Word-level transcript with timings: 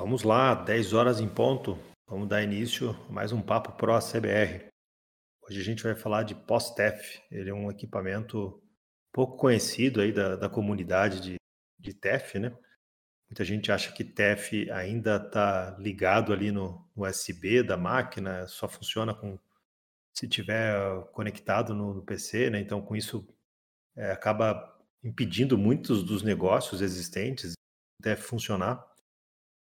Vamos 0.00 0.22
lá, 0.22 0.54
10 0.54 0.94
horas 0.94 1.20
em 1.20 1.28
ponto. 1.28 1.78
Vamos 2.08 2.26
dar 2.26 2.42
início 2.42 2.96
a 3.10 3.12
mais 3.12 3.32
um 3.32 3.42
Papo 3.42 3.72
Pro 3.72 3.98
CBR. 3.98 4.70
Hoje 5.42 5.60
a 5.60 5.62
gente 5.62 5.82
vai 5.82 5.94
falar 5.94 6.22
de 6.22 6.34
POS-TEF. 6.34 7.20
Ele 7.30 7.50
é 7.50 7.52
um 7.52 7.70
equipamento 7.70 8.62
pouco 9.12 9.36
conhecido 9.36 10.00
aí 10.00 10.10
da, 10.10 10.36
da 10.36 10.48
comunidade 10.48 11.20
de, 11.20 11.34
de 11.78 11.92
TEF, 11.92 12.38
né? 12.38 12.50
Muita 13.28 13.44
gente 13.44 13.70
acha 13.70 13.92
que 13.92 14.02
TEF 14.02 14.70
ainda 14.70 15.16
está 15.16 15.76
ligado 15.78 16.32
ali 16.32 16.50
no, 16.50 16.82
USB 16.96 17.62
da 17.62 17.76
máquina, 17.76 18.48
só 18.48 18.66
funciona 18.66 19.12
com 19.14 19.38
se 20.14 20.26
tiver 20.26 21.04
conectado 21.12 21.74
no, 21.74 21.92
no 21.92 22.02
PC, 22.02 22.48
né? 22.48 22.58
Então, 22.58 22.80
com 22.80 22.96
isso, 22.96 23.28
é, 23.94 24.12
acaba 24.12 24.82
impedindo 25.04 25.58
muitos 25.58 26.02
dos 26.02 26.22
negócios 26.22 26.80
existentes 26.80 27.52
TEF 28.02 28.22
funcionar. 28.22 28.89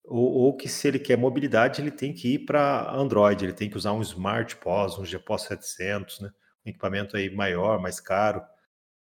Ou, 0.09 0.31
ou, 0.31 0.57
que 0.57 0.67
se 0.67 0.87
ele 0.87 0.97
quer 0.97 1.17
mobilidade, 1.17 1.81
ele 1.81 1.91
tem 1.91 2.11
que 2.11 2.33
ir 2.33 2.39
para 2.39 2.91
Android, 2.91 3.45
ele 3.45 3.53
tem 3.53 3.69
que 3.69 3.77
usar 3.77 3.93
um 3.93 4.01
Smart 4.01 4.55
POS, 4.55 4.97
um 4.97 5.05
GPOS 5.05 5.43
700, 5.43 6.21
né? 6.21 6.31
um 6.65 6.69
equipamento 6.71 7.15
aí 7.15 7.29
maior, 7.33 7.79
mais 7.79 7.99
caro. 7.99 8.41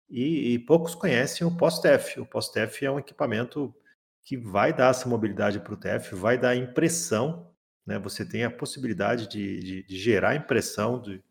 E, 0.08 0.54
e 0.54 0.58
poucos 0.60 0.94
conhecem 0.94 1.46
o 1.46 1.56
POS-TEF. 1.56 2.20
O 2.20 2.26
POS-TEF 2.26 2.84
é 2.84 2.90
um 2.90 2.98
equipamento 2.98 3.74
que 4.22 4.36
vai 4.36 4.72
dar 4.72 4.90
essa 4.90 5.08
mobilidade 5.08 5.58
para 5.58 5.74
o 5.74 5.76
TEF, 5.76 6.14
vai 6.14 6.38
dar 6.38 6.54
impressão, 6.54 7.50
né? 7.84 7.98
Você 7.98 8.24
tem 8.24 8.44
a 8.44 8.50
possibilidade 8.50 9.28
de, 9.28 9.60
de, 9.60 9.82
de 9.82 9.98
gerar 9.98 10.36
impressão 10.36 11.00
de, 11.00 11.22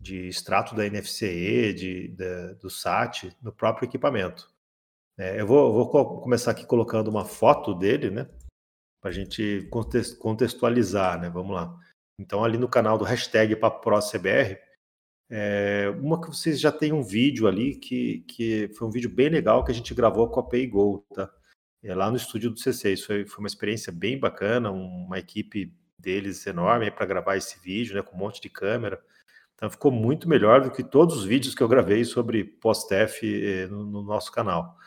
de 0.00 0.28
extrato 0.28 0.74
da 0.74 0.88
NFCE, 0.88 1.74
de, 1.74 2.08
de, 2.08 2.54
do 2.54 2.70
SAT, 2.70 3.36
no 3.42 3.52
próprio 3.52 3.86
equipamento. 3.86 4.48
É, 5.18 5.40
eu 5.40 5.46
vou, 5.46 5.72
vou, 5.72 6.20
começar 6.22 6.50
aqui 6.50 6.66
colocando 6.66 7.08
uma 7.08 7.24
foto 7.24 7.74
dele, 7.74 8.10
né? 8.10 8.28
Para 9.04 9.10
a 9.10 9.14
gente 9.14 9.68
contextualizar, 10.18 11.20
né? 11.20 11.28
Vamos 11.28 11.54
lá. 11.54 11.78
Então, 12.18 12.42
ali 12.42 12.56
no 12.56 12.66
canal 12.66 12.96
do 12.96 13.04
hashtag 13.04 13.54
PapoProCBR, 13.54 14.58
é, 15.30 15.92
uma 16.00 16.18
que 16.18 16.28
vocês 16.28 16.58
já 16.58 16.72
têm 16.72 16.90
um 16.90 17.02
vídeo 17.02 17.46
ali, 17.46 17.74
que, 17.74 18.24
que 18.26 18.70
foi 18.78 18.88
um 18.88 18.90
vídeo 18.90 19.10
bem 19.10 19.28
legal 19.28 19.62
que 19.62 19.70
a 19.70 19.74
gente 19.74 19.92
gravou 19.92 20.30
com 20.30 20.40
a 20.40 20.42
PayGo, 20.42 21.04
tá? 21.14 21.30
É 21.82 21.94
lá 21.94 22.10
no 22.10 22.16
estúdio 22.16 22.48
do 22.48 22.58
CC. 22.58 22.94
Isso 22.94 23.06
foi, 23.06 23.26
foi 23.26 23.40
uma 23.40 23.46
experiência 23.46 23.92
bem 23.92 24.18
bacana, 24.18 24.70
uma 24.70 25.18
equipe 25.18 25.70
deles 25.98 26.46
enorme 26.46 26.90
para 26.90 27.04
gravar 27.04 27.36
esse 27.36 27.60
vídeo, 27.60 27.94
né? 27.94 28.00
Com 28.00 28.16
um 28.16 28.20
monte 28.20 28.40
de 28.40 28.48
câmera. 28.48 28.98
Então 29.54 29.68
ficou 29.68 29.92
muito 29.92 30.26
melhor 30.26 30.62
do 30.62 30.70
que 30.70 30.82
todos 30.82 31.14
os 31.14 31.24
vídeos 31.26 31.54
que 31.54 31.62
eu 31.62 31.68
gravei 31.68 32.06
sobre 32.06 32.42
post-TEF 32.42 33.22
eh, 33.22 33.66
no, 33.66 33.84
no, 33.84 34.02
nosso 34.02 34.32
canal. 34.32 34.78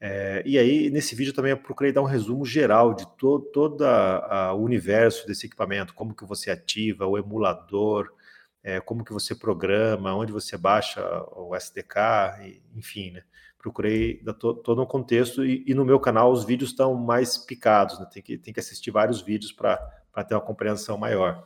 É, 0.00 0.42
e 0.46 0.58
aí, 0.58 0.88
nesse 0.88 1.14
vídeo 1.14 1.34
também 1.34 1.50
eu 1.50 1.58
procurei 1.58 1.92
dar 1.92 2.00
um 2.00 2.06
resumo 2.06 2.44
geral 2.44 2.94
de 2.94 3.06
to, 3.18 3.40
todo 3.52 3.84
o 3.84 4.56
universo 4.56 5.26
desse 5.26 5.46
equipamento, 5.46 5.92
como 5.92 6.14
que 6.14 6.24
você 6.24 6.50
ativa, 6.50 7.06
o 7.06 7.18
emulador, 7.18 8.10
é, 8.62 8.80
como 8.80 9.04
que 9.04 9.12
você 9.12 9.34
programa, 9.34 10.14
onde 10.14 10.32
você 10.32 10.56
baixa 10.56 11.02
o 11.36 11.54
SDK, 11.54 12.62
enfim, 12.74 13.10
né? 13.10 13.22
Procurei 13.58 14.22
dar 14.22 14.32
to, 14.34 14.54
todo 14.54 14.82
um 14.82 14.86
contexto 14.86 15.44
e, 15.44 15.64
e, 15.66 15.74
no 15.74 15.84
meu 15.84 16.00
canal 16.00 16.32
os 16.32 16.44
vídeos 16.44 16.70
estão 16.70 16.94
mais 16.94 17.36
picados, 17.36 17.98
né? 17.98 18.06
Tem 18.10 18.22
que, 18.22 18.38
tem 18.38 18.54
que 18.54 18.60
assistir 18.60 18.90
vários 18.90 19.20
vídeos 19.20 19.52
para 19.52 19.76
ter 20.26 20.34
uma 20.34 20.40
compreensão 20.40 20.96
maior. 20.96 21.44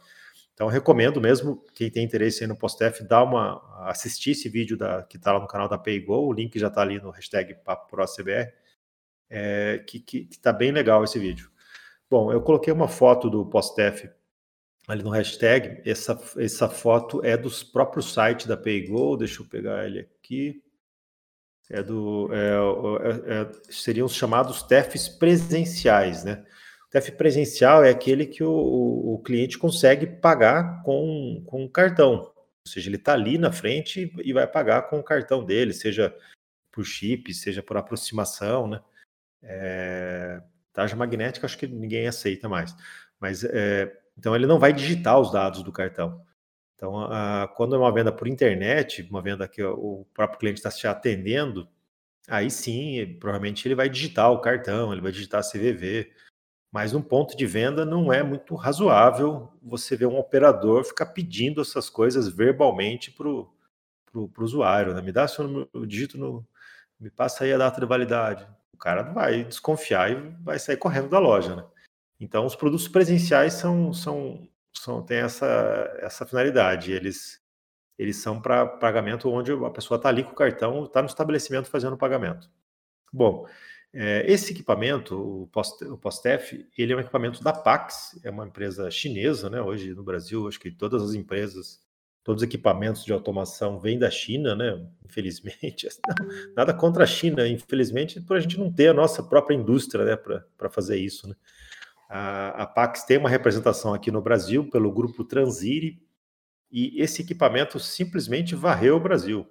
Então, 0.55 0.69
recomendo 0.69 1.21
mesmo, 1.21 1.65
quem 1.75 1.91
tem 1.91 2.05
interesse 2.05 2.45
aí 2.45 2.47
no 2.47 2.57
PostF, 2.57 3.03
dar 3.03 3.25
uma, 3.25 3.61
assistir 3.89 4.31
esse 4.31 4.49
vídeo 4.49 4.77
da, 4.77 5.03
que 5.03 5.17
está 5.17 5.33
lá 5.33 5.41
no 5.41 5.49
canal 5.49 5.69
da 5.69 5.77
PayGo, 5.77 6.15
o 6.15 6.33
link 6.33 6.57
já 6.59 6.69
está 6.69 6.81
ali 6.81 7.01
no 7.01 7.11
hashtag 7.11 7.55
PapoProCBR, 7.65 8.53
é, 9.29 9.85
que 9.85 10.29
está 10.31 10.53
bem 10.53 10.71
legal 10.71 11.03
esse 11.03 11.19
vídeo. 11.19 11.51
Bom, 12.09 12.33
eu 12.33 12.41
coloquei 12.41 12.73
uma 12.73 12.87
foto 12.87 13.29
do 13.29 13.45
PostF 13.45 14.09
ali 14.87 15.03
no 15.03 15.11
hashtag, 15.11 15.83
essa, 15.85 16.21
essa 16.37 16.69
foto 16.69 17.25
é 17.25 17.37
dos 17.37 17.65
próprios 17.65 18.13
sites 18.13 18.47
da 18.47 18.57
PayGo, 18.57 19.17
deixa 19.17 19.43
eu 19.43 19.47
pegar 19.47 19.85
ele 19.87 20.01
aqui, 20.01 20.63
é 21.70 21.83
do, 21.83 22.29
é, 22.33 22.53
é, 23.09 23.41
é 23.41 23.51
seriam 23.70 24.07
os 24.07 24.14
chamados 24.14 24.63
TEFs 24.63 25.09
presenciais, 25.09 26.23
né? 26.23 26.45
TEF 26.95 27.11
presencial 27.11 27.83
é 27.83 27.91
aquele 27.91 28.25
que 28.25 28.45
o, 28.45 28.53
o 29.15 29.19
cliente 29.25 29.59
consegue 29.59 30.07
pagar 30.07 30.81
com, 30.85 31.43
com 31.45 31.69
cartão. 31.69 32.21
Ou 32.21 32.69
seja, 32.69 32.89
ele 32.89 32.95
está 32.95 33.15
ali 33.15 33.37
na 33.37 33.51
frente 33.51 34.15
e 34.23 34.33
vai 34.33 34.47
pagar 34.47 34.83
com 34.83 35.01
o 35.01 35.03
cartão 35.03 35.45
dele, 35.45 35.73
seja 35.73 36.15
por 36.71 36.85
chip, 36.85 37.35
seja 37.35 37.65
por 37.65 37.77
aproximação, 37.77 38.69
né? 38.69 38.81
É, 39.43 40.41
tarja 40.73 40.95
magnética 40.95 41.47
acho 41.47 41.59
que 41.59 41.67
ninguém 41.67 42.07
aceita 42.07 42.49
mais. 42.49 42.77
Mas 43.19 43.43
é, 43.43 43.93
então 44.17 44.37
ele 44.37 44.47
não 44.47 44.61
vai 44.61 44.73
digitar 44.73 45.19
os 45.19 45.33
dados 45.33 45.65
do 45.65 45.73
cartão. 45.73 46.25
Então, 46.77 46.97
a, 47.11 47.53
quando 47.57 47.75
é 47.75 47.79
uma 47.79 47.93
venda 47.93 48.13
por 48.13 48.29
internet, 48.29 49.03
uma 49.11 49.21
venda 49.21 49.49
que 49.49 49.65
o 49.65 50.07
próprio 50.15 50.39
cliente 50.39 50.61
está 50.61 50.71
se 50.71 50.87
atendendo, 50.87 51.69
aí 52.29 52.49
sim, 52.53 53.17
provavelmente 53.19 53.67
ele 53.67 53.75
vai 53.75 53.89
digitar 53.89 54.31
o 54.31 54.41
cartão, 54.41 54.93
ele 54.93 55.03
vai 55.03 55.11
digitar 55.11 55.41
a 55.41 55.51
CVV, 55.51 56.13
mas 56.74 56.92
num 56.92 57.01
ponto 57.01 57.36
de 57.36 57.46
venda 57.46 57.85
não 57.85 58.12
é 58.12 58.20
muito 58.20 58.57
razoável 58.57 59.48
você 59.62 59.95
ver 59.95 60.07
um 60.07 60.18
operador 60.18 60.83
ficar 60.83 61.07
pedindo 61.07 61.61
essas 61.61 61.89
coisas 61.89 62.29
verbalmente 62.29 63.12
para 63.12 63.29
o 63.29 63.48
usuário. 64.40 64.92
Né? 64.92 65.01
Me 65.01 65.13
dá 65.13 65.29
seu 65.29 65.46
número, 65.46 65.86
digito 65.86 66.18
no. 66.18 66.45
Me 66.98 67.11
passa 67.11 67.45
aí 67.45 67.52
a 67.52 67.58
data 67.58 67.80
de 67.80 67.86
validade. 67.86 68.45
O 68.73 68.77
cara 68.77 69.02
vai 69.05 69.45
desconfiar 69.45 70.11
e 70.11 70.17
vai 70.42 70.58
sair 70.58 70.77
correndo 70.77 71.08
da 71.08 71.20
loja. 71.20 71.55
Né? 71.55 71.64
Então, 72.18 72.45
os 72.45 72.57
produtos 72.57 72.89
presenciais 72.89 73.55
são, 73.55 73.92
são, 73.92 74.48
são 74.73 75.01
têm 75.01 75.18
essa, 75.18 75.46
essa 76.01 76.27
finalidade. 76.27 76.90
Eles, 76.90 77.40
eles 77.96 78.17
são 78.17 78.42
para 78.42 78.67
pagamento 78.67 79.30
onde 79.30 79.52
a 79.52 79.70
pessoa 79.70 79.95
está 79.95 80.08
ali 80.08 80.24
com 80.24 80.33
o 80.33 80.34
cartão, 80.34 80.86
está 80.86 81.01
no 81.01 81.07
estabelecimento 81.07 81.70
fazendo 81.70 81.92
o 81.92 81.98
pagamento. 81.98 82.51
Bom, 83.13 83.46
é, 83.97 84.25
esse 84.31 84.53
equipamento, 84.53 85.15
o 85.17 85.97
POSTEF, 85.99 86.67
ele 86.77 86.93
é 86.93 86.97
um 86.97 87.01
equipamento 87.01 87.43
da 87.45 87.53
Pax, 87.53 88.19
é 88.25 88.31
uma 88.31 88.45
empresa 88.45 88.91
chinesa, 88.91 89.49
né? 89.49 89.61
Hoje 89.61 89.95
no 89.95 90.03
Brasil, 90.03 90.49
acho 90.49 90.59
que 90.59 90.69
todas 90.69 91.01
as 91.01 91.15
empresas, 91.15 91.81
todos 92.25 92.43
os 92.43 92.49
equipamentos 92.49 93.05
de 93.05 93.13
automação 93.13 93.79
vêm 93.79 93.97
da 93.97 94.11
China, 94.11 94.57
né? 94.57 94.85
Infelizmente, 95.05 95.87
nada 96.57 96.75
contra 96.75 97.05
a 97.05 97.07
China, 97.07 97.47
infelizmente, 97.47 98.21
por 98.21 98.37
a 98.37 98.41
gente 98.41 98.59
não 98.59 98.73
ter 98.73 98.89
a 98.89 98.95
nossa 98.95 99.23
própria 99.23 99.55
indústria, 99.55 100.05
né? 100.05 100.17
Para 100.17 100.69
fazer 100.69 100.97
isso, 100.97 101.29
né? 101.29 101.37
A, 102.09 102.65
a 102.65 102.67
Pax 102.67 103.05
tem 103.05 103.17
uma 103.17 103.31
representação 103.31 103.95
aqui 103.95 104.11
no 104.11 104.21
Brasil 104.21 104.69
pelo 104.71 104.91
grupo 104.91 105.25
Transire 105.25 106.03
e 106.71 107.01
esse 107.01 107.23
equipamento 107.23 107.79
simplesmente 107.79 108.57
varreu 108.57 108.97
o 108.97 109.01
Brasil. 109.01 109.47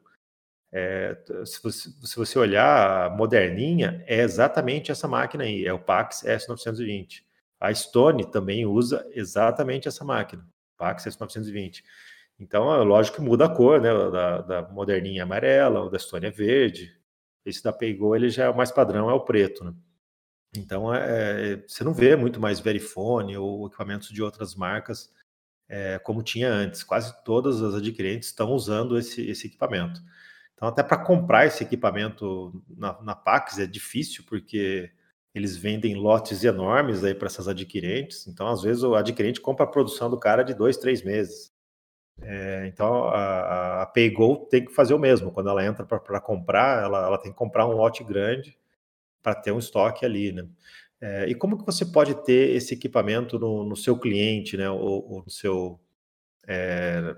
É, 0.76 1.16
se, 1.46 1.62
você, 1.62 1.90
se, 2.02 2.16
você, 2.16 2.40
olhar 2.40 3.16
moderninha, 3.16 4.04
é 4.08 4.22
exatamente 4.22 4.92
essa 4.92 5.08
máquina 5.08 5.44
aí, 5.44 5.68
é 5.68 5.72
o 5.72 5.78
Pax 5.78 6.24
S920. 6.24 7.22
A 7.60 7.72
Stone 7.72 8.32
também 8.32 8.66
usa 8.66 9.08
exatamente 9.12 9.88
essa 9.88 10.04
máquina, 10.04 10.44
Pax 10.76 11.06
S920. 11.06 11.84
Então, 12.40 12.74
é 12.74 12.84
lógico 12.84 13.18
que 13.18 13.24
muda 13.24 13.46
a 13.46 13.50
cor, 13.50 13.80
né? 13.80 13.94
Da, 14.10 14.42
da 14.42 14.62
moderninha 14.70 15.22
é 15.22 15.24
amarela, 15.24 15.84
o 15.84 15.90
da 15.90 16.00
Stone 16.00 16.26
é 16.26 16.32
verde. 16.32 16.92
Esse 17.46 17.64
da 17.64 17.72
Paygo, 17.72 18.16
ele 18.16 18.30
já 18.30 18.46
é 18.46 18.50
o 18.50 18.58
mais 18.58 18.72
padrão, 18.72 19.10
é 19.10 19.14
o 19.14 19.22
preto, 19.22 19.64
né? 19.64 19.74
Então, 20.58 20.94
é, 20.94 21.54
é, 21.54 21.58
você 21.68 21.84
não 21.84 21.94
vê 21.94 22.16
muito 22.16 22.40
mais 22.40 22.60
Verifone 22.60 23.38
ou 23.38 23.68
equipamentos 23.68 24.10
de 24.10 24.24
outras 24.24 24.56
marcas 24.56 25.12
é, 25.70 26.00
como 26.00 26.24
tinha 26.24 26.50
antes. 26.52 26.84
Quase 26.84 27.14
todas 27.24 27.62
as 27.62 27.76
adquirentes 27.76 28.30
estão 28.30 28.52
usando 28.52 28.98
esse, 28.98 29.28
esse 29.30 29.48
equipamento. 29.48 30.02
Então, 30.56 30.68
até 30.68 30.84
para 30.84 30.98
comprar 30.98 31.46
esse 31.46 31.64
equipamento 31.64 32.64
na, 32.70 33.02
na 33.02 33.16
Pax 33.16 33.60
é 33.60 33.66
difícil, 33.66 34.24
porque 34.28 34.92
eles 35.34 35.58
vendem 35.58 35.96
lotes 35.96 36.44
enormes 36.44 37.04
aí 37.04 37.16
para 37.16 37.26
essas 37.26 37.48
adquirentes. 37.48 38.28
Então, 38.28 38.48
às 38.48 38.62
vezes, 38.62 38.84
o 38.84 38.96
adquirente 38.96 39.42
compra 39.42 39.66
a 39.66 39.70
produção 39.70 40.10
do 40.10 40.20
cara 40.20 40.44
de 40.44 40.54
dois, 40.54 40.78
três 40.78 41.04
meses. 41.04 41.52
É, 42.22 42.68
então, 42.68 43.06
a, 43.06 43.82
a 43.82 43.86
PayGo 43.88 44.48
tem 44.50 44.64
que 44.66 44.74
fazer 44.74 44.94
o 44.94 45.00
mesmo. 45.00 45.32
Quando 45.32 45.50
ela 45.50 45.66
entra 45.66 45.86
para 45.86 46.22
comprar, 46.22 46.84
ela, 46.84 47.06
ela, 47.06 47.18
tem 47.18 47.32
que 47.32 47.38
comprar 47.38 47.68
um 47.68 47.74
lote 47.74 48.04
grande 48.04 48.58
para 49.22 49.36
ter 49.36 49.52
um 49.52 49.60
estoque 49.60 50.06
ali, 50.06 50.32
né? 50.32 50.48
É, 51.02 51.28
e 51.28 51.36
como 51.36 51.58
que 51.58 51.66
você 51.66 51.86
pode 51.86 52.16
ter 52.24 52.56
esse 52.56 52.76
equipamento 52.76 53.40
no, 53.40 53.64
no 53.64 53.76
seu 53.76 53.98
cliente, 53.98 54.56
né? 54.56 54.70
Ou, 54.70 55.12
ou 55.12 55.24
no 55.24 55.30
seu 55.30 55.80
é, 56.48 57.16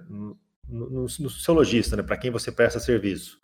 no, 0.67 1.03
no, 1.03 1.29
seu 1.29 1.53
lojista, 1.53 1.95
né, 1.95 2.03
para 2.03 2.17
quem 2.17 2.31
você 2.31 2.51
presta 2.51 2.79
serviço, 2.79 3.39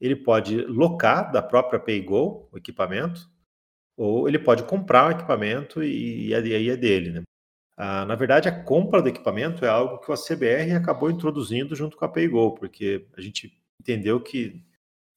ele 0.00 0.16
pode 0.16 0.62
locar 0.62 1.30
da 1.30 1.42
própria 1.42 1.78
PayGo 1.78 2.48
o 2.50 2.58
equipamento, 2.58 3.28
ou 3.96 4.28
ele 4.28 4.38
pode 4.38 4.62
comprar 4.64 5.08
o 5.08 5.10
equipamento 5.10 5.82
e, 5.82 6.28
e 6.28 6.34
aí 6.34 6.70
é 6.70 6.76
dele. 6.76 7.10
Né? 7.10 7.22
Ah, 7.76 8.04
na 8.06 8.14
verdade, 8.14 8.48
a 8.48 8.64
compra 8.64 9.02
do 9.02 9.08
equipamento 9.08 9.64
é 9.64 9.68
algo 9.68 9.98
que 9.98 10.10
o 10.10 10.14
CBR 10.14 10.72
acabou 10.72 11.10
introduzindo 11.10 11.76
junto 11.76 11.96
com 11.96 12.04
a 12.04 12.08
PayGo, 12.08 12.54
porque 12.54 13.06
a 13.16 13.20
gente 13.20 13.58
entendeu 13.80 14.20
que 14.20 14.62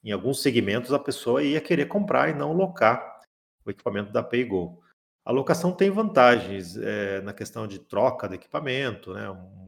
em 0.03 0.11
alguns 0.11 0.41
segmentos 0.41 0.91
a 0.91 0.99
pessoa 0.99 1.43
ia 1.43 1.61
querer 1.61 1.85
comprar 1.87 2.29
e 2.29 2.33
não 2.33 2.51
locar 2.51 3.21
o 3.65 3.69
equipamento 3.69 4.11
da 4.11 4.21
PayGo. 4.21 4.81
A 5.25 5.31
locação 5.31 5.71
tem 5.71 5.89
vantagens 5.89 6.75
é, 6.75 7.21
na 7.21 7.31
questão 7.31 7.65
de 7.65 7.79
troca 7.79 8.27
de 8.27 8.35
equipamento, 8.35 9.13
né? 9.13 9.29
Um, 9.29 9.65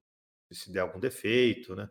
se 0.52 0.72
der 0.72 0.82
algum 0.82 1.00
defeito, 1.00 1.76
né? 1.76 1.90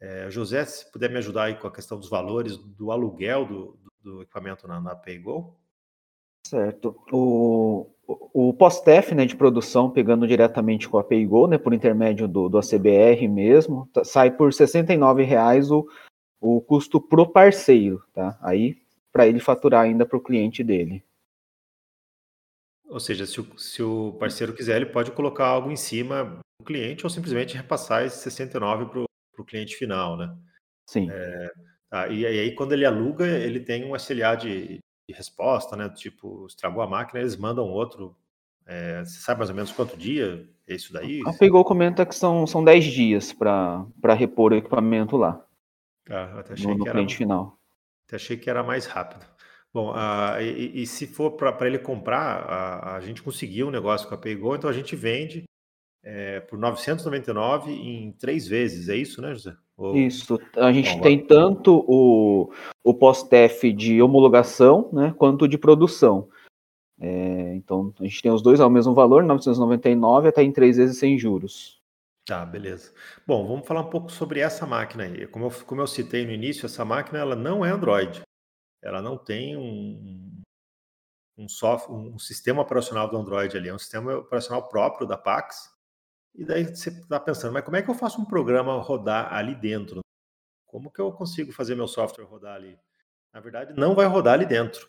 É, 0.00 0.30
José, 0.30 0.64
se 0.64 0.90
puder 0.90 1.10
me 1.10 1.18
ajudar 1.18 1.44
aí 1.44 1.54
com 1.56 1.66
a 1.66 1.72
questão 1.72 1.98
dos 1.98 2.08
valores 2.08 2.56
do 2.56 2.90
aluguel 2.90 3.44
do, 3.44 3.78
do 4.02 4.22
equipamento 4.22 4.66
na, 4.66 4.80
na 4.80 4.96
PayGo. 4.96 5.54
Certo. 6.46 6.98
O, 7.12 7.90
o 8.06 8.54
POSTEF 8.54 9.14
né, 9.14 9.26
de 9.26 9.36
produção, 9.36 9.90
pegando 9.90 10.26
diretamente 10.26 10.88
com 10.88 10.98
a 10.98 11.04
PayGo, 11.04 11.46
né, 11.46 11.58
por 11.58 11.74
intermédio 11.74 12.26
do, 12.26 12.48
do 12.48 12.58
ACBR 12.58 13.28
mesmo, 13.28 13.88
tá, 13.92 14.02
sai 14.02 14.30
por 14.30 14.50
R$ 14.50 14.56
69,00 14.56 15.70
o, 15.70 15.86
o 16.40 16.60
custo 16.62 16.98
pro 16.98 17.30
parceiro, 17.30 18.02
tá? 18.14 18.38
Aí, 18.40 18.82
para 19.12 19.26
ele 19.26 19.38
faturar 19.38 19.82
ainda 19.82 20.06
para 20.06 20.16
o 20.16 20.22
cliente 20.22 20.64
dele. 20.64 21.04
Ou 22.88 22.98
seja, 22.98 23.26
se 23.26 23.40
o, 23.40 23.58
se 23.58 23.82
o 23.82 24.14
parceiro 24.18 24.54
quiser, 24.54 24.76
ele 24.76 24.86
pode 24.86 25.12
colocar 25.12 25.46
algo 25.46 25.70
em 25.70 25.76
cima 25.76 26.40
cliente 26.60 27.04
ou 27.04 27.10
simplesmente 27.10 27.56
repassar 27.56 28.04
esse 28.04 28.18
69 28.18 28.86
para 28.86 29.00
o 29.38 29.44
cliente 29.44 29.76
final, 29.76 30.16
né? 30.16 30.34
Sim. 30.86 31.08
É, 31.10 31.50
tá, 31.88 32.08
e, 32.08 32.26
aí, 32.26 32.54
quando 32.54 32.72
ele 32.72 32.84
aluga, 32.84 33.26
ele 33.26 33.60
tem 33.60 33.84
um 33.84 33.96
SLA 33.96 34.34
de, 34.36 34.78
de 35.08 35.14
resposta, 35.14 35.76
né? 35.76 35.88
Tipo, 35.88 36.46
estragou 36.46 36.82
a 36.82 36.86
máquina, 36.86 37.20
eles 37.20 37.36
mandam 37.36 37.64
outro. 37.64 38.16
É, 38.66 39.04
você 39.04 39.20
sabe 39.20 39.38
mais 39.38 39.50
ou 39.50 39.56
menos 39.56 39.72
quanto 39.72 39.96
dia 39.96 40.48
é 40.68 40.74
isso 40.74 40.92
daí? 40.92 41.20
A 41.26 41.32
Pegou 41.32 41.64
comenta 41.64 42.06
que 42.06 42.14
são, 42.14 42.46
são 42.46 42.62
10 42.62 42.84
dias 42.84 43.32
para 43.32 44.14
repor 44.16 44.52
o 44.52 44.56
equipamento 44.56 45.16
lá. 45.16 45.44
Ah, 46.08 46.40
até 46.40 46.52
achei 46.54 46.66
no, 46.66 46.78
no 46.78 46.84
que 46.84 46.90
cliente 46.90 47.14
era, 47.14 47.18
final. 47.18 47.58
Até 48.06 48.16
achei 48.16 48.36
que 48.36 48.48
era 48.48 48.62
mais 48.62 48.86
rápido. 48.86 49.24
Bom, 49.72 49.92
uh, 49.92 50.40
e, 50.40 50.82
e, 50.82 50.86
se 50.86 51.06
for 51.06 51.32
para 51.32 51.66
ele 51.66 51.78
comprar, 51.78 52.42
a, 52.42 52.96
a, 52.96 53.00
gente 53.00 53.22
conseguiu 53.22 53.68
um 53.68 53.70
negócio 53.70 54.08
com 54.08 54.14
a 54.16 54.18
Paygo, 54.18 54.56
então 54.56 54.68
a 54.68 54.72
gente 54.72 54.96
vende 54.96 55.44
é, 56.02 56.40
por 56.40 56.58
999 56.58 57.72
em 57.72 58.12
três 58.12 58.46
vezes, 58.46 58.88
é 58.88 58.96
isso, 58.96 59.20
né, 59.20 59.34
José? 59.34 59.54
Ou... 59.76 59.96
Isso, 59.96 60.38
a 60.56 60.72
gente 60.72 60.94
Bom, 60.94 61.00
tem 61.00 61.18
tanto 61.26 61.84
o, 61.86 62.52
o 62.84 62.94
POSTEF 62.94 63.72
de 63.72 64.00
homologação, 64.02 64.90
né, 64.92 65.14
quanto 65.16 65.48
de 65.48 65.58
produção. 65.58 66.28
É, 67.00 67.54
então, 67.54 67.94
a 67.98 68.02
gente 68.04 68.22
tem 68.22 68.30
os 68.30 68.42
dois 68.42 68.60
ao 68.60 68.68
mesmo 68.68 68.94
valor, 68.94 69.22
999, 69.22 70.28
até 70.28 70.42
em 70.42 70.52
três 70.52 70.76
vezes 70.76 70.98
sem 70.98 71.18
juros. 71.18 71.80
Tá, 72.26 72.44
beleza. 72.44 72.92
Bom, 73.26 73.46
vamos 73.46 73.66
falar 73.66 73.80
um 73.80 73.90
pouco 73.90 74.12
sobre 74.12 74.40
essa 74.40 74.66
máquina 74.66 75.04
aí. 75.04 75.26
Como 75.26 75.46
eu, 75.46 75.50
como 75.64 75.80
eu 75.80 75.86
citei 75.86 76.26
no 76.26 76.32
início, 76.32 76.66
essa 76.66 76.84
máquina 76.84 77.18
ela 77.18 77.34
não 77.34 77.64
é 77.64 77.70
Android 77.70 78.22
ela 78.82 79.02
não 79.02 79.16
tem 79.16 79.56
um, 79.56 80.42
um, 81.36 81.48
software, 81.48 81.94
um 81.94 82.18
sistema 82.18 82.62
operacional 82.62 83.08
do 83.08 83.16
Android 83.16 83.56
ali, 83.56 83.68
é 83.68 83.74
um 83.74 83.78
sistema 83.78 84.16
operacional 84.16 84.68
próprio 84.68 85.06
da 85.06 85.18
Pax. 85.18 85.70
E 86.34 86.44
daí 86.44 86.64
você 86.64 86.90
está 86.90 87.18
pensando, 87.18 87.52
mas 87.52 87.64
como 87.64 87.76
é 87.76 87.82
que 87.82 87.90
eu 87.90 87.94
faço 87.94 88.20
um 88.20 88.24
programa 88.24 88.80
rodar 88.80 89.32
ali 89.32 89.54
dentro? 89.54 90.00
Como 90.66 90.90
que 90.90 91.00
eu 91.00 91.12
consigo 91.12 91.52
fazer 91.52 91.74
meu 91.74 91.88
software 91.88 92.24
rodar 92.24 92.54
ali? 92.54 92.78
Na 93.32 93.40
verdade, 93.40 93.74
não 93.74 93.94
vai 93.94 94.06
rodar 94.06 94.34
ali 94.34 94.46
dentro. 94.46 94.88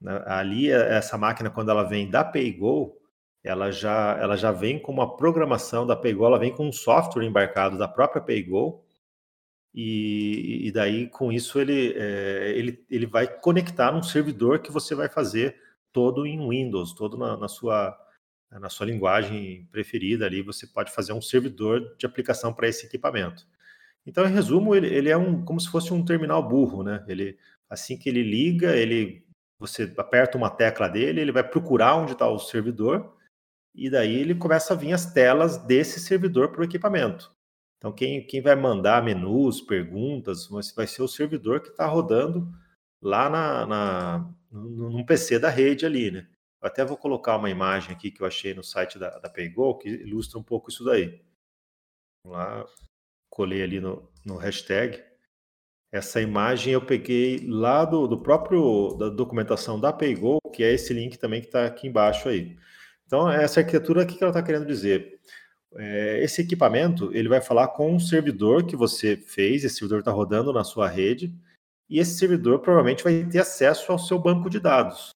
Né? 0.00 0.22
Ali, 0.26 0.70
é, 0.70 0.96
essa 0.96 1.16
máquina, 1.16 1.50
quando 1.50 1.70
ela 1.70 1.84
vem 1.84 2.10
da 2.10 2.24
PayGo, 2.24 2.96
ela 3.42 3.70
já, 3.70 4.18
ela 4.18 4.36
já 4.36 4.50
vem 4.50 4.78
com 4.78 4.92
uma 4.92 5.16
programação 5.16 5.86
da 5.86 5.94
PayGo, 5.94 6.24
ela 6.24 6.38
vem 6.38 6.54
com 6.54 6.66
um 6.66 6.72
software 6.72 7.24
embarcado 7.24 7.78
da 7.78 7.86
própria 7.86 8.22
PayGo, 8.22 8.82
e, 9.74 10.68
e 10.68 10.72
daí 10.72 11.08
com 11.08 11.32
isso 11.32 11.60
ele, 11.60 11.94
é, 11.96 12.52
ele, 12.56 12.84
ele 12.88 13.06
vai 13.06 13.26
conectar 13.26 13.90
num 13.90 14.02
servidor 14.02 14.60
que 14.60 14.70
você 14.70 14.94
vai 14.94 15.08
fazer 15.08 15.56
todo 15.92 16.26
em 16.26 16.48
Windows, 16.48 16.92
todo 16.92 17.18
na, 17.18 17.36
na, 17.36 17.48
sua, 17.48 17.98
na 18.60 18.68
sua 18.68 18.86
linguagem 18.86 19.68
preferida 19.70 20.26
ali, 20.26 20.42
você 20.42 20.66
pode 20.66 20.92
fazer 20.92 21.12
um 21.12 21.22
servidor 21.22 21.94
de 21.96 22.06
aplicação 22.06 22.52
para 22.52 22.68
esse 22.68 22.86
equipamento. 22.86 23.46
Então, 24.06 24.26
em 24.26 24.32
resumo, 24.32 24.74
ele, 24.74 24.86
ele 24.88 25.08
é 25.08 25.16
um, 25.16 25.44
como 25.44 25.60
se 25.60 25.68
fosse 25.70 25.92
um 25.92 26.04
terminal 26.04 26.46
burro, 26.46 26.82
né? 26.82 27.04
Ele, 27.08 27.38
assim 27.68 27.96
que 27.96 28.08
ele 28.08 28.22
liga, 28.22 28.76
ele, 28.76 29.26
você 29.58 29.92
aperta 29.96 30.36
uma 30.36 30.50
tecla 30.50 30.88
dele, 30.88 31.20
ele 31.20 31.32
vai 31.32 31.42
procurar 31.42 31.96
onde 31.96 32.12
está 32.12 32.28
o 32.28 32.38
servidor, 32.38 33.16
e 33.74 33.90
daí 33.90 34.14
ele 34.14 34.34
começa 34.34 34.74
a 34.74 34.76
vir 34.76 34.92
as 34.92 35.12
telas 35.12 35.56
desse 35.58 35.98
servidor 35.98 36.50
para 36.50 36.60
o 36.60 36.64
equipamento. 36.64 37.32
Então, 37.78 37.92
quem, 37.92 38.26
quem 38.26 38.40
vai 38.40 38.54
mandar 38.54 39.02
menus, 39.02 39.60
perguntas, 39.60 40.48
vai 40.74 40.86
ser 40.86 41.02
o 41.02 41.08
servidor 41.08 41.60
que 41.60 41.68
está 41.68 41.86
rodando 41.86 42.48
lá 43.02 43.28
na, 43.28 43.66
na, 43.66 44.34
num 44.50 45.04
PC 45.04 45.38
da 45.38 45.50
rede 45.50 45.84
ali, 45.84 46.10
né? 46.10 46.26
Eu 46.64 46.68
até 46.68 46.84
vou 46.84 46.96
colocar 46.96 47.36
uma 47.36 47.50
imagem 47.50 47.92
aqui 47.92 48.10
que 48.10 48.22
eu 48.22 48.26
achei 48.26 48.54
no 48.54 48.64
site 48.64 48.98
da, 48.98 49.18
da 49.18 49.28
PayGo 49.28 49.78
que 49.78 49.88
ilustra 49.88 50.38
um 50.38 50.42
pouco 50.42 50.70
isso 50.70 50.82
daí. 50.82 51.22
Vamos 52.24 52.38
lá, 52.38 52.66
colei 53.28 53.62
ali 53.62 53.78
no, 53.78 54.10
no 54.24 54.36
hashtag. 54.36 55.04
Essa 55.92 56.22
imagem 56.22 56.72
eu 56.72 56.84
peguei 56.84 57.46
lá 57.46 57.84
do, 57.84 58.08
do 58.08 58.18
próprio 58.18 58.96
da 58.98 59.10
documentação 59.10 59.78
da 59.78 59.92
PayGo, 59.92 60.38
que 60.52 60.64
é 60.64 60.72
esse 60.72 60.94
link 60.94 61.18
também 61.18 61.40
que 61.40 61.48
está 61.48 61.66
aqui 61.66 61.86
embaixo 61.86 62.28
aí. 62.28 62.58
Então, 63.06 63.30
essa 63.30 63.60
arquitetura, 63.60 64.02
o 64.02 64.06
que 64.06 64.16
ela 64.24 64.30
está 64.30 64.42
querendo 64.42 64.66
dizer? 64.66 65.20
é, 65.76 66.22
esse 66.22 66.40
equipamento 66.40 67.10
ele 67.12 67.28
vai 67.28 67.40
falar 67.40 67.68
com 67.68 67.92
um 67.92 68.00
servidor 68.00 68.64
que 68.64 68.76
você 68.76 69.16
fez, 69.16 69.64
esse 69.64 69.76
servidor 69.76 70.00
está 70.00 70.12
rodando 70.12 70.52
na 70.52 70.64
sua 70.64 70.88
rede, 70.88 71.34
e 71.88 71.98
esse 71.98 72.16
servidor 72.16 72.60
provavelmente 72.60 73.04
vai 73.04 73.24
ter 73.24 73.40
acesso 73.40 73.90
ao 73.92 73.98
seu 73.98 74.18
banco 74.18 74.48
de 74.48 74.60
dados, 74.60 75.10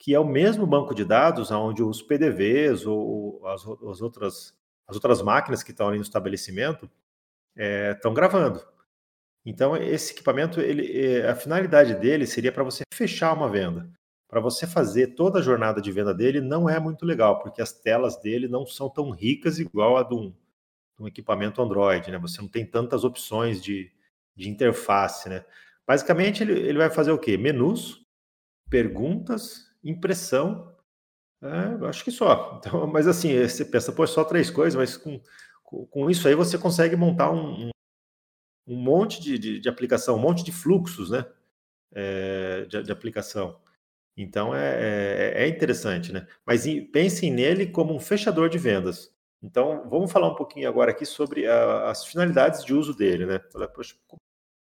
que 0.00 0.12
é 0.14 0.18
o 0.18 0.24
mesmo 0.24 0.66
banco 0.66 0.92
de 0.92 1.04
dados 1.04 1.52
onde 1.52 1.82
os 1.82 2.02
PDVs 2.02 2.84
ou 2.86 3.46
as, 3.46 3.64
as 3.64 4.00
outras, 4.00 4.58
as 4.88 4.96
outras 4.96 5.22
máquinas 5.22 5.62
que 5.62 5.70
estão 5.70 5.86
ali 5.86 5.98
no 5.98 6.02
estabelecimento 6.02 6.90
estão 7.56 8.10
é, 8.10 8.14
gravando. 8.14 8.66
Então, 9.46 9.76
esse 9.76 10.12
equipamento, 10.12 10.60
ele, 10.60 10.90
é, 11.00 11.28
a 11.28 11.36
finalidade 11.36 11.94
dele 11.94 12.26
seria 12.26 12.50
para 12.50 12.64
você 12.64 12.82
fechar 12.92 13.32
uma 13.32 13.48
venda 13.48 13.88
para 14.30 14.40
você 14.40 14.64
fazer 14.64 15.08
toda 15.08 15.40
a 15.40 15.42
jornada 15.42 15.82
de 15.82 15.90
venda 15.90 16.14
dele 16.14 16.40
não 16.40 16.70
é 16.70 16.78
muito 16.78 17.04
legal, 17.04 17.40
porque 17.40 17.60
as 17.60 17.72
telas 17.72 18.16
dele 18.16 18.46
não 18.46 18.64
são 18.64 18.88
tão 18.88 19.10
ricas 19.10 19.58
igual 19.58 19.96
a 19.96 20.04
de 20.04 20.14
um, 20.14 20.30
de 20.30 21.02
um 21.02 21.08
equipamento 21.08 21.60
Android, 21.60 22.08
né? 22.12 22.18
Você 22.18 22.40
não 22.40 22.48
tem 22.48 22.64
tantas 22.64 23.02
opções 23.02 23.60
de, 23.60 23.90
de 24.36 24.48
interface, 24.48 25.28
né? 25.28 25.44
Basicamente, 25.84 26.44
ele, 26.44 26.52
ele 26.52 26.78
vai 26.78 26.88
fazer 26.88 27.10
o 27.10 27.18
quê? 27.18 27.36
Menus, 27.36 28.06
perguntas, 28.70 29.68
impressão, 29.82 30.74
é, 31.42 31.86
acho 31.86 32.04
que 32.04 32.10
só. 32.10 32.58
Então, 32.60 32.86
mas 32.86 33.06
assim, 33.06 33.40
você 33.46 33.64
pensa, 33.64 33.92
pô, 33.92 34.04
é 34.04 34.06
só 34.06 34.24
três 34.24 34.50
coisas, 34.50 34.74
mas 34.74 34.96
com, 34.96 35.20
com, 35.64 36.10
isso 36.10 36.28
aí 36.28 36.34
você 36.34 36.58
consegue 36.58 36.96
montar 36.96 37.30
um, 37.30 37.70
um, 38.66 38.76
monte 38.76 39.20
de, 39.20 39.38
de, 39.38 39.60
de, 39.60 39.68
aplicação, 39.68 40.16
um 40.16 40.20
monte 40.20 40.44
de 40.44 40.52
fluxos, 40.52 41.10
né? 41.10 41.24
É, 41.92 42.66
de, 42.66 42.82
de 42.82 42.92
aplicação. 42.92 43.60
Então 44.16 44.54
é, 44.54 45.32
é, 45.34 45.44
é 45.44 45.48
interessante, 45.48 46.12
né? 46.12 46.26
Mas 46.44 46.64
pensem 46.92 47.32
nele 47.32 47.66
como 47.66 47.94
um 47.94 48.00
fechador 48.00 48.48
de 48.48 48.58
vendas. 48.58 49.14
Então 49.42 49.88
vamos 49.88 50.12
falar 50.12 50.28
um 50.28 50.34
pouquinho 50.34 50.68
agora 50.68 50.90
aqui 50.90 51.06
sobre 51.06 51.46
a, 51.46 51.90
as 51.90 52.04
finalidades 52.04 52.64
de 52.64 52.74
uso 52.74 52.94
dele, 52.94 53.26
né? 53.26 53.38
Poxa, 53.74 53.96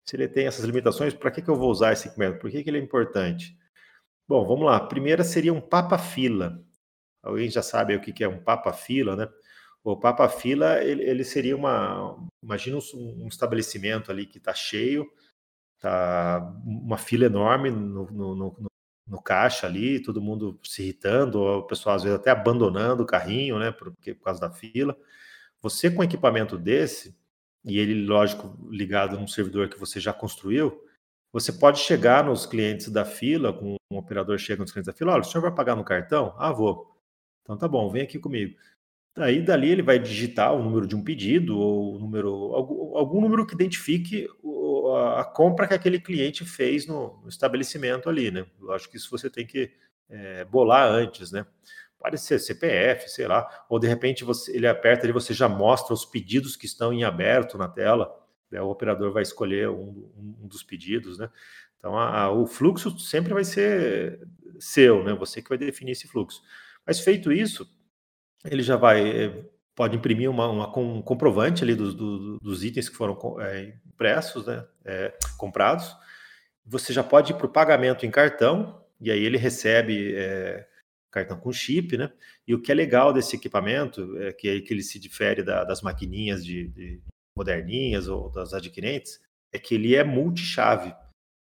se 0.06 0.16
ele 0.16 0.28
tem 0.28 0.48
essas 0.48 0.66
limitações, 0.66 1.14
para 1.14 1.32
que, 1.32 1.42
que 1.42 1.50
eu 1.50 1.56
vou 1.56 1.70
usar 1.70 1.94
esse 1.94 2.08
equipamento? 2.08 2.40
Por 2.40 2.50
que, 2.50 2.64
que 2.64 2.70
ele 2.70 2.80
é 2.80 2.82
importante? 2.82 3.58
Bom, 4.28 4.46
vamos 4.46 4.66
lá. 4.66 4.78
A 4.78 4.88
primeira 4.88 5.24
seria 5.24 5.54
um 5.54 5.62
papa-fila. 5.62 6.64
Alguém 7.22 7.50
já 7.50 7.62
sabe 7.62 7.96
o 7.96 8.02
que, 8.02 8.24
é 8.24 8.28
um 8.28 8.42
papa-fila, 8.44 9.16
né? 9.16 9.30
O 9.84 9.98
papa-fila, 9.98 10.84
ele, 10.84 11.04
ele, 11.04 11.24
seria 11.24 11.56
uma... 11.56 12.18
Imagina 12.42 12.78
um, 12.78 13.24
um 13.26 13.28
estabelecimento 13.28 14.12
ali 14.12 14.26
que 14.26 14.38
está 14.38 14.54
cheio, 14.54 15.06
tá 15.80 16.54
uma 16.66 16.98
fila 16.98 17.26
enorme 17.26 17.70
no, 17.70 18.10
no, 18.12 18.36
no, 18.36 18.72
no 19.08 19.22
caixa 19.22 19.68
ali, 19.68 20.02
todo 20.02 20.22
mundo 20.22 20.60
se 20.64 20.84
irritando, 20.84 21.42
o 21.42 21.64
pessoal 21.64 21.96
às 21.96 22.04
vezes 22.04 22.18
até 22.18 22.32
abandonando 22.32 23.04
o 23.04 23.06
carrinho, 23.06 23.60
né, 23.60 23.72
por, 23.72 23.92
por 23.92 24.24
causa 24.24 24.40
da 24.42 24.52
fila. 24.52 24.98
Você 25.62 25.92
com 25.92 26.04
equipamento 26.04 26.58
desse, 26.58 27.16
e 27.66 27.80
ele, 27.80 28.06
lógico, 28.06 28.58
ligado 28.70 29.18
num 29.20 29.28
servidor 29.28 29.70
que 29.70 29.80
você 29.80 30.00
já 30.00 30.14
construiu, 30.14 30.82
você 31.34 31.52
pode 31.52 31.80
chegar 31.80 32.24
nos 32.24 32.46
clientes 32.46 32.90
da 32.90 33.04
fila, 33.04 33.52
com 33.52 33.76
um 33.92 33.98
operador 33.98 34.38
chega 34.38 34.62
nos 34.62 34.72
clientes 34.72 34.94
da 34.94 34.98
fila, 34.98 35.14
olha, 35.14 35.22
o 35.22 35.26
senhor 35.26 35.42
vai 35.42 35.52
pagar 35.52 35.76
no 35.76 35.84
cartão? 35.84 36.36
Ah, 36.38 36.52
vou. 36.52 36.96
Então 37.42 37.58
tá 37.58 37.68
bom, 37.68 37.90
vem 37.90 38.04
aqui 38.04 38.20
comigo. 38.20 38.56
Aí 39.18 39.42
dali 39.42 39.70
ele 39.70 39.82
vai 39.82 40.00
digitar 40.00 40.54
o 40.54 40.64
número 40.64 40.88
de 40.88 40.96
um 40.96 41.04
pedido 41.04 41.60
ou 41.60 41.96
o 41.96 42.00
número 42.00 42.32
algum, 42.54 42.98
algum 42.98 43.22
número 43.22 43.46
que 43.46 43.54
identifique 43.54 44.28
a, 45.18 45.24
compra 45.24 45.68
que 45.68 45.74
aquele 45.74 46.00
cliente 46.00 46.46
fez 46.46 46.88
no, 46.88 47.20
no, 47.22 47.30
estabelecimento 47.30 48.10
ali, 48.10 48.32
né? 48.32 48.46
Eu 48.60 48.72
acho 48.72 48.90
que 48.90 48.98
isso 48.98 49.10
você 49.12 49.30
tem 49.30 49.46
que 49.46 49.72
é, 50.10 50.46
bolar 50.46 50.88
antes, 50.88 51.32
né? 51.32 51.46
Pode 52.00 52.18
ser 52.20 52.40
CPF, 52.40 53.10
sei 53.10 53.28
lá, 53.28 53.66
ou 53.70 53.80
de 53.80 53.88
repente 53.88 54.24
você, 54.24 54.56
ele 54.56 54.68
aperta 54.68 55.08
e 55.08 55.12
você 55.12 55.34
já 55.34 55.48
mostra 55.48 55.94
os 55.94 56.06
pedidos 56.06 56.56
que 56.56 56.66
estão 56.66 56.92
em 56.92 57.04
aberto 57.04 57.58
na 57.58 57.68
tela. 57.68 58.12
Né? 58.54 58.62
O 58.62 58.70
operador 58.70 59.12
vai 59.12 59.24
escolher 59.24 59.68
um, 59.68 60.10
um 60.42 60.48
dos 60.48 60.62
pedidos, 60.62 61.18
né? 61.18 61.30
Então 61.80 61.98
a, 61.98 62.22
a, 62.22 62.32
o 62.32 62.46
fluxo 62.46 62.98
sempre 63.00 63.34
vai 63.34 63.44
ser 63.44 64.20
seu, 64.60 65.04
né? 65.04 65.14
Você 65.16 65.42
que 65.42 65.50
vai 65.50 65.58
definir 65.58 65.92
esse 65.92 66.08
fluxo. 66.08 66.42
Mas 66.86 67.00
feito 67.00 67.32
isso, 67.32 67.68
ele 68.46 68.62
já 68.62 68.78
vai 68.78 69.26
eh, 69.26 69.46
pode 69.76 69.96
imprimir 69.98 70.30
uma, 70.30 70.48
uma 70.48 70.80
um 70.80 71.02
comprovante 71.02 71.64
ali 71.64 71.76
dos, 71.76 71.96
dos, 71.96 72.40
dos 72.40 72.64
itens 72.64 72.88
que 72.88 72.96
foram 72.96 73.18
é, 73.42 73.74
impressos, 73.88 74.46
né, 74.46 74.64
é, 74.86 75.14
comprados. 75.38 75.96
Você 76.66 76.94
já 76.94 77.04
pode 77.04 77.32
ir 77.32 77.36
para 77.36 77.48
o 77.48 77.52
pagamento 77.52 78.06
em 78.06 78.12
cartão, 78.12 78.86
e 79.02 79.12
aí 79.12 79.24
ele 79.24 79.38
recebe 79.38 80.14
é, 80.16 80.68
cartão 81.12 81.40
com 81.40 81.52
chip, 81.52 81.98
né? 81.98 82.12
E 82.48 82.54
o 82.54 82.62
que 82.62 82.72
é 82.72 82.76
legal 82.76 83.12
desse 83.12 83.36
equipamento, 83.36 84.18
é 84.20 84.32
que, 84.32 84.62
que 84.62 84.74
ele 84.74 84.84
se 84.84 85.00
difere 85.00 85.44
da, 85.44 85.64
das 85.64 85.82
maquininhas 85.82 86.46
de, 86.46 86.68
de, 86.70 87.02
moderninhas 87.38 88.08
ou 88.08 88.30
das 88.30 88.54
adquirentes, 88.54 89.20
é 89.52 89.60
que 89.60 89.76
ele 89.76 89.96
é 89.96 90.04
multichave. 90.04 90.94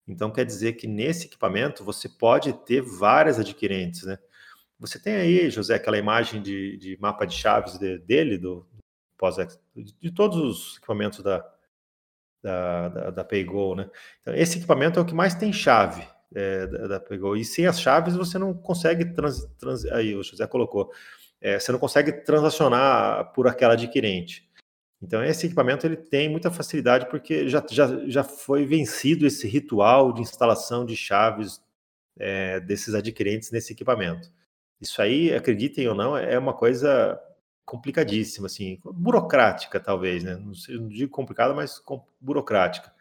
Então 0.07 0.31
quer 0.31 0.45
dizer 0.45 0.73
que 0.73 0.87
nesse 0.87 1.27
equipamento 1.27 1.83
você 1.83 2.09
pode 2.09 2.53
ter 2.65 2.81
várias 2.81 3.39
adquirentes, 3.39 4.03
né? 4.03 4.17
Você 4.79 4.99
tem 4.99 5.15
aí, 5.15 5.49
José, 5.49 5.75
aquela 5.75 5.97
imagem 5.97 6.41
de, 6.41 6.77
de 6.77 6.97
mapa 6.99 7.25
de 7.25 7.35
chaves 7.35 7.77
de, 7.77 7.99
dele, 7.99 8.37
do, 8.37 8.67
do 9.17 9.93
de 10.01 10.11
todos 10.11 10.37
os 10.37 10.77
equipamentos 10.77 11.23
da, 11.23 11.39
da, 12.43 12.89
da, 12.89 13.09
da 13.11 13.23
PayGo, 13.23 13.75
né? 13.75 13.89
Então, 14.21 14.35
esse 14.35 14.57
equipamento 14.57 14.99
é 14.99 15.01
o 15.01 15.05
que 15.05 15.13
mais 15.13 15.35
tem 15.35 15.53
chave 15.53 16.05
é, 16.35 16.67
da, 16.67 16.87
da 16.87 16.99
PayGo. 16.99 17.37
E 17.37 17.45
sem 17.45 17.65
as 17.65 17.79
chaves 17.79 18.15
você 18.15 18.37
não 18.37 18.53
consegue 18.53 19.05
trans, 19.13 19.45
trans 19.57 19.85
aí 19.85 20.13
o 20.13 20.23
José 20.23 20.45
colocou, 20.47 20.91
é, 21.39 21.57
você 21.57 21.71
não 21.71 21.79
consegue 21.79 22.11
transacionar 22.11 23.31
por 23.33 23.47
aquela 23.47 23.73
adquirente. 23.73 24.49
Então 25.03 25.23
esse 25.23 25.45
equipamento 25.45 25.85
ele 25.85 25.97
tem 25.97 26.29
muita 26.29 26.49
facilidade 26.49 27.09
porque 27.09 27.47
já, 27.49 27.63
já, 27.69 27.87
já 28.07 28.23
foi 28.23 28.65
vencido 28.65 29.27
esse 29.27 29.47
ritual 29.47 30.13
de 30.13 30.21
instalação 30.21 30.85
de 30.85 30.95
chaves 30.95 31.61
é, 32.17 32.59
desses 32.61 32.93
adquirentes 32.95 33.51
nesse 33.51 33.73
equipamento. 33.73 34.31
Isso 34.81 35.01
aí, 35.01 35.33
acreditem 35.33 35.87
ou 35.87 35.95
não, 35.95 36.17
é 36.17 36.37
uma 36.37 36.53
coisa 36.53 37.19
complicadíssima, 37.65 38.47
assim, 38.47 38.79
burocrática 38.83 39.79
talvez, 39.79 40.23
né? 40.23 40.35
Não, 40.35 40.53
sei, 40.53 40.75
não 40.75 40.87
digo 40.89 41.11
complicada, 41.11 41.53
mas 41.53 41.79
com, 41.79 42.05
burocrática. 42.19 42.91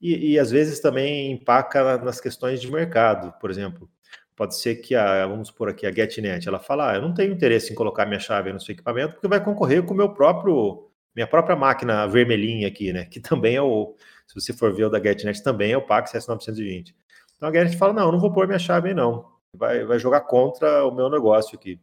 E, 0.00 0.32
e, 0.32 0.38
às 0.38 0.50
vezes 0.50 0.80
também 0.80 1.32
empaca 1.32 1.98
nas 1.98 2.20
questões 2.20 2.60
de 2.60 2.70
mercado, 2.70 3.32
por 3.40 3.50
exemplo. 3.50 3.88
Pode 4.36 4.56
ser 4.56 4.76
que 4.76 4.94
a, 4.94 5.26
vamos 5.26 5.50
por 5.50 5.68
aqui, 5.68 5.86
a 5.86 5.92
GetNet, 5.92 6.46
ela 6.48 6.58
fala, 6.58 6.90
ah, 6.92 6.96
eu 6.96 7.02
não 7.02 7.14
tenho 7.14 7.32
interesse 7.32 7.72
em 7.72 7.74
colocar 7.76 8.04
minha 8.04 8.18
chave 8.20 8.52
no 8.52 8.60
seu 8.60 8.72
equipamento 8.74 9.14
porque 9.14 9.28
vai 9.28 9.42
concorrer 9.42 9.82
com 9.84 9.94
o 9.94 9.96
meu 9.96 10.12
próprio, 10.12 10.90
minha 11.14 11.26
própria 11.26 11.56
máquina 11.56 12.06
vermelhinha 12.06 12.68
aqui, 12.68 12.92
né? 12.92 13.04
Que 13.04 13.20
também 13.20 13.56
é 13.56 13.62
o, 13.62 13.94
se 14.26 14.34
você 14.34 14.52
for 14.52 14.72
ver 14.72 14.84
o 14.84 14.90
da 14.90 15.02
GetNet, 15.02 15.42
também 15.42 15.72
é 15.72 15.76
o 15.76 15.86
Pax 15.86 16.12
S920. 16.12 16.94
Então 17.36 17.48
a 17.48 17.52
GetNet 17.52 17.76
fala, 17.76 17.92
não, 17.92 18.12
não 18.12 18.18
vou 18.18 18.32
pôr 18.32 18.46
minha 18.46 18.58
chave 18.58 18.88
aí 18.88 18.94
não 18.94 19.34
vai, 19.54 19.84
vai 19.84 19.98
jogar 19.98 20.22
contra 20.22 20.84
o 20.84 20.90
meu 20.94 21.08
negócio 21.08 21.56
aqui. 21.56 21.80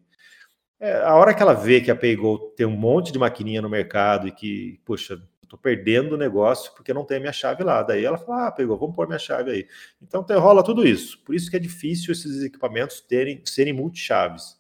É, 0.79 1.01
a 1.01 1.15
hora 1.15 1.33
que 1.33 1.41
ela 1.41 1.53
vê 1.53 1.79
que 1.79 1.91
a 1.91 1.95
PayGo 1.95 2.53
tem 2.55 2.65
um 2.65 2.75
monte 2.75 3.11
de 3.11 3.19
maquininha 3.19 3.61
no 3.61 3.69
mercado 3.69 4.27
e 4.27 4.31
que, 4.31 4.79
poxa, 4.83 5.21
estou 5.43 5.57
perdendo 5.59 6.13
o 6.13 6.17
negócio 6.17 6.73
porque 6.75 6.93
não 6.93 7.05
tem 7.05 7.17
a 7.17 7.19
minha 7.19 7.33
chave 7.33 7.63
lá. 7.63 7.83
Daí 7.83 8.03
ela 8.03 8.17
fala, 8.17 8.47
ah, 8.47 8.51
pegou, 8.51 8.77
vamos 8.77 8.95
pôr 8.95 9.07
minha 9.07 9.19
chave 9.19 9.51
aí. 9.51 9.67
Então 10.01 10.25
rola 10.39 10.63
tudo 10.63 10.85
isso. 10.85 11.23
Por 11.23 11.35
isso 11.35 11.49
que 11.49 11.55
é 11.55 11.59
difícil 11.59 12.11
esses 12.11 12.43
equipamentos 12.43 12.99
terem, 13.01 13.41
serem 13.45 13.73
multichaves. 13.73 14.59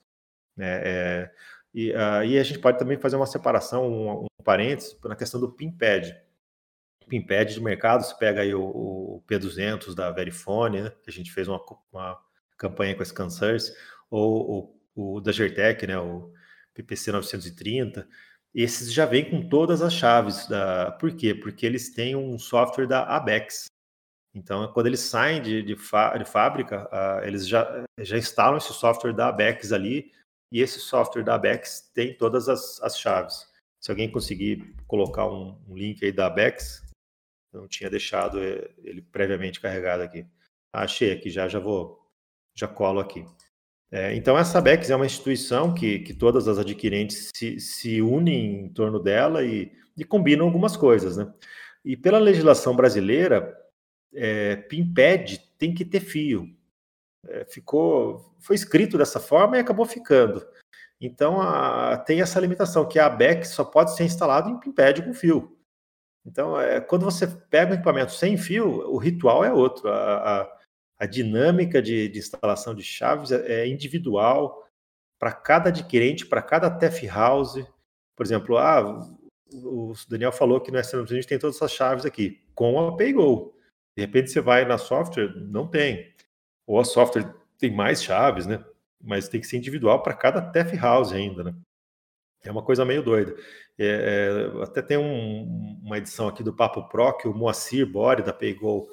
Né? 0.55 0.81
É, 0.83 1.31
e 1.73 1.93
aí 1.93 2.37
a 2.37 2.43
gente 2.43 2.59
pode 2.59 2.77
também 2.77 2.97
fazer 2.97 3.15
uma 3.15 3.25
separação, 3.25 3.87
um 4.23 4.25
parênteses, 4.41 4.97
na 5.03 5.15
questão 5.15 5.39
do 5.39 5.51
PIN-PAD. 5.51 6.15
PIN-PAD 7.07 7.53
de 7.53 7.61
mercado, 7.61 8.03
você 8.03 8.15
pega 8.17 8.41
aí 8.41 8.53
o, 8.53 8.63
o 8.63 9.23
P200 9.27 9.93
da 9.93 10.11
Verifone, 10.11 10.81
né? 10.81 10.89
que 11.03 11.09
a 11.09 11.13
gente 11.13 11.31
fez 11.31 11.47
uma, 11.47 11.61
uma 11.91 12.19
campanha 12.57 12.95
com 12.95 13.01
as 13.01 13.11
Cancers, 13.11 13.73
ou, 14.09 14.49
ou 14.49 14.81
o 14.95 15.21
da 15.21 15.31
Gertec, 15.31 15.85
né, 15.87 15.97
o 15.97 16.31
PPC 16.73 17.11
930, 17.11 18.07
esses 18.53 18.93
já 18.93 19.05
vêm 19.05 19.29
com 19.29 19.47
todas 19.47 19.81
as 19.81 19.93
chaves. 19.93 20.47
Da... 20.47 20.91
Por 20.91 21.15
quê? 21.15 21.33
Porque 21.33 21.65
eles 21.65 21.93
têm 21.93 22.15
um 22.15 22.37
software 22.37 22.87
da 22.87 23.03
Abex. 23.03 23.65
Então, 24.33 24.71
quando 24.73 24.87
eles 24.87 25.01
saem 25.01 25.41
de, 25.41 25.61
de, 25.61 25.75
de 25.75 26.25
fábrica, 26.25 26.89
uh, 26.91 27.25
eles 27.25 27.47
já, 27.47 27.85
já 27.99 28.17
instalam 28.17 28.57
esse 28.57 28.73
software 28.73 29.13
da 29.13 29.27
Abex 29.27 29.71
ali, 29.73 30.11
e 30.51 30.61
esse 30.61 30.79
software 30.79 31.23
da 31.23 31.35
Abex 31.35 31.91
tem 31.93 32.15
todas 32.17 32.47
as, 32.47 32.81
as 32.81 32.97
chaves. 32.97 33.49
Se 33.81 33.91
alguém 33.91 34.11
conseguir 34.11 34.75
colocar 34.87 35.27
um, 35.27 35.57
um 35.67 35.75
link 35.75 36.05
aí 36.05 36.11
da 36.11 36.27
Abex, 36.27 36.83
não 37.51 37.67
tinha 37.67 37.89
deixado 37.89 38.39
ele 38.39 39.01
previamente 39.01 39.59
carregado 39.59 40.03
aqui. 40.03 40.25
Ah, 40.71 40.83
achei 40.83 41.11
aqui 41.11 41.29
já, 41.29 41.47
já 41.47 41.59
vou 41.59 41.99
já 42.55 42.67
colo 42.67 42.99
aqui. 42.99 43.25
É, 43.91 44.15
então, 44.15 44.37
essa 44.37 44.61
BEX 44.61 44.89
é 44.89 44.95
uma 44.95 45.05
instituição 45.05 45.73
que, 45.73 45.99
que 45.99 46.13
todas 46.13 46.47
as 46.47 46.57
adquirentes 46.57 47.29
se, 47.35 47.59
se 47.59 48.01
unem 48.01 48.65
em 48.65 48.69
torno 48.69 48.99
dela 48.99 49.43
e, 49.43 49.69
e 49.97 50.05
combinam 50.05 50.45
algumas 50.45 50.77
coisas. 50.77 51.17
Né? 51.17 51.31
E 51.83 51.97
pela 51.97 52.17
legislação 52.17 52.73
brasileira, 52.73 53.53
é, 54.13 54.55
PIMPED 54.55 55.39
tem 55.57 55.73
que 55.73 55.83
ter 55.83 55.99
fio. 55.99 56.55
É, 57.27 57.43
ficou, 57.45 58.33
foi 58.39 58.55
escrito 58.55 58.97
dessa 58.97 59.19
forma 59.19 59.57
e 59.57 59.59
acabou 59.59 59.85
ficando. 59.85 60.45
Então, 61.01 61.41
a, 61.41 61.97
tem 61.97 62.21
essa 62.21 62.39
limitação, 62.39 62.87
que 62.87 62.99
a 62.99 63.09
BEC 63.09 63.43
só 63.45 63.65
pode 63.65 63.95
ser 63.95 64.03
instalado 64.03 64.49
em 64.49 64.59
PIMPED 64.59 65.01
com 65.03 65.13
fio. 65.15 65.57
Então, 66.23 66.59
é, 66.59 66.79
quando 66.79 67.03
você 67.03 67.25
pega 67.25 67.71
um 67.71 67.73
equipamento 67.73 68.11
sem 68.11 68.37
fio, 68.37 68.67
o 68.87 68.97
ritual 68.97 69.43
é 69.43 69.51
outro. 69.51 69.89
A, 69.89 70.41
a, 70.41 70.57
a 70.99 71.05
dinâmica 71.07 71.81
de, 71.81 72.07
de 72.07 72.19
instalação 72.19 72.75
de 72.75 72.83
chaves 72.83 73.31
é, 73.31 73.63
é 73.63 73.67
individual 73.67 74.63
para 75.19 75.31
cada 75.31 75.69
adquirente, 75.69 76.27
para 76.27 76.43
cada 76.43 76.69
TEF 76.69 77.07
house. 77.07 77.65
Por 78.15 78.23
exemplo, 78.23 78.57
ah, 78.59 79.09
o 79.51 79.93
Daniel 80.07 80.31
falou 80.31 80.61
que 80.61 80.71
no 80.71 80.83
SM 80.83 81.01
a 81.01 81.05
gente 81.05 81.27
tem 81.27 81.39
todas 81.39 81.55
essas 81.55 81.71
chaves 81.71 82.05
aqui, 82.05 82.43
com 82.53 82.79
a 82.79 82.95
PayGo. 82.95 83.55
De 83.97 84.03
repente 84.03 84.29
você 84.29 84.39
vai 84.39 84.65
na 84.65 84.77
software, 84.77 85.33
não 85.35 85.67
tem. 85.67 86.13
Ou 86.67 86.79
a 86.79 86.85
software 86.85 87.33
tem 87.57 87.71
mais 87.71 88.03
chaves, 88.03 88.45
né? 88.45 88.63
Mas 89.03 89.27
tem 89.27 89.41
que 89.41 89.47
ser 89.47 89.57
individual 89.57 90.01
para 90.03 90.13
cada 90.13 90.41
TEF 90.41 90.75
house 90.77 91.11
ainda, 91.11 91.43
né? 91.43 91.55
É 92.43 92.51
uma 92.51 92.63
coisa 92.63 92.83
meio 92.83 93.03
doida. 93.03 93.35
É, 93.77 93.85
é, 94.57 94.63
até 94.63 94.81
tem 94.81 94.97
um, 94.97 95.79
uma 95.83 95.97
edição 95.97 96.27
aqui 96.27 96.43
do 96.43 96.55
Papo 96.55 96.87
Pro 96.89 97.15
que 97.17 97.27
o 97.27 97.33
Moacir 97.33 97.85
Bore 97.85 98.23
da 98.23 98.33
PayGo 98.33 98.87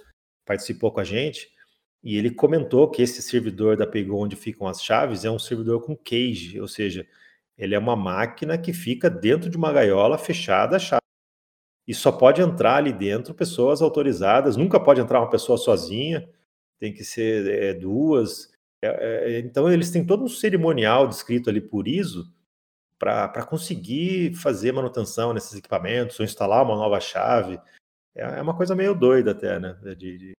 participou 0.44 0.92
com 0.92 1.00
a 1.00 1.04
gente. 1.04 1.48
E 2.02 2.16
ele 2.16 2.30
comentou 2.30 2.90
que 2.90 3.02
esse 3.02 3.20
servidor 3.22 3.76
da 3.76 3.86
Paygo 3.86 4.16
onde 4.16 4.36
ficam 4.36 4.66
as 4.66 4.82
chaves 4.82 5.24
é 5.24 5.30
um 5.30 5.38
servidor 5.38 5.82
com 5.84 5.96
cage, 5.96 6.60
ou 6.60 6.68
seja, 6.68 7.06
ele 7.56 7.74
é 7.74 7.78
uma 7.78 7.96
máquina 7.96 8.56
que 8.56 8.72
fica 8.72 9.10
dentro 9.10 9.50
de 9.50 9.56
uma 9.56 9.72
gaiola 9.72 10.16
fechada 10.16 10.76
a 10.76 10.78
chave. 10.78 11.02
E 11.86 11.94
só 11.94 12.12
pode 12.12 12.40
entrar 12.40 12.76
ali 12.76 12.92
dentro 12.92 13.34
pessoas 13.34 13.82
autorizadas, 13.82 14.56
nunca 14.56 14.78
pode 14.78 15.00
entrar 15.00 15.20
uma 15.20 15.30
pessoa 15.30 15.58
sozinha, 15.58 16.28
tem 16.78 16.92
que 16.92 17.02
ser 17.02 17.46
é, 17.48 17.74
duas. 17.74 18.50
É, 18.82 18.88
é, 18.88 19.38
então 19.40 19.70
eles 19.70 19.90
têm 19.90 20.06
todo 20.06 20.24
um 20.24 20.28
cerimonial 20.28 21.08
descrito 21.08 21.50
ali 21.50 21.60
por 21.60 21.88
ISO 21.88 22.32
para 22.98 23.44
conseguir 23.46 24.34
fazer 24.34 24.72
manutenção 24.72 25.32
nesses 25.32 25.54
equipamentos 25.54 26.18
ou 26.18 26.24
instalar 26.24 26.64
uma 26.64 26.76
nova 26.76 27.00
chave. 27.00 27.60
É, 28.14 28.22
é 28.22 28.42
uma 28.42 28.56
coisa 28.56 28.74
meio 28.74 28.94
doida 28.94 29.30
até, 29.30 29.58
né? 29.58 29.74
De, 29.96 30.18
de 30.18 30.32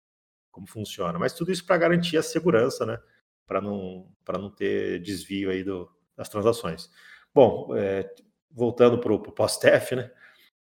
como 0.52 0.68
funciona. 0.68 1.18
Mas 1.18 1.34
tudo 1.34 1.52
isso 1.52 1.66
para 1.66 1.78
garantir 1.78 2.18
a 2.18 2.24
segurança, 2.24 2.86
né? 2.86 3.00
Para 3.48 3.62
não, 3.62 4.12
não 4.28 4.50
ter 4.50 5.02
desvio 5.02 5.50
aí 5.50 5.64
do, 5.64 5.90
das 6.16 6.28
transações. 6.28 6.90
Bom, 7.34 7.76
é, 7.76 8.14
voltando 8.52 9.00
para 9.00 9.14
o 9.14 9.20
pós-TEF, 9.20 9.96
né? 9.96 10.12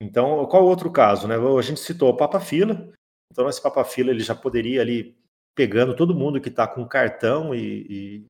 Então, 0.01 0.45
qual 0.47 0.65
outro 0.65 0.91
caso, 0.91 1.29
né? 1.29 1.37
A 1.37 1.63
gente 1.63 1.81
citou 1.81 2.11
o 2.11 2.17
Papa 2.17 2.41
Fila. 2.41 2.91
Então, 3.31 3.49
esse 3.49 3.63
Papa 3.63 3.85
Fila 3.85 4.11
ele 4.11 4.21
já 4.21 4.35
poderia 4.35 4.81
ali 4.81 5.17
pegando 5.55 5.95
todo 5.95 6.15
mundo 6.15 6.41
que 6.41 6.49
está 6.49 6.67
com 6.67 6.87
cartão 6.87 7.55
e, 7.55 7.87
e, 7.89 8.27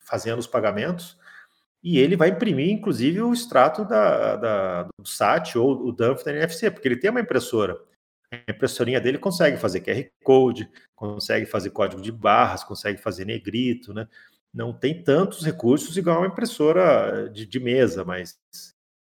fazendo 0.00 0.38
os 0.38 0.46
pagamentos, 0.46 1.18
e 1.82 1.98
ele 1.98 2.16
vai 2.16 2.28
imprimir, 2.30 2.70
inclusive, 2.70 3.20
o 3.22 3.32
extrato 3.32 3.84
da, 3.84 4.36
da, 4.36 4.82
do 4.82 5.06
SAT 5.06 5.56
ou 5.56 5.86
o 5.86 5.92
DANF 5.92 6.24
da 6.24 6.32
NFC, 6.32 6.70
porque 6.70 6.88
ele 6.88 6.96
tem 6.96 7.10
uma 7.10 7.20
impressora 7.20 7.78
a 8.30 8.50
impressorinha 8.50 9.00
dele 9.00 9.18
consegue 9.18 9.56
fazer 9.56 9.80
QR 9.80 10.10
Code, 10.22 10.70
consegue 10.94 11.46
fazer 11.46 11.70
código 11.70 12.02
de 12.02 12.12
barras, 12.12 12.62
consegue 12.62 13.00
fazer 13.00 13.24
negrito, 13.24 13.94
né? 13.94 14.06
Não 14.52 14.72
tem 14.72 15.02
tantos 15.02 15.44
recursos 15.44 15.96
igual 15.96 16.18
uma 16.18 16.26
impressora 16.26 17.28
de, 17.30 17.46
de 17.46 17.60
mesa, 17.60 18.04
mas 18.04 18.38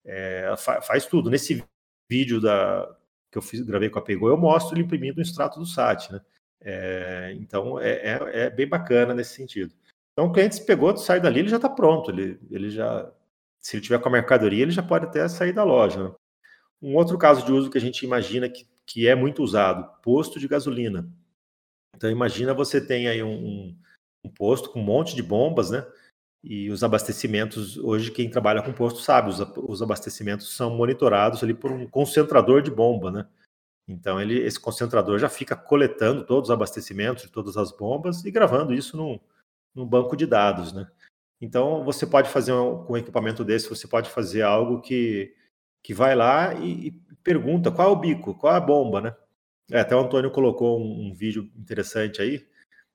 é, 0.06 0.54
fa 0.58 0.82
faz 0.82 1.06
tudo. 1.06 1.30
Nesse 1.30 1.63
vídeo 2.10 2.42
da, 2.42 2.96
que 3.32 3.38
eu 3.38 3.42
fiz, 3.42 3.62
gravei 3.62 3.90
com 3.90 4.00
a 4.00 4.01
Pegou, 4.01 4.30
eu 4.30 4.38
mostro 4.38 4.75
ele 4.75 4.84
imprimindo 4.84 5.20
o 5.20 5.22
extrato 5.22 5.60
do 5.60 5.66
SAT, 5.66 6.12
né? 6.12 6.22
É, 6.63 7.34
então 7.38 7.80
é, 7.80 7.91
é, 7.91 8.20
é, 8.44 8.50
bem 8.50 8.68
bacana 8.68 9.13
nesse 9.13 9.34
sentido. 9.34 9.74
Então 10.13 10.27
o 10.27 10.34
cliente 10.34 10.56
se 10.56 10.65
pegou, 10.65 10.96
sai 10.98 11.20
dali, 11.20 11.39
ele 11.39 11.50
já 11.50 11.56
está 11.56 11.70
pronto. 11.70 12.12
Ele, 12.12 12.39
ele 12.50 12.70
já, 12.70 13.12
se 13.60 13.75
ele 13.75 13.84
tiver 13.84 14.00
com 14.00 14.10
a 14.10 14.12
mercadoria, 14.12 14.63
ele 14.63 14.72
já 14.72 14.84
pode 14.84 15.06
até 15.06 15.27
sair 15.27 15.53
da 15.53 15.63
loja. 15.63 16.03
Né? 16.03 16.15
Um 16.82 16.96
outro 16.96 17.18
caso 17.18 17.46
de 17.46 17.51
uso 17.51 17.70
que 17.70 17.77
a 17.77 17.82
gente 17.82 18.03
imagina 18.06 18.50
que 18.50 18.65
que 18.91 19.08
é 19.08 19.15
muito 19.15 19.41
usado, 19.41 19.89
posto 20.01 20.39
de 20.39 20.48
gasolina. 20.48 21.10
Então 21.96 22.10
imagina 22.10 22.53
você 22.53 22.86
tem 22.86 23.08
aí 23.08 23.24
um, 23.24 23.74
um 24.24 24.30
posto 24.30 24.70
com 24.70 24.82
um 24.82 24.84
monte 24.84 25.15
de 25.15 25.24
bombas, 25.24 25.72
né? 25.72 25.86
E 26.44 26.70
os 26.70 26.84
abastecimentos, 26.84 27.77
hoje 27.77 28.12
quem 28.12 28.30
trabalha 28.30 28.62
com 28.62 28.74
posto 28.74 29.00
sabe, 29.00 29.30
os, 29.30 29.39
os 29.39 29.82
abastecimentos 29.82 30.56
são 30.56 30.75
monitorados 30.75 31.44
ali 31.44 31.53
por 31.53 31.72
um 31.72 31.88
concentrador 31.88 32.62
de 32.62 32.72
bomba, 32.72 33.12
né? 33.12 33.27
Então 33.91 34.19
ele, 34.21 34.39
esse 34.39 34.60
concentrador 34.60 35.19
já 35.19 35.29
fica 35.29 35.55
coletando 35.55 36.25
todos 36.25 36.50
os 36.50 36.53
abastecimentos 36.53 37.24
de 37.24 37.31
todas 37.31 37.57
as 37.57 37.71
bombas 37.71 38.24
e 38.25 38.31
gravando 38.31 38.74
isso 38.74 38.95
num, 38.95 39.19
num 39.75 39.86
banco 39.86 40.15
de 40.15 40.25
dados, 40.25 40.74
né? 40.74 40.88
Então 41.39 41.83
você 41.83 42.05
pode 42.05 42.29
fazer 42.29 42.53
um, 42.53 42.83
com 42.86 42.93
um 42.93 42.98
equipamento 42.98 43.43
desse, 43.43 43.69
você 43.69 43.88
pode 43.88 44.10
fazer 44.10 44.43
algo 44.43 44.81
que, 44.81 45.36
que 45.83 45.93
vai 45.93 46.15
lá 46.15 46.53
e, 46.53 46.88
e 46.88 46.91
pergunta 47.24 47.71
qual 47.71 47.89
é 47.89 47.91
o 47.91 47.95
bico, 47.95 48.36
qual 48.36 48.53
é 48.53 48.57
a 48.57 48.62
bomba, 48.62 49.01
né? 49.01 49.15
É, 49.71 49.79
até 49.79 49.95
o 49.95 50.00
Antônio 50.00 50.31
colocou 50.31 50.79
um, 50.79 51.07
um 51.07 51.13
vídeo 51.13 51.50
interessante 51.55 52.21
aí 52.21 52.45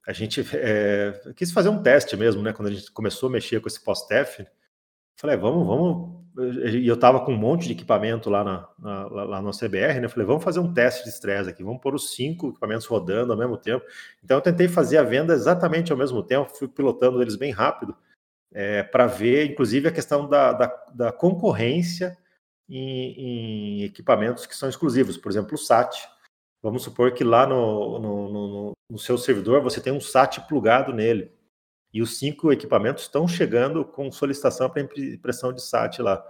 a 0.06 0.12
gente 0.12 0.44
é, 0.54 1.20
quis 1.34 1.50
fazer 1.50 1.68
um 1.68 1.82
teste 1.82 2.16
mesmo, 2.16 2.40
né? 2.40 2.52
Quando 2.52 2.68
a 2.68 2.70
gente 2.70 2.90
começou 2.92 3.28
a 3.28 3.32
mexer 3.32 3.60
com 3.60 3.66
esse 3.66 3.82
pós-TEF, 3.82 4.46
falei, 5.18 5.36
vamos, 5.36 5.66
vamos. 5.66 6.16
E 6.72 6.86
eu 6.86 6.94
estava 6.94 7.24
com 7.24 7.32
um 7.32 7.36
monte 7.36 7.66
de 7.66 7.72
equipamento 7.72 8.28
lá, 8.28 8.44
na, 8.44 8.68
na, 8.78 9.06
lá 9.06 9.42
no 9.42 9.52
CBR, 9.52 10.00
né? 10.00 10.08
Falei, 10.08 10.26
vamos 10.26 10.44
fazer 10.44 10.60
um 10.60 10.72
teste 10.72 11.04
de 11.04 11.08
estresse 11.08 11.48
aqui, 11.48 11.64
vamos 11.64 11.80
pôr 11.80 11.94
os 11.94 12.14
cinco 12.14 12.50
equipamentos 12.50 12.84
rodando 12.86 13.32
ao 13.32 13.38
mesmo 13.38 13.56
tempo. 13.56 13.84
Então 14.22 14.36
eu 14.36 14.42
tentei 14.42 14.68
fazer 14.68 14.98
a 14.98 15.02
venda 15.02 15.32
exatamente 15.32 15.92
ao 15.92 15.98
mesmo 15.98 16.22
tempo, 16.22 16.54
fui 16.54 16.68
pilotando 16.68 17.22
eles 17.22 17.36
bem 17.36 17.52
rápido, 17.52 17.96
é, 18.52 18.82
para 18.82 19.06
ver, 19.06 19.50
inclusive, 19.50 19.88
a 19.88 19.92
questão 19.92 20.28
da, 20.28 20.52
da, 20.52 20.84
da 20.94 21.12
concorrência 21.12 22.16
em, 22.68 23.80
em 23.80 23.82
equipamentos 23.84 24.46
que 24.46 24.56
são 24.56 24.68
exclusivos, 24.68 25.16
por 25.16 25.30
exemplo, 25.30 25.54
o 25.54 25.58
SAT. 25.58 26.08
Vamos 26.62 26.82
supor 26.82 27.12
que 27.12 27.22
lá 27.22 27.46
no, 27.46 27.98
no, 27.98 28.32
no, 28.32 28.72
no 28.90 28.98
seu 28.98 29.16
servidor 29.18 29.62
você 29.62 29.80
tem 29.80 29.92
um 29.92 30.00
SAT 30.00 30.40
plugado 30.48 30.92
nele. 30.92 31.30
E 31.96 32.02
os 32.02 32.18
cinco 32.18 32.52
equipamentos 32.52 33.04
estão 33.04 33.26
chegando 33.26 33.82
com 33.82 34.12
solicitação 34.12 34.68
para 34.68 34.82
impressão 34.82 35.50
de 35.50 35.62
SAT 35.62 36.00
lá. 36.00 36.22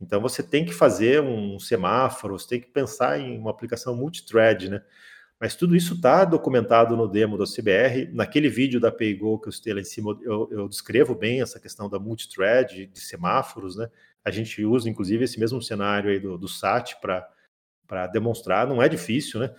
Então 0.00 0.18
você 0.18 0.42
tem 0.42 0.64
que 0.64 0.72
fazer 0.72 1.20
um 1.20 1.58
semáforo, 1.58 2.38
você 2.38 2.48
tem 2.48 2.60
que 2.62 2.68
pensar 2.68 3.20
em 3.20 3.38
uma 3.38 3.50
aplicação 3.50 3.94
multithread, 3.94 4.70
né? 4.70 4.82
Mas 5.38 5.54
tudo 5.54 5.76
isso 5.76 5.92
está 5.92 6.24
documentado 6.24 6.96
no 6.96 7.06
demo 7.06 7.36
do 7.36 7.44
CBR. 7.44 8.08
Naquele 8.14 8.48
vídeo 8.48 8.80
da 8.80 8.90
PayGo 8.90 9.38
que 9.38 9.48
eu 9.48 9.52
citei 9.52 9.74
lá 9.74 9.82
em 9.82 9.84
cima, 9.84 10.18
eu, 10.22 10.48
eu 10.50 10.66
descrevo 10.66 11.14
bem 11.14 11.42
essa 11.42 11.60
questão 11.60 11.86
da 11.86 11.98
multithread, 11.98 12.86
de 12.86 13.00
semáforos, 13.00 13.76
né? 13.76 13.90
A 14.24 14.30
gente 14.30 14.64
usa, 14.64 14.88
inclusive, 14.88 15.24
esse 15.24 15.38
mesmo 15.38 15.60
cenário 15.60 16.08
aí 16.08 16.18
do, 16.18 16.38
do 16.38 16.48
SAT 16.48 16.94
para 16.98 18.06
demonstrar. 18.06 18.66
Não 18.66 18.82
é 18.82 18.88
difícil, 18.88 19.38
né? 19.38 19.54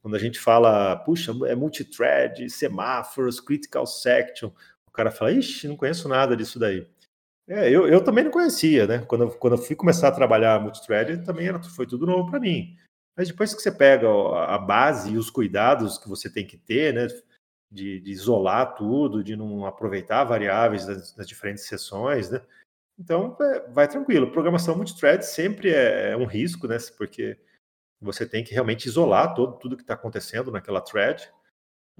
Quando 0.00 0.14
a 0.14 0.20
gente 0.20 0.38
fala, 0.38 0.94
puxa, 0.98 1.32
é 1.48 1.56
multithread, 1.56 2.48
semáforos, 2.48 3.40
critical 3.40 3.88
section, 3.88 4.52
o 4.90 4.92
cara 4.92 5.10
fala, 5.10 5.32
ixi, 5.32 5.68
não 5.68 5.76
conheço 5.76 6.08
nada 6.08 6.36
disso 6.36 6.58
daí. 6.58 6.86
É, 7.48 7.68
eu, 7.68 7.88
eu 7.88 8.02
também 8.04 8.24
não 8.24 8.30
conhecia, 8.30 8.86
né? 8.86 8.98
Quando, 9.06 9.24
eu, 9.24 9.30
quando 9.30 9.54
eu 9.54 9.58
fui 9.58 9.74
começar 9.74 10.08
a 10.08 10.12
trabalhar 10.12 10.60
multithread, 10.60 11.24
também 11.24 11.48
era, 11.48 11.62
foi 11.62 11.86
tudo 11.86 12.06
novo 12.06 12.30
para 12.30 12.38
mim. 12.38 12.76
Mas 13.16 13.28
depois 13.28 13.52
que 13.52 13.60
você 13.60 13.72
pega 13.72 14.06
a 14.46 14.56
base 14.56 15.12
e 15.12 15.18
os 15.18 15.30
cuidados 15.30 15.98
que 15.98 16.08
você 16.08 16.30
tem 16.30 16.46
que 16.46 16.56
ter, 16.56 16.94
né? 16.94 17.08
De, 17.72 18.00
de 18.00 18.10
isolar 18.10 18.74
tudo, 18.74 19.22
de 19.22 19.36
não 19.36 19.64
aproveitar 19.64 20.24
variáveis 20.24 20.86
das, 20.86 21.12
das 21.12 21.26
diferentes 21.26 21.66
sessões, 21.66 22.30
né? 22.30 22.40
Então, 22.98 23.36
é, 23.40 23.68
vai 23.68 23.88
tranquilo. 23.88 24.30
Programação 24.30 24.76
multithread 24.76 25.24
sempre 25.24 25.70
é, 25.70 26.10
é 26.10 26.16
um 26.16 26.26
risco, 26.26 26.68
né? 26.68 26.76
Porque 26.96 27.38
você 28.00 28.26
tem 28.26 28.44
que 28.44 28.52
realmente 28.52 28.86
isolar 28.86 29.34
todo, 29.34 29.58
tudo 29.58 29.76
que 29.76 29.82
está 29.82 29.94
acontecendo 29.94 30.50
naquela 30.50 30.80
thread. 30.80 31.28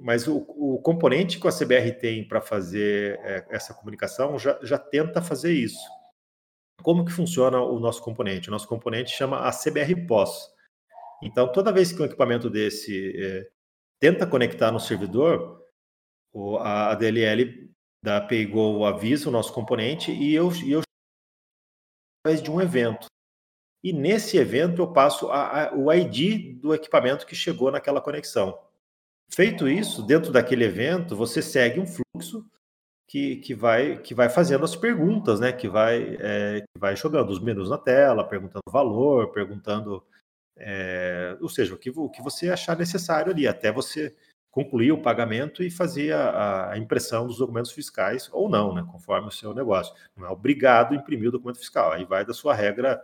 Mas 0.02 0.26
o, 0.26 0.38
o, 0.48 0.80
componente 0.82 1.38
que 1.38 1.46
a 1.46 1.52
CBR 1.52 1.92
tem 1.98 2.26
para 2.26 2.40
fazer 2.40 3.20
é, 3.22 3.46
essa 3.50 3.74
comunicação 3.74 4.38
já, 4.38 4.58
já 4.62 4.78
tenta 4.78 5.20
fazer 5.20 5.52
isso. 5.52 5.80
Como 6.82 7.04
que 7.04 7.12
funciona 7.12 7.60
o 7.60 7.78
nosso 7.78 8.02
componente? 8.02 8.48
O 8.48 8.50
nosso 8.50 8.66
componente 8.66 9.10
chama 9.10 9.46
a 9.46 9.50
CBR 9.52 10.06
POS. 10.06 10.50
Então, 11.22 11.52
toda 11.52 11.72
vez 11.72 11.92
que 11.92 12.00
um 12.00 12.06
equipamento 12.06 12.48
desse 12.48 13.14
é, 13.22 13.50
tenta 14.00 14.26
conectar 14.26 14.72
no 14.72 14.80
servidor, 14.80 15.62
o, 16.32 16.56
a, 16.56 16.92
a 16.92 16.94
DLL 16.94 17.70
da 18.02 18.20
PayGo 18.22 18.84
avisa 18.86 19.28
o 19.28 19.32
nosso 19.32 19.52
componente 19.52 20.10
e 20.10 20.34
eu, 20.34 20.50
e 20.64 20.72
eu 20.72 20.80
através 22.24 22.42
de 22.42 22.50
um 22.50 22.60
evento. 22.60 23.06
E 23.84 23.92
nesse 23.92 24.38
evento 24.38 24.80
eu 24.80 24.92
passo 24.92 25.28
a, 25.30 25.68
a, 25.68 25.74
o 25.74 25.92
ID 25.92 26.58
do 26.58 26.74
equipamento 26.74 27.26
que 27.26 27.34
chegou 27.34 27.70
naquela 27.70 28.00
conexão. 28.00 28.58
Feito 29.32 29.68
isso, 29.68 30.02
dentro 30.02 30.32
daquele 30.32 30.64
evento, 30.64 31.14
você 31.14 31.40
segue 31.40 31.78
um 31.78 31.86
fluxo 31.86 32.44
que, 33.08 33.36
que, 33.36 33.54
vai, 33.54 33.98
que 33.98 34.14
vai 34.14 34.28
fazendo 34.28 34.64
as 34.64 34.74
perguntas, 34.74 35.38
né? 35.38 35.52
Que 35.52 35.68
vai, 35.68 36.16
é, 36.20 36.60
que 36.60 36.78
vai 36.78 36.96
jogando 36.96 37.30
os 37.30 37.40
menus 37.40 37.70
na 37.70 37.78
tela, 37.78 38.26
perguntando 38.26 38.62
valor, 38.68 39.32
perguntando, 39.32 40.04
é, 40.56 41.36
ou 41.40 41.48
seja, 41.48 41.74
o 41.74 41.78
que, 41.78 41.90
o 41.90 42.08
que 42.08 42.22
você 42.22 42.50
achar 42.50 42.76
necessário 42.76 43.32
ali, 43.32 43.46
até 43.46 43.70
você 43.70 44.14
concluir 44.50 44.90
o 44.90 45.00
pagamento 45.00 45.62
e 45.62 45.70
fazer 45.70 46.12
a, 46.12 46.72
a, 46.72 46.78
impressão 46.78 47.26
dos 47.26 47.38
documentos 47.38 47.70
fiscais 47.70 48.28
ou 48.32 48.48
não, 48.48 48.74
né? 48.74 48.84
Conforme 48.90 49.28
o 49.28 49.32
seu 49.32 49.54
negócio. 49.54 49.94
Não 50.16 50.26
é 50.26 50.30
obrigado 50.30 50.92
a 50.92 50.96
imprimir 50.96 51.28
o 51.28 51.32
documento 51.32 51.58
fiscal, 51.58 51.92
aí 51.92 52.04
vai 52.04 52.24
da 52.24 52.34
sua 52.34 52.52
regra 52.52 53.00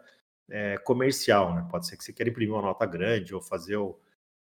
é, 0.51 0.77
comercial, 0.79 1.55
né? 1.55 1.67
Pode 1.71 1.87
ser 1.87 1.97
que 1.97 2.05
você 2.05 2.13
queira 2.13 2.31
imprimir 2.31 2.53
uma 2.53 2.63
nota 2.63 2.85
grande 2.85 3.35
ou 3.35 3.41
fazer 3.41 3.77
o, 3.77 3.97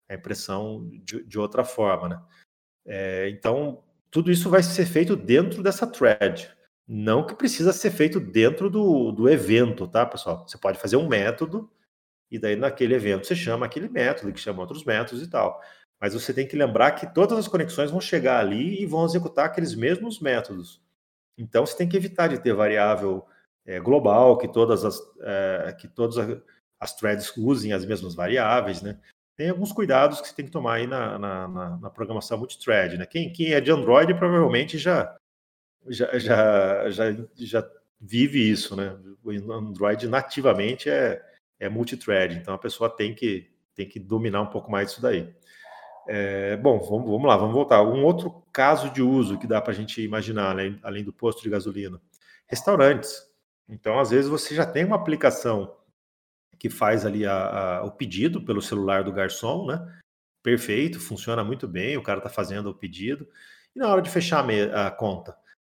a 0.09 0.15
impressão 0.15 0.87
de, 1.03 1.23
de, 1.23 1.39
outra 1.39 1.63
forma, 1.63 2.09
né? 2.09 2.21
É, 2.85 3.29
então, 3.29 3.83
tudo 4.11 4.31
isso 4.31 4.49
vai 4.49 4.61
ser 4.61 4.85
feito 4.85 5.15
dentro 5.15 5.63
dessa 5.63 5.87
thread. 5.87 6.51
Não 6.87 7.25
que 7.25 7.35
precisa 7.35 7.71
ser 7.71 7.91
feito 7.91 8.19
dentro 8.19 8.69
do, 8.69 9.11
do 9.11 9.29
evento, 9.29 9.87
tá, 9.87 10.05
pessoal? 10.05 10.45
Você 10.47 10.57
pode 10.57 10.77
fazer 10.77 10.97
um 10.97 11.07
método 11.07 11.71
e 12.29 12.37
daí 12.37 12.55
naquele 12.55 12.95
evento 12.95 13.25
você 13.25 13.35
chama 13.35 13.65
aquele 13.65 13.87
método, 13.87 14.33
que 14.33 14.39
chama 14.39 14.61
outros 14.61 14.83
métodos 14.83 15.23
e 15.23 15.29
tal. 15.29 15.61
Mas 16.01 16.13
você 16.13 16.33
tem 16.33 16.47
que 16.47 16.57
lembrar 16.57 16.91
que 16.91 17.13
todas 17.13 17.37
as 17.37 17.47
conexões 17.47 17.89
vão 17.89 18.01
chegar 18.01 18.39
ali 18.39 18.81
e 18.81 18.85
vão 18.85 19.05
executar 19.05 19.45
aqueles 19.45 19.73
mesmos 19.73 20.19
métodos. 20.19 20.81
Então 21.37 21.65
você 21.65 21.77
tem 21.77 21.87
que 21.87 21.95
evitar 21.95 22.27
de 22.27 22.39
ter 22.39 22.53
variável 22.53 23.25
é, 23.65 23.79
global, 23.79 24.37
que 24.37 24.47
todas 24.47 24.83
as 24.83 24.99
é, 25.21 25.75
que 25.79 25.87
todas 25.87 26.17
as 26.79 26.95
threads 26.95 27.31
usem 27.37 27.71
as 27.71 27.85
mesmas 27.85 28.13
variáveis, 28.13 28.81
né? 28.81 28.99
Tem 29.43 29.49
alguns 29.49 29.73
cuidados 29.73 30.21
que 30.21 30.29
você 30.29 30.33
tem 30.33 30.45
que 30.45 30.51
tomar 30.51 30.75
aí 30.75 30.87
na, 30.87 31.19
na, 31.19 31.47
na, 31.49 31.77
na 31.77 31.89
programação 31.89 32.37
multithread, 32.37 32.97
né? 32.97 33.05
Quem, 33.05 33.29
quem 33.29 33.51
é 33.51 33.59
de 33.59 33.71
Android 33.71 34.13
provavelmente 34.13 34.77
já 34.77 35.17
já, 35.85 36.17
já, 36.17 36.89
já, 36.89 37.03
já 37.35 37.69
vive 37.99 38.39
isso, 38.39 38.73
né? 38.73 38.97
O 39.21 39.51
Android 39.51 40.07
nativamente 40.07 40.89
é, 40.89 41.21
é 41.59 41.67
multithread, 41.67 42.37
então 42.37 42.53
a 42.53 42.57
pessoa 42.57 42.89
tem 42.89 43.13
que, 43.13 43.51
tem 43.75 43.85
que 43.85 43.99
dominar 43.99 44.43
um 44.43 44.49
pouco 44.49 44.71
mais 44.71 44.91
isso 44.91 45.01
daí. 45.01 45.35
É, 46.07 46.55
bom, 46.55 46.79
vamos, 46.79 47.11
vamos 47.11 47.27
lá, 47.27 47.35
vamos 47.35 47.53
voltar. 47.53 47.81
Um 47.81 48.05
outro 48.05 48.45
caso 48.53 48.91
de 48.91 49.01
uso 49.01 49.37
que 49.37 49.45
dá 49.45 49.59
para 49.59 49.73
a 49.73 49.75
gente 49.75 50.01
imaginar, 50.01 50.55
né, 50.55 50.79
além 50.81 51.03
do 51.03 51.11
posto 51.11 51.43
de 51.43 51.49
gasolina: 51.49 52.01
restaurantes. 52.47 53.21
Então, 53.67 53.99
às 53.99 54.11
vezes, 54.11 54.29
você 54.29 54.55
já 54.55 54.65
tem 54.65 54.85
uma 54.85 54.95
aplicação 54.95 55.75
que 56.57 56.69
faz 56.69 57.05
ali 57.05 57.25
a, 57.25 57.79
a, 57.79 57.83
o 57.83 57.91
pedido 57.91 58.43
pelo 58.43 58.61
celular 58.61 59.03
do 59.03 59.11
garçom, 59.11 59.65
né? 59.65 59.85
Perfeito, 60.41 60.99
funciona 60.99 61.43
muito 61.43 61.67
bem, 61.67 61.97
o 61.97 62.03
cara 62.03 62.19
está 62.19 62.29
fazendo 62.29 62.69
o 62.69 62.75
pedido. 62.75 63.27
E 63.75 63.79
na 63.79 63.87
hora 63.87 64.01
de 64.01 64.09
fechar 64.09 64.45
a, 64.45 64.87
a, 64.87 64.91
conta? 64.91 65.35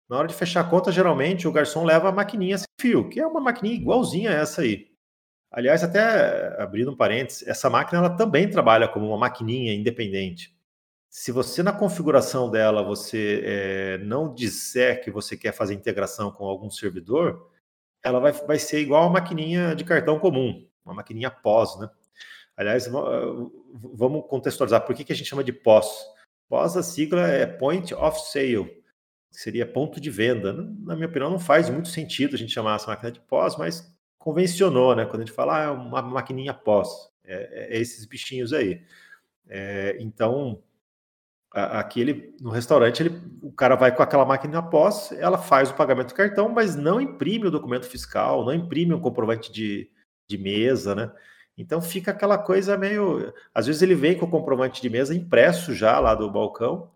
Na 0.09 0.19
hora 0.19 0.29
de 0.29 0.35
fechar 0.35 0.61
a 0.61 0.69
conta, 0.69 0.93
geralmente 0.93 1.47
o 1.47 1.53
garçom 1.53 1.85
leva 1.85 2.09
a 2.09 2.13
maquininha 2.13 2.59
sem 2.59 2.67
fio, 2.81 3.09
que 3.09 3.21
é 3.21 3.27
uma 3.27 3.41
maquininha 3.41 3.77
igualzinha 3.77 4.31
a 4.31 4.35
essa 4.35 4.63
aí. 4.63 4.91
Aliás, 5.51 5.83
até 5.83 6.61
abrindo 6.61 6.91
um 6.91 6.97
parênteses, 6.97 7.47
essa 7.47 7.71
máquina 7.71 7.99
ela 8.01 8.17
também 8.17 8.51
trabalha 8.51 8.89
como 8.89 9.07
uma 9.07 9.19
maquininha 9.19 9.73
independente. 9.73 10.55
Se 11.09 11.33
você 11.33 11.63
na 11.63 11.73
configuração 11.73 12.51
dela 12.51 12.83
você 12.83 13.43
é, 13.45 13.99
não 13.99 14.35
disser 14.35 15.03
que 15.03 15.11
você 15.11 15.37
quer 15.37 15.53
fazer 15.53 15.75
integração 15.75 16.31
com 16.31 16.45
algum 16.45 16.71
servidor, 16.71 17.51
ela 18.03 18.21
vai, 18.21 18.33
vai 18.33 18.59
ser 18.59 18.81
igual 18.81 19.05
a 19.05 19.11
maquininha 19.11 19.75
de 19.75 19.85
cartão 19.85 20.19
comum, 20.19 20.67
uma 20.85 20.95
maquininha 20.95 21.31
pós, 21.31 21.79
né? 21.79 21.89
Aliás, 22.57 22.89
vamos 22.89 24.25
contextualizar 24.29 24.87
por 24.87 24.95
que, 24.95 25.05
que 25.05 25.13
a 25.13 25.17
gente 25.17 25.29
chama 25.29 25.45
de 25.45 25.53
pós. 25.53 25.87
Pós, 26.49 26.77
a 26.77 26.83
sigla 26.83 27.29
é 27.29 27.45
Point 27.45 27.93
of 27.93 28.19
Sale, 28.31 28.65
que 29.31 29.39
seria 29.39 29.67
ponto 29.67 30.01
de 30.01 30.09
venda. 30.09 30.53
Na 30.53 30.95
minha 30.95 31.07
opinião, 31.07 31.31
não 31.31 31.39
faz 31.39 31.69
muito 31.69 31.89
sentido 31.89 32.35
a 32.35 32.39
gente 32.39 32.53
chamar 32.53 32.77
essa 32.77 32.87
máquina 32.87 33.13
de 33.13 33.21
pós, 33.21 33.57
mas 33.57 33.95
convencionou, 34.19 34.97
né? 34.97 35.05
Quando 35.05 35.23
a 35.23 35.25
gente 35.27 35.35
fala, 35.35 35.59
ah, 35.59 35.63
é 35.65 35.71
uma 35.71 36.01
maquininha 36.01 36.55
pós, 36.55 36.89
é, 37.25 37.75
é 37.75 37.79
esses 37.79 38.07
bichinhos 38.07 38.53
aí. 38.55 38.83
É, 39.49 39.97
então, 40.01 40.63
aquele 41.65 42.35
no 42.41 42.51
restaurante 42.51 43.03
ele, 43.03 43.21
o 43.43 43.53
cara 43.53 43.75
vai 43.77 43.95
com 43.95 44.03
aquela 44.03 44.25
máquina 44.25 44.63
pós, 44.63 45.13
ela 45.13 45.39
faz 45.39 45.71
o 45.71 45.75
pagamento 45.75 46.09
do 46.09 46.15
cartão, 46.15 46.49
mas 46.49 46.77
não 46.77 47.01
imprime 47.01 47.47
o 47.47 47.51
documento 47.51 47.87
fiscal, 47.87 48.45
não 48.45 48.55
imprime 48.55 48.95
um 48.95 49.01
comprovante 49.01 49.51
de, 49.51 49.91
de 50.29 50.39
mesa, 50.39 50.95
né? 50.95 51.13
Então 51.59 51.81
fica 51.81 52.11
aquela 52.11 52.39
coisa 52.39 52.77
meio. 52.77 53.33
Às 53.55 53.67
vezes 53.67 53.83
ele 53.83 53.95
vem 53.95 54.19
com 54.19 54.27
o 54.27 54.31
comprovante 54.31 54.83
de 54.83 54.91
mesa 54.91 55.15
impresso 55.15 55.75
já 55.75 55.99
lá 55.99 56.15
do 56.15 56.31
balcão, 56.31 56.91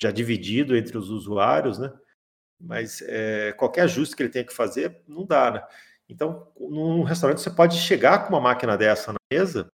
já 0.00 0.10
dividido 0.10 0.76
entre 0.76 0.96
os 0.96 1.10
usuários, 1.10 1.78
né? 1.78 1.92
mas 2.60 3.02
é, 3.02 3.52
qualquer 3.52 3.82
ajuste 3.82 4.16
que 4.16 4.22
ele 4.22 4.30
tenha 4.30 4.44
que 4.44 4.54
fazer, 4.54 5.02
não 5.06 5.24
dá, 5.24 5.50
né? 5.50 5.66
Então, 6.08 6.48
num 6.58 7.02
restaurante, 7.02 7.40
você 7.40 7.50
pode 7.50 7.76
chegar 7.78 8.24
com 8.24 8.34
uma 8.34 8.40
máquina 8.40 8.76
dessa 8.76 9.12
na 9.12 9.18
mesa, 9.32 9.70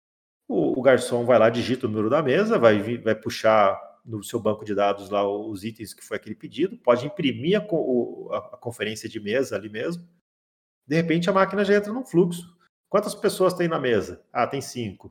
o, 0.48 0.78
o 0.78 0.82
garçom 0.82 1.24
vai 1.24 1.38
lá, 1.38 1.50
digita 1.50 1.86
o 1.86 1.88
número 1.88 2.10
da 2.10 2.22
mesa, 2.22 2.58
vai, 2.58 2.98
vai 2.98 3.14
puxar 3.14 3.78
no 4.04 4.22
seu 4.22 4.38
banco 4.38 4.64
de 4.64 4.74
dados 4.74 5.08
lá 5.08 5.26
os 5.26 5.64
itens 5.64 5.94
que 5.94 6.04
foi 6.04 6.16
aquele 6.16 6.34
pedido, 6.34 6.76
pode 6.76 7.06
imprimir 7.06 7.58
a, 7.58 7.64
a, 7.64 8.38
a 8.38 8.56
conferência 8.58 9.08
de 9.08 9.18
mesa 9.18 9.56
ali 9.56 9.68
mesmo. 9.68 10.06
De 10.86 10.94
repente, 10.94 11.30
a 11.30 11.32
máquina 11.32 11.64
já 11.64 11.76
entra 11.76 11.92
num 11.92 12.04
fluxo. 12.04 12.54
Quantas 12.88 13.14
pessoas 13.14 13.54
tem 13.54 13.66
na 13.66 13.80
mesa? 13.80 14.22
Ah, 14.32 14.46
tem 14.46 14.60
cinco. 14.60 15.10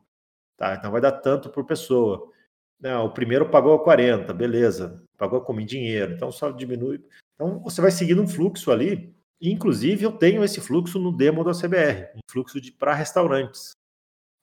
Tá, 0.55 0.75
então 0.75 0.91
vai 0.91 1.01
dar 1.01 1.13
tanto 1.13 1.49
por 1.49 1.65
pessoa. 1.65 2.31
Não, 2.79 3.05
o 3.05 3.13
primeiro 3.13 3.49
pagou 3.49 3.79
40, 3.79 4.31
beleza. 4.33 5.03
Pagou 5.17 5.41
como 5.41 5.59
em 5.59 5.65
dinheiro, 5.65 6.13
então 6.13 6.31
só 6.31 6.51
diminui. 6.51 7.03
Então 7.33 7.59
você 7.59 7.81
vai 7.81 7.91
seguindo 7.91 8.21
um 8.21 8.27
fluxo 8.27 8.71
ali. 8.71 9.15
Inclusive, 9.41 10.05
eu 10.05 10.11
tenho 10.11 10.43
esse 10.43 10.61
fluxo 10.61 10.99
no 10.99 11.11
demo 11.11 11.43
da 11.43 11.51
CBR, 11.51 12.11
um 12.15 12.19
fluxo 12.31 12.59
para 12.77 12.93
restaurantes. 12.93 13.71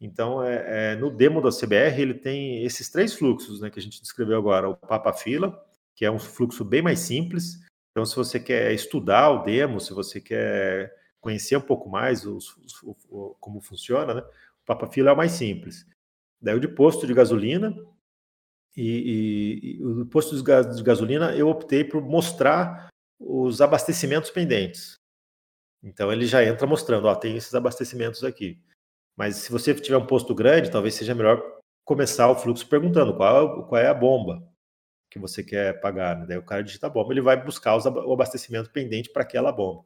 Então, 0.00 0.42
é, 0.42 0.92
é, 0.92 0.96
no 0.96 1.10
demo 1.10 1.42
da 1.42 1.50
CBR, 1.50 2.00
ele 2.00 2.14
tem 2.14 2.64
esses 2.64 2.88
três 2.88 3.12
fluxos 3.12 3.60
né, 3.60 3.68
que 3.68 3.78
a 3.78 3.82
gente 3.82 4.00
descreveu 4.00 4.38
agora: 4.38 4.68
o 4.68 4.76
Papa 4.76 5.12
Fila, 5.12 5.62
que 5.94 6.04
é 6.04 6.10
um 6.10 6.18
fluxo 6.18 6.64
bem 6.64 6.80
mais 6.80 7.00
simples. 7.00 7.60
Então, 7.90 8.06
se 8.06 8.16
você 8.16 8.40
quer 8.40 8.72
estudar 8.72 9.30
o 9.30 9.42
demo, 9.44 9.80
se 9.80 9.92
você 9.92 10.20
quer 10.20 10.94
conhecer 11.20 11.56
um 11.56 11.60
pouco 11.60 11.90
mais 11.90 12.24
os, 12.24 12.56
os, 12.56 13.36
como 13.38 13.60
funciona, 13.60 14.14
né, 14.14 14.20
o 14.22 14.64
Papa 14.64 14.86
Fila 14.86 15.10
é 15.10 15.12
o 15.12 15.16
mais 15.16 15.32
simples. 15.32 15.86
Daí 16.40 16.54
o 16.54 16.60
de 16.60 16.68
posto 16.68 17.06
de 17.06 17.12
gasolina, 17.12 17.76
e, 18.74 19.76
e, 19.76 19.76
e 19.76 19.84
o 19.84 20.06
posto 20.06 20.34
de 20.36 20.82
gasolina 20.82 21.36
eu 21.36 21.48
optei 21.48 21.84
por 21.84 22.00
mostrar 22.00 22.88
os 23.18 23.60
abastecimentos 23.60 24.30
pendentes. 24.30 24.94
Então 25.82 26.10
ele 26.10 26.24
já 26.24 26.42
entra 26.44 26.66
mostrando, 26.66 27.06
ó, 27.06 27.14
tem 27.14 27.36
esses 27.36 27.54
abastecimentos 27.54 28.24
aqui. 28.24 28.62
Mas 29.20 29.36
se 29.36 29.52
você 29.52 29.74
tiver 29.74 29.98
um 29.98 30.06
posto 30.06 30.34
grande, 30.34 30.70
talvez 30.70 30.94
seja 30.94 31.14
melhor 31.14 31.42
começar 31.84 32.30
o 32.30 32.34
fluxo 32.34 32.66
perguntando 32.66 33.14
qual, 33.14 33.66
qual 33.66 33.78
é 33.78 33.86
a 33.86 33.92
bomba 33.92 34.42
que 35.10 35.18
você 35.18 35.44
quer 35.44 35.78
pagar. 35.78 36.16
Né? 36.16 36.24
Daí 36.26 36.38
o 36.38 36.42
cara 36.42 36.62
digita 36.64 36.86
a 36.86 36.90
bomba, 36.90 37.12
ele 37.12 37.20
vai 37.20 37.36
buscar 37.36 37.76
os, 37.76 37.84
o 37.84 38.12
abastecimento 38.14 38.70
pendente 38.70 39.10
para 39.10 39.20
aquela 39.20 39.52
bomba. 39.52 39.84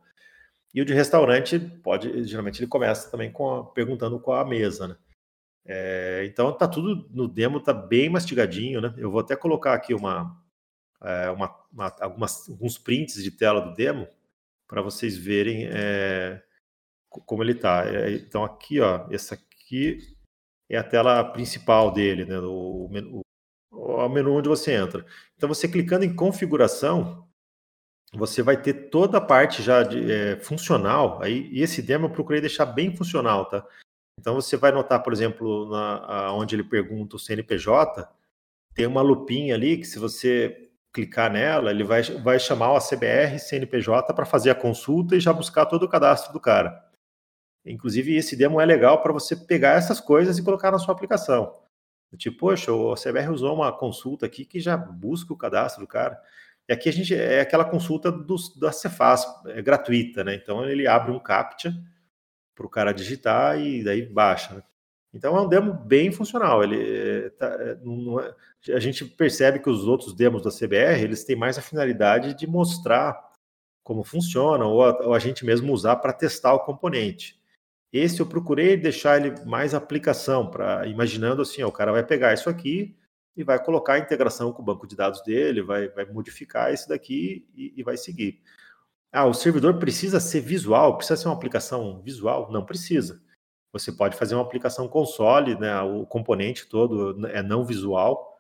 E 0.73 0.81
o 0.81 0.85
de 0.85 0.95
restaurante 0.95 1.59
pode, 1.59 2.23
geralmente 2.23 2.61
ele 2.61 2.69
começa 2.69 3.11
também 3.11 3.29
com 3.33 3.53
a, 3.53 3.65
perguntando 3.65 4.21
qual 4.21 4.39
a 4.39 4.45
mesa, 4.45 4.87
né? 4.87 4.97
É, 5.67 6.23
então 6.27 6.53
tá 6.53 6.69
tudo 6.69 7.09
no 7.11 7.27
demo, 7.27 7.59
tá 7.59 7.73
bem 7.73 8.09
mastigadinho, 8.09 8.81
né? 8.81 8.95
Eu 8.97 9.11
vou 9.11 9.21
até 9.21 9.35
colocar 9.35 9.75
aqui 9.75 9.95
uma, 9.95 10.41
é, 11.03 11.29
uma, 11.31 11.53
uma 11.73 11.93
algumas, 12.01 12.49
alguns 12.49 12.79
prints 12.79 13.21
de 13.21 13.33
tela 13.33 13.61
do 13.61 13.75
demo 13.75 14.07
para 14.69 14.81
vocês 14.81 15.17
verem 15.17 15.67
é, 15.73 16.41
como 17.27 17.43
ele 17.43 17.53
está. 17.53 17.85
É, 17.87 18.13
então 18.13 18.45
aqui, 18.45 18.81
ó, 18.81 19.07
essa 19.11 19.35
aqui 19.35 19.99
é 20.69 20.77
a 20.77 20.85
tela 20.85 21.25
principal 21.25 21.91
dele, 21.93 22.25
né? 22.25 22.39
O, 22.39 22.89
menu, 22.91 23.21
o 23.73 24.09
menu 24.09 24.35
onde 24.35 24.49
você 24.49 24.73
entra. 24.73 25.05
Então 25.37 25.49
você 25.49 25.69
clicando 25.69 26.05
em 26.05 26.15
configuração, 26.15 27.27
você 28.13 28.43
vai 28.43 28.61
ter 28.61 28.91
toda 28.91 29.19
a 29.19 29.21
parte 29.21 29.63
já 29.63 29.83
de, 29.83 30.11
é, 30.11 30.37
funcional. 30.41 31.21
Aí, 31.23 31.49
e 31.53 31.63
esse 31.63 31.83
demo 31.83 32.07
eu 32.07 32.11
procurei 32.11 32.41
deixar 32.41 32.67
bem 32.67 32.95
funcional, 32.97 33.47
tá? 33.47 33.67
Então 34.19 34.35
você 34.35 34.57
vai 34.57 34.73
notar, 34.73 35.03
por 35.03 35.13
exemplo, 35.13 35.69
na, 35.71 36.33
onde 36.33 36.55
ele 36.55 36.65
pergunta 36.65 37.17
o 37.17 37.19
CNPJ, 37.19 38.09
tem 38.75 38.87
uma 38.87 39.03
lupinha 39.03 39.55
ali 39.55 39.79
que 39.79 39.85
se 39.85 39.99
você 39.99 40.71
clicar 40.93 41.31
nela, 41.31 41.71
ele 41.71 41.83
vai, 41.83 42.03
vai 42.03 42.39
chamar 42.39 42.73
o 42.73 42.77
ACBR 42.77 43.39
CNPJ 43.39 44.15
para 44.15 44.25
fazer 44.25 44.51
a 44.51 44.55
consulta 44.55 45.17
e 45.17 45.21
já 45.21 45.33
buscar 45.33 45.67
todo 45.67 45.83
o 45.83 45.89
cadastro 45.89 46.33
do 46.33 46.41
cara. 46.41 46.84
Inclusive, 47.65 48.17
esse 48.17 48.37
demo 48.37 48.61
é 48.61 48.67
legal 48.67 49.03
para 49.03 49.13
você 49.13 49.35
pegar 49.35 49.73
essas 49.73 50.01
coisas 50.01 50.39
e 50.39 50.43
colocar 50.43 50.71
na 50.71 50.79
sua 50.79 50.93
aplicação. 50.95 51.55
Tipo, 52.17 52.39
poxa, 52.39 52.73
o 52.73 52.95
CBR 52.95 53.31
usou 53.31 53.55
uma 53.55 53.73
consulta 53.73 54.27
aqui 54.27 54.45
que 54.45 54.61
já 54.61 54.77
busca 54.77 55.33
o 55.33 55.37
cadastro 55.37 55.83
do 55.83 55.89
cara. 55.89 56.21
E 56.69 56.73
aqui 56.73 56.89
a 56.89 56.93
gente 56.93 57.15
é 57.15 57.41
aquela 57.41 57.65
consulta 57.65 58.11
do, 58.11 58.37
da 58.59 58.73
Cefaz, 58.73 59.27
é 59.47 59.61
gratuita, 59.61 60.25
né? 60.25 60.35
Então 60.35 60.65
ele 60.69 60.87
abre 60.87 61.11
um 61.11 61.19
CAPTCHA 61.19 61.75
para 62.55 62.67
o 62.67 62.71
cara 62.71 62.93
digitar 62.93 63.59
e 63.59 63.83
daí 63.83 64.03
baixa. 64.07 64.55
Né? 64.55 64.63
Então 65.13 65.37
é 65.37 65.41
um 65.41 65.49
demo 65.49 65.73
bem 65.73 66.11
funcional. 66.13 66.63
Ele 66.63 67.27
eh, 67.27 67.31
tá, 67.31 67.47
eh, 67.47 67.79
é, 68.69 68.75
a 68.75 68.81
gente 68.81 69.05
percebe 69.05 69.59
que 69.59 69.69
os 69.69 69.87
outros 69.87 70.15
demos 70.15 70.43
da 70.43 70.51
CBR 70.51 71.03
eles 71.03 71.25
têm 71.25 71.37
mais 71.37 71.59
a 71.59 71.63
finalidade 71.63 72.35
de 72.35 72.47
mostrar 72.47 73.21
como 73.83 74.03
funciona 74.03 74.65
ou 74.65 74.83
a, 74.83 75.07
ou 75.07 75.15
a 75.15 75.19
gente 75.19 75.45
mesmo 75.45 75.73
usar 75.73 75.97
para 75.97 76.13
testar 76.13 76.55
o 76.55 76.61
componente. 76.61 77.39
Esse 77.95 78.19
eu 78.19 78.27
procurei 78.27 78.77
deixar 78.77 79.25
ele 79.25 79.41
mais 79.45 79.73
aplicação, 79.73 80.51
para 80.51 80.85
imaginando 80.89 81.43
assim, 81.43 81.63
ó, 81.63 81.69
o 81.69 81.73
cara 81.73 81.93
vai 81.93 82.05
pegar 82.05 82.35
isso 82.35 82.51
aqui 82.51 82.99
e 83.37 83.45
vai 83.45 83.63
colocar 83.65 83.93
a 83.93 83.99
integração 84.01 84.53
com 84.53 84.63
o 84.63 84.65
banco 84.65 84.85
de 84.85 84.97
dados 84.97 85.23
dele, 85.23 85.63
vai, 85.63 85.89
vai 85.91 86.05
modificar 86.05 86.75
isso 86.75 86.89
daqui 86.89 87.47
e, 87.55 87.73
e 87.77 87.85
vai 87.85 87.97
seguir. 87.97 88.43
Ah, 89.13 89.27
o 89.27 89.33
servidor 89.33 89.79
precisa 89.79 90.19
ser 90.19 90.41
visual, 90.41 90.97
precisa 90.97 91.17
ser 91.17 91.29
uma 91.29 91.37
aplicação 91.37 92.03
visual? 92.03 92.51
Não 92.51 92.67
precisa. 92.67 93.23
Você 93.73 93.93
pode 93.93 94.17
fazer 94.17 94.35
uma 94.35 94.43
aplicação 94.43 94.89
console, 94.89 95.57
né? 95.57 95.81
O 95.83 96.05
componente 96.05 96.67
todo 96.69 97.25
é 97.29 97.45
não 97.45 97.65
visual. 97.65 98.37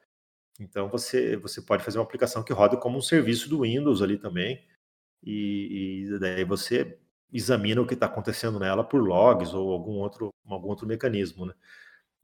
Então 0.58 0.88
você, 0.88 1.36
você 1.36 1.62
pode 1.62 1.84
fazer 1.84 1.98
uma 1.98 2.04
aplicação 2.04 2.42
que 2.42 2.52
roda 2.52 2.76
como 2.76 2.98
um 2.98 3.02
serviço 3.02 3.48
do 3.48 3.60
Windows 3.60 4.02
ali 4.02 4.18
também. 4.18 4.64
E, 5.22 6.08
e 6.10 6.18
daí 6.18 6.44
você 6.44 6.98
examina 7.34 7.82
o 7.82 7.86
que 7.86 7.94
está 7.94 8.06
acontecendo 8.06 8.60
nela 8.60 8.84
por 8.84 9.02
logs 9.02 9.52
ou 9.52 9.72
algum 9.72 9.94
outro, 9.94 10.32
algum 10.46 10.68
outro 10.68 10.86
mecanismo. 10.86 11.46
Né? 11.46 11.54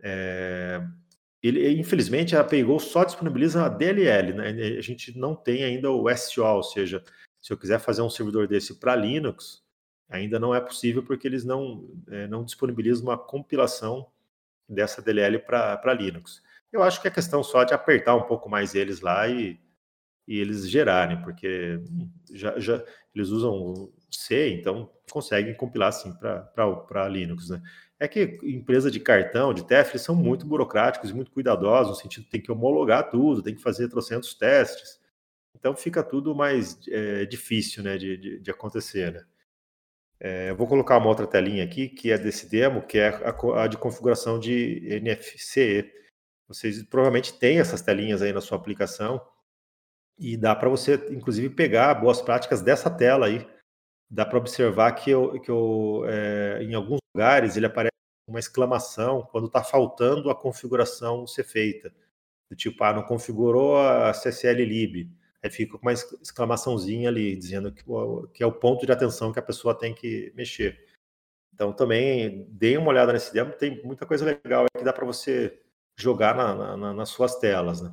É, 0.01 0.87
ele, 1.43 1.81
infelizmente, 1.81 2.37
a 2.37 2.45
Paygol 2.45 2.79
só 2.79 3.03
disponibiliza 3.03 3.67
a 3.67 3.69
DLL, 3.69 4.35
né? 4.35 4.49
a 4.79 4.81
gente 4.81 5.19
não 5.19 5.35
tem 5.35 5.65
ainda 5.65 5.91
o 5.91 6.09
SO, 6.17 6.45
ou 6.45 6.63
seja, 6.63 7.03
se 7.41 7.53
eu 7.53 7.59
quiser 7.59 7.81
fazer 7.81 8.03
um 8.03 8.11
servidor 8.11 8.47
desse 8.47 8.79
para 8.79 8.95
Linux, 8.95 9.65
ainda 10.09 10.39
não 10.39 10.55
é 10.55 10.61
possível 10.61 11.03
porque 11.03 11.27
eles 11.27 11.45
não, 11.45 11.91
é, 12.09 12.29
não 12.29 12.45
disponibilizam 12.45 13.07
uma 13.07 13.19
compilação 13.19 14.07
dessa 14.69 15.03
DLL 15.03 15.41
para 15.41 15.95
Linux. 15.95 16.41
Eu 16.73 16.85
acho 16.85 17.03
que 17.03 17.09
é 17.09 17.11
questão 17.11 17.43
só 17.43 17.65
de 17.65 17.75
apertar 17.75 18.15
um 18.15 18.23
pouco 18.23 18.49
mais 18.49 18.77
eles 18.77 19.01
lá 19.01 19.27
e, 19.27 19.59
e 20.29 20.39
eles 20.39 20.69
gerarem, 20.69 21.21
porque 21.23 21.81
hum, 21.91 22.09
já, 22.33 22.57
já 22.61 22.85
eles 23.13 23.31
usam 23.31 23.91
C, 24.17 24.51
então 24.51 24.91
conseguem 25.11 25.55
compilar 25.55 25.89
assim 25.89 26.13
para 26.15 27.09
Linux, 27.09 27.51
né? 27.51 27.61
É 27.99 28.09
que 28.09 28.39
empresa 28.43 28.91
de 28.91 28.99
cartão, 28.99 29.53
de 29.53 29.67
TEF, 29.67 29.91
eles 29.91 30.03
são 30.03 30.15
muito 30.15 30.47
burocráticos 30.47 31.11
e 31.11 31.15
muito 31.15 31.31
cuidadosos, 31.31 31.91
no 31.91 32.03
sentido 32.03 32.25
que 32.25 32.31
tem 32.31 32.41
que 32.41 32.51
homologar 32.51 33.11
tudo, 33.11 33.43
tem 33.43 33.55
que 33.55 33.61
fazer 33.61 33.89
trocentos 33.89 34.33
testes. 34.35 34.99
Então 35.55 35.77
fica 35.77 36.03
tudo 36.03 36.35
mais 36.35 36.79
é, 36.89 37.27
difícil 37.27 37.83
né, 37.83 37.99
de, 37.99 38.17
de, 38.17 38.41
de 38.41 38.51
acontecer. 38.51 39.13
Né? 39.13 39.25
É, 40.19 40.51
eu 40.51 40.57
vou 40.57 40.67
colocar 40.67 40.97
uma 40.97 41.09
outra 41.09 41.27
telinha 41.27 41.63
aqui, 41.63 41.89
que 41.89 42.11
é 42.11 42.17
desse 42.17 42.49
demo, 42.49 42.81
que 42.87 42.99
é 42.99 43.09
a, 43.09 43.63
a 43.63 43.67
de 43.67 43.77
configuração 43.77 44.39
de 44.39 44.83
NFC. 44.87 45.93
Vocês 46.49 46.83
provavelmente 46.83 47.39
têm 47.39 47.61
essas 47.61 47.83
telinhas 47.83 48.23
aí 48.23 48.33
na 48.33 48.41
sua 48.41 48.57
aplicação 48.57 49.21
e 50.19 50.37
dá 50.37 50.55
para 50.55 50.69
você, 50.69 50.95
inclusive, 51.11 51.51
pegar 51.51 51.95
boas 51.95 52.23
práticas 52.23 52.63
dessa 52.63 52.91
tela 52.91 53.27
aí 53.27 53.47
dá 54.11 54.27
para 54.27 54.39
observar 54.39 54.93
que, 54.93 55.11
eu, 55.11 55.41
que 55.41 55.51
eu, 55.51 56.03
é, 56.07 56.63
em 56.63 56.75
alguns 56.75 56.99
lugares 57.15 57.57
ele 57.57 57.67
aparece 57.67 57.95
uma 58.29 58.41
exclamação 58.41 59.23
quando 59.31 59.47
está 59.47 59.63
faltando 59.63 60.31
a 60.31 60.35
configuração 60.35 61.27
ser 61.27 61.45
feita. 61.45 61.93
Do 62.51 62.57
tipo, 62.57 62.83
ah, 62.83 62.93
não 62.93 63.03
configurou 63.03 63.79
a 63.79 64.13
CSL 64.13 64.65
lib. 64.65 65.09
Aí 65.43 65.51
fica 65.51 65.79
com 65.79 65.87
uma 65.87 65.93
exclamaçãozinha 65.93 67.09
ali, 67.09 67.37
dizendo 67.37 67.73
que, 67.73 67.85
que 68.35 68.43
é 68.43 68.47
o 68.47 68.53
ponto 68.53 68.85
de 68.85 68.93
atenção 68.93 69.33
que 69.33 69.39
a 69.39 69.43
pessoa 69.43 69.75
tem 69.75 69.95
que 69.95 70.33
mexer. 70.35 70.85
Então 71.55 71.73
também 71.73 72.47
dê 72.51 72.77
uma 72.77 72.89
olhada 72.89 73.13
nesse 73.13 73.33
demo, 73.33 73.53
tem 73.53 73.83
muita 73.85 74.05
coisa 74.05 74.25
legal 74.25 74.67
que 74.77 74.85
dá 74.85 74.93
para 74.93 75.07
você 75.07 75.61
jogar 75.97 76.35
na, 76.35 76.77
na, 76.77 76.95
nas 76.95 77.11
suas 77.11 77.37
telas. 77.37 77.81
Né? 77.81 77.93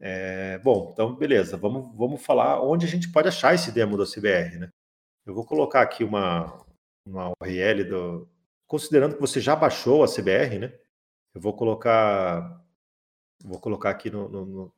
É, 0.00 0.58
bom, 0.58 0.90
então 0.92 1.14
beleza, 1.14 1.56
vamos, 1.56 1.94
vamos 1.96 2.22
falar 2.22 2.62
onde 2.62 2.86
a 2.86 2.88
gente 2.88 3.10
pode 3.10 3.28
achar 3.28 3.54
esse 3.54 3.72
demo 3.72 3.96
da 3.96 4.04
CBR. 4.04 4.58
Né? 4.58 4.70
Eu 5.26 5.34
vou 5.34 5.44
colocar 5.44 5.82
aqui 5.82 6.04
uma, 6.04 6.64
uma 7.04 7.32
URL 7.42 7.84
do. 7.84 8.28
Considerando 8.66 9.14
que 9.14 9.20
você 9.20 9.40
já 9.40 9.56
baixou 9.56 10.02
a 10.02 10.08
CBR, 10.08 10.58
né? 10.58 10.78
Eu 11.34 11.40
vou 11.40 11.54
colocar. 11.54 12.64
Vou 13.42 13.60
colocar 13.60 13.90
aqui 13.90 14.10
no, 14.10 14.28
no, 14.28 14.46
no 14.46 14.74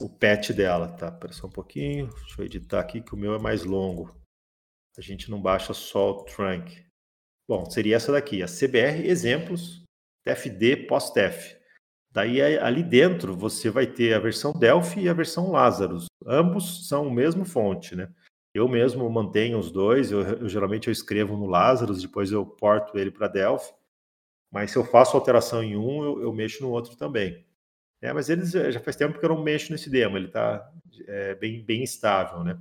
o 0.00 0.08
patch 0.08 0.50
dela, 0.50 0.88
tá? 0.88 1.08
Espera 1.08 1.32
só 1.32 1.46
um 1.46 1.50
pouquinho. 1.50 2.08
Deixa 2.08 2.42
eu 2.42 2.46
editar 2.46 2.80
aqui 2.80 3.00
que 3.00 3.14
o 3.14 3.18
meu 3.18 3.34
é 3.34 3.38
mais 3.38 3.64
longo. 3.64 4.14
A 4.96 5.00
gente 5.00 5.30
não 5.30 5.40
baixa 5.40 5.72
só 5.74 6.10
o 6.10 6.24
trunk. 6.24 6.84
Bom, 7.48 7.68
seria 7.70 7.96
essa 7.96 8.12
daqui, 8.12 8.42
a 8.42 8.46
CBR 8.46 9.06
exemplos 9.06 9.84
TFD 10.24 10.88
pós-TF. 10.88 11.56
Daí 12.10 12.40
ali 12.40 12.82
dentro 12.82 13.36
você 13.36 13.68
vai 13.68 13.86
ter 13.86 14.14
a 14.14 14.20
versão 14.20 14.52
Delphi 14.52 15.02
e 15.02 15.08
a 15.08 15.12
versão 15.12 15.50
Lazarus. 15.50 16.06
Ambos 16.26 16.88
são 16.88 17.08
o 17.08 17.12
mesmo 17.12 17.44
fonte, 17.44 17.94
né? 17.94 18.08
Eu 18.54 18.68
mesmo 18.68 19.10
mantenho 19.10 19.58
os 19.58 19.72
dois, 19.72 20.12
eu, 20.12 20.20
eu 20.20 20.48
geralmente 20.48 20.86
eu 20.86 20.92
escrevo 20.92 21.36
no 21.36 21.46
Lazarus, 21.46 22.00
depois 22.00 22.30
eu 22.30 22.46
porto 22.46 22.96
ele 22.96 23.10
para 23.10 23.26
Delphi. 23.26 23.74
Mas 24.50 24.70
se 24.70 24.78
eu 24.78 24.84
faço 24.84 25.16
alteração 25.16 25.62
em 25.62 25.76
um, 25.76 26.04
eu, 26.04 26.22
eu 26.22 26.32
mexo 26.32 26.62
no 26.62 26.70
outro 26.70 26.96
também. 26.96 27.44
É, 28.00 28.12
mas 28.12 28.28
eles 28.28 28.52
já 28.52 28.78
faz 28.78 28.94
tempo 28.94 29.18
que 29.18 29.24
eu 29.24 29.30
não 29.30 29.42
mexo 29.42 29.72
nesse 29.72 29.90
demo, 29.90 30.16
ele 30.16 30.26
está 30.26 30.70
é, 31.06 31.34
bem, 31.34 31.64
bem 31.64 31.82
estável, 31.82 32.44
né? 32.44 32.60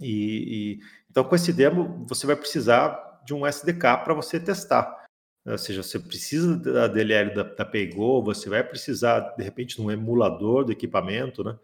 E, 0.00 0.78
e, 0.78 0.80
então 1.10 1.24
com 1.24 1.34
esse 1.34 1.52
demo 1.52 2.04
você 2.08 2.26
vai 2.26 2.36
precisar 2.36 3.22
de 3.24 3.32
um 3.32 3.46
SDK 3.46 3.98
para 4.04 4.14
você 4.14 4.38
testar. 4.40 5.06
Ou 5.46 5.58
seja, 5.58 5.82
você 5.82 5.98
precisa 5.98 6.56
da 6.56 6.86
DLL 6.86 7.34
da, 7.34 7.42
da 7.42 7.64
Paygo, 7.64 8.22
você 8.22 8.48
vai 8.48 8.62
precisar 8.62 9.20
de 9.36 9.42
repente 9.42 9.76
de 9.76 9.82
um 9.82 9.90
emulador 9.90 10.64
do 10.64 10.72
equipamento, 10.72 11.42
né? 11.42 11.58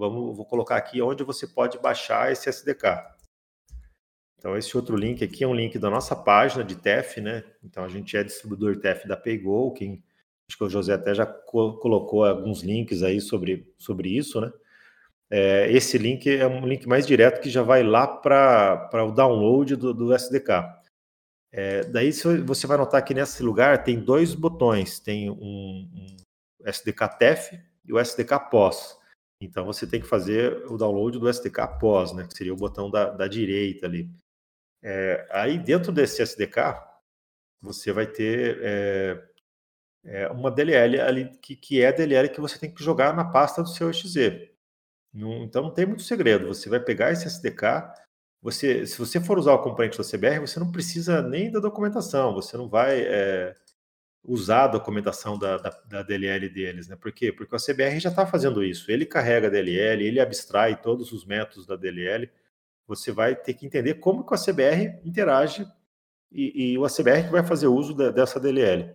Vamos, 0.00 0.34
vou 0.34 0.46
colocar 0.46 0.78
aqui 0.78 1.02
onde 1.02 1.22
você 1.22 1.46
pode 1.46 1.78
baixar 1.78 2.32
esse 2.32 2.48
SDK. 2.48 3.04
Então, 4.38 4.56
esse 4.56 4.74
outro 4.74 4.96
link 4.96 5.22
aqui 5.22 5.44
é 5.44 5.46
um 5.46 5.54
link 5.54 5.78
da 5.78 5.90
nossa 5.90 6.16
página 6.16 6.64
de 6.64 6.74
TEF, 6.74 7.20
né? 7.20 7.44
Então, 7.62 7.84
a 7.84 7.88
gente 7.88 8.16
é 8.16 8.24
distribuidor 8.24 8.80
TEF 8.80 9.06
da 9.06 9.14
PayGo, 9.14 9.74
quem, 9.74 10.02
acho 10.48 10.56
que 10.56 10.64
o 10.64 10.70
José 10.70 10.94
até 10.94 11.14
já 11.14 11.26
co 11.26 11.74
colocou 11.74 12.24
alguns 12.24 12.62
links 12.62 13.02
aí 13.02 13.20
sobre, 13.20 13.70
sobre 13.76 14.08
isso, 14.08 14.40
né? 14.40 14.50
É, 15.28 15.70
esse 15.70 15.98
link 15.98 16.26
é 16.30 16.46
um 16.46 16.66
link 16.66 16.88
mais 16.88 17.06
direto 17.06 17.42
que 17.42 17.50
já 17.50 17.62
vai 17.62 17.82
lá 17.82 18.06
para 18.06 19.04
o 19.04 19.12
download 19.12 19.76
do, 19.76 19.92
do 19.92 20.14
SDK. 20.14 20.64
É, 21.52 21.84
daí 21.84 22.10
você 22.10 22.66
vai 22.66 22.78
notar 22.78 23.04
que 23.04 23.12
nesse 23.12 23.42
lugar 23.42 23.84
tem 23.84 24.00
dois 24.00 24.34
botões, 24.34 24.98
tem 24.98 25.28
um, 25.28 25.36
um 25.92 26.16
SDK 26.64 27.18
TEF 27.18 27.60
e 27.84 27.92
o 27.92 27.98
SDK 28.00 28.48
POS. 28.50 28.98
Então 29.40 29.64
você 29.64 29.86
tem 29.86 30.00
que 30.00 30.06
fazer 30.06 30.66
o 30.66 30.76
download 30.76 31.18
do 31.18 31.28
SDK 31.28 31.78
pós, 31.80 32.12
né? 32.12 32.26
Que 32.26 32.36
seria 32.36 32.52
o 32.52 32.56
botão 32.56 32.90
da, 32.90 33.10
da 33.10 33.26
direita 33.26 33.86
ali. 33.86 34.10
É, 34.82 35.26
aí 35.30 35.58
dentro 35.58 35.92
desse 35.92 36.22
SDK 36.22 36.80
você 37.60 37.92
vai 37.92 38.06
ter 38.06 38.58
é, 38.62 39.28
é, 40.04 40.28
uma 40.28 40.50
DLL 40.50 41.00
ali 41.00 41.30
que, 41.38 41.54
que 41.56 41.82
é 41.82 41.88
a 41.88 41.92
DLL 41.92 42.28
que 42.30 42.40
você 42.40 42.58
tem 42.58 42.72
que 42.72 42.82
jogar 42.82 43.14
na 43.14 43.24
pasta 43.24 43.62
do 43.62 43.68
seu 43.68 43.90
exe. 43.90 44.50
Então 45.12 45.62
não 45.62 45.72
tem 45.72 45.86
muito 45.86 46.02
segredo. 46.02 46.46
Você 46.48 46.68
vai 46.68 46.80
pegar 46.80 47.12
esse 47.12 47.26
SDK. 47.26 47.92
Você, 48.42 48.86
se 48.86 48.98
você 48.98 49.20
for 49.20 49.38
usar 49.38 49.52
o 49.52 49.62
componente 49.62 49.98
da 49.98 50.04
CBR, 50.04 50.40
você 50.40 50.58
não 50.58 50.72
precisa 50.72 51.20
nem 51.20 51.50
da 51.50 51.60
documentação. 51.60 52.34
Você 52.34 52.56
não 52.56 52.68
vai 52.68 53.02
é, 53.02 53.54
usar 54.22 54.64
a 54.64 54.68
documentação 54.68 55.38
da, 55.38 55.56
da, 55.56 55.70
da, 55.70 56.02
DLL 56.02 56.48
deles, 56.48 56.88
né? 56.88 56.96
Por 56.96 57.12
quê? 57.12 57.32
Porque 57.32 57.54
o 57.54 57.58
CBR 57.58 57.98
já 57.98 58.10
está 58.10 58.26
fazendo 58.26 58.62
isso. 58.62 58.90
Ele 58.90 59.06
carrega 59.06 59.46
a 59.46 59.50
DLL, 59.50 60.04
ele 60.04 60.20
abstrai 60.20 60.80
todos 60.80 61.12
os 61.12 61.24
métodos 61.24 61.66
da 61.66 61.76
DLL. 61.76 62.30
Você 62.86 63.12
vai 63.12 63.34
ter 63.34 63.54
que 63.54 63.66
entender 63.66 63.94
como 63.94 64.24
que 64.24 64.32
o 64.32 64.34
ACBR 64.34 65.00
interage 65.04 65.66
e, 66.30 66.72
e 66.72 66.78
o 66.78 66.86
que 66.86 67.30
vai 67.30 67.44
fazer 67.44 67.66
uso 67.66 67.94
de, 67.94 68.12
dessa 68.12 68.38
DLL. 68.38 68.94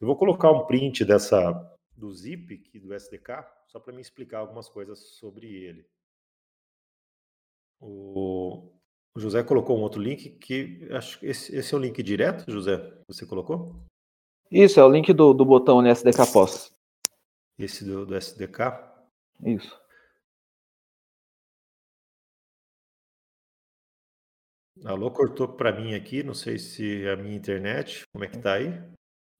Eu 0.00 0.06
vou 0.06 0.16
colocar 0.16 0.50
um 0.50 0.66
print 0.66 1.04
dessa 1.04 1.68
do 1.96 2.10
zip 2.12 2.54
aqui 2.54 2.80
do 2.80 2.92
SDK 2.92 3.44
só 3.68 3.78
para 3.78 3.92
me 3.92 4.00
explicar 4.00 4.38
algumas 4.38 4.68
coisas 4.68 4.98
sobre 4.98 5.46
ele. 5.46 5.86
O, 7.80 8.70
o 9.14 9.20
José 9.20 9.42
colocou 9.42 9.78
um 9.78 9.82
outro 9.82 10.00
link 10.00 10.30
que 10.30 10.88
acho 10.90 11.18
que 11.18 11.26
esse, 11.26 11.54
esse 11.54 11.74
é 11.74 11.76
o 11.76 11.80
link 11.80 12.02
direto, 12.02 12.50
José. 12.50 12.78
Você 13.08 13.26
colocou? 13.26 13.76
Isso, 14.52 14.78
é 14.78 14.84
o 14.84 14.90
link 14.90 15.10
do, 15.14 15.32
do 15.32 15.46
botão 15.46 15.80
no 15.80 15.88
SDK 15.88 16.30
POS. 16.30 16.70
Esse 17.58 17.86
do, 17.86 18.04
do 18.04 18.14
SDK? 18.14 18.58
Isso. 19.46 19.80
Alô, 24.84 25.10
cortou 25.10 25.48
para 25.48 25.72
mim 25.72 25.94
aqui, 25.94 26.22
não 26.22 26.34
sei 26.34 26.58
se 26.58 27.02
é 27.02 27.12
a 27.12 27.16
minha 27.16 27.34
internet, 27.34 28.02
como 28.12 28.26
é 28.26 28.28
que 28.28 28.36
tá 28.36 28.54
aí? 28.54 28.68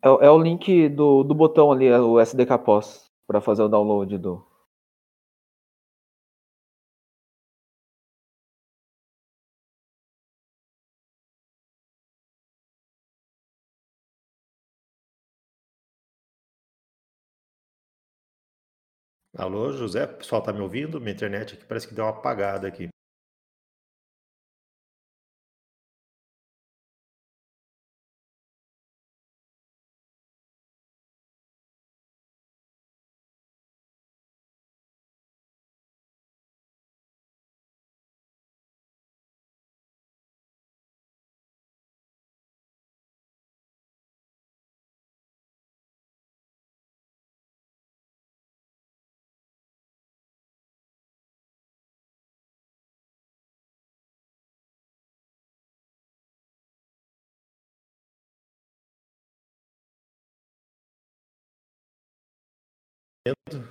É, 0.02 0.08
é 0.08 0.30
o 0.30 0.42
link 0.42 0.88
do, 0.88 1.22
do 1.22 1.34
botão 1.34 1.70
ali, 1.70 1.88
é 1.88 2.00
o 2.00 2.18
SDK 2.18 2.58
POS, 2.64 3.10
para 3.26 3.42
fazer 3.42 3.62
o 3.64 3.68
download 3.68 4.16
do, 4.16 4.42
Alô, 19.36 19.70
José, 19.72 20.04
o 20.04 20.16
pessoal 20.16 20.42
tá 20.42 20.52
me 20.54 20.60
ouvindo? 20.60 20.98
Minha 21.00 21.12
internet 21.12 21.54
aqui 21.54 21.64
parece 21.66 21.86
que 21.86 21.94
deu 21.94 22.04
uma 22.04 22.10
apagada 22.12 22.66
aqui. 22.66 22.88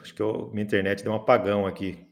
Acho 0.01 0.13
que 0.13 0.21
eu, 0.21 0.49
minha 0.51 0.63
internet 0.63 1.03
deu 1.03 1.11
um 1.11 1.15
apagão 1.15 1.65
aqui. 1.65 2.07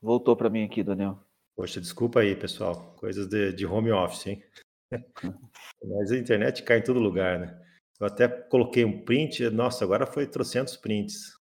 Voltou 0.00 0.36
para 0.36 0.50
mim 0.50 0.64
aqui, 0.64 0.82
Daniel. 0.82 1.18
Poxa, 1.56 1.80
desculpa 1.80 2.20
aí, 2.20 2.36
pessoal. 2.36 2.94
Coisas 2.96 3.28
de, 3.28 3.52
de 3.52 3.66
home 3.66 3.90
office, 3.90 4.26
hein? 4.26 4.42
Mas 5.84 6.12
a 6.12 6.16
internet 6.16 6.62
cai 6.62 6.78
em 6.78 6.84
todo 6.84 7.00
lugar, 7.00 7.38
né? 7.38 7.68
Eu 8.00 8.06
até 8.06 8.28
coloquei 8.28 8.84
um 8.84 9.04
print, 9.04 9.50
nossa, 9.50 9.84
agora 9.84 10.06
foi 10.06 10.26
trocentos 10.26 10.76
prints 10.76 11.36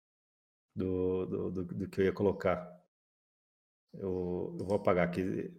do, 0.74 1.26
do, 1.26 1.52
do, 1.52 1.66
do 1.66 1.90
que 1.90 2.00
eu 2.00 2.06
ia 2.06 2.14
colocar. 2.14 2.66
Eu, 3.94 4.56
eu, 4.60 4.66
vou 4.66 4.78
apagar 4.78 5.08
aqui, 5.08 5.54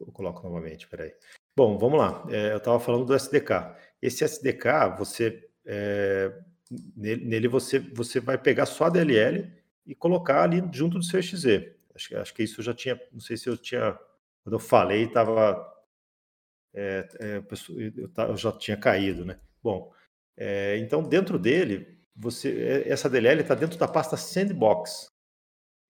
eu 0.00 0.12
coloco 0.12 0.42
novamente, 0.42 0.88
peraí. 0.88 1.14
Bom, 1.54 1.78
vamos 1.78 1.98
lá. 1.98 2.26
É, 2.30 2.52
eu 2.52 2.56
estava 2.56 2.80
falando 2.80 3.04
do 3.04 3.14
SDK. 3.14 3.76
Esse 4.00 4.24
SDK, 4.24 4.96
você 4.96 5.46
é, 5.66 6.42
Nele, 6.96 7.24
nele, 7.24 7.48
você, 7.48 7.78
você 7.78 8.20
vai 8.20 8.38
pegar 8.38 8.66
só 8.66 8.84
a 8.84 8.90
DLL 8.90 9.50
e 9.84 9.94
colocar 9.94 10.44
ali 10.44 10.62
junto 10.72 10.98
do 10.98 11.04
seu 11.04 11.18
exe. 11.18 11.74
Acho, 11.94 12.16
acho 12.16 12.34
que 12.34 12.42
isso 12.42 12.60
eu 12.60 12.64
já 12.64 12.74
tinha, 12.74 13.00
não 13.12 13.20
sei 13.20 13.36
se 13.36 13.48
eu 13.48 13.56
tinha, 13.56 13.98
quando 14.44 14.54
eu 14.54 14.60
falei, 14.60 15.04
estava. 15.04 15.68
É, 16.72 17.08
é, 17.18 17.42
eu, 18.28 18.36
já 18.36 18.52
tinha 18.52 18.76
caído, 18.76 19.24
né? 19.24 19.40
Bom, 19.60 19.92
é, 20.36 20.78
então 20.78 21.02
dentro 21.02 21.38
dele, 21.38 21.98
você, 22.14 22.84
é, 22.86 22.88
essa 22.88 23.10
DLL 23.10 23.40
está 23.40 23.54
dentro 23.54 23.78
da 23.78 23.88
pasta 23.88 24.16
Sandbox. 24.16 25.10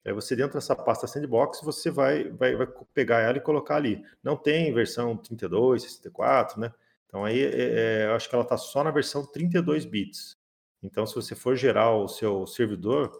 Aí 0.04 0.12
você 0.14 0.34
dentro 0.34 0.54
dessa 0.54 0.74
pasta 0.74 1.06
Sandbox, 1.06 1.60
você 1.62 1.90
vai, 1.90 2.30
vai, 2.30 2.56
vai 2.56 2.66
pegar 2.94 3.20
ela 3.20 3.36
e 3.36 3.40
colocar 3.40 3.76
ali. 3.76 4.02
Não 4.22 4.36
tem 4.36 4.72
versão 4.72 5.16
32, 5.16 5.82
64, 5.82 6.58
né? 6.58 6.72
Então 7.06 7.24
aí 7.24 7.42
é, 7.42 8.02
é, 8.02 8.06
eu 8.06 8.14
acho 8.14 8.28
que 8.28 8.34
ela 8.34 8.44
está 8.44 8.56
só 8.56 8.82
na 8.82 8.90
versão 8.90 9.26
32 9.26 9.84
bits. 9.84 10.39
Então, 10.82 11.06
se 11.06 11.14
você 11.14 11.34
for 11.34 11.56
gerar 11.56 11.94
o 11.94 12.08
seu 12.08 12.46
servidor, 12.46 13.12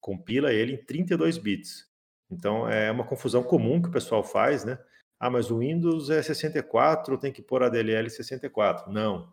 compila 0.00 0.52
ele 0.52 0.74
em 0.74 0.84
32 0.84 1.38
bits. 1.38 1.88
Então, 2.30 2.68
é 2.68 2.90
uma 2.90 3.06
confusão 3.06 3.42
comum 3.42 3.80
que 3.80 3.88
o 3.88 3.92
pessoal 3.92 4.22
faz, 4.22 4.64
né? 4.64 4.78
Ah, 5.18 5.30
mas 5.30 5.50
o 5.50 5.58
Windows 5.58 6.10
é 6.10 6.22
64, 6.22 7.18
tem 7.18 7.32
que 7.32 7.42
pôr 7.42 7.62
a 7.62 7.68
DLL 7.68 8.08
64. 8.08 8.92
Não. 8.92 9.32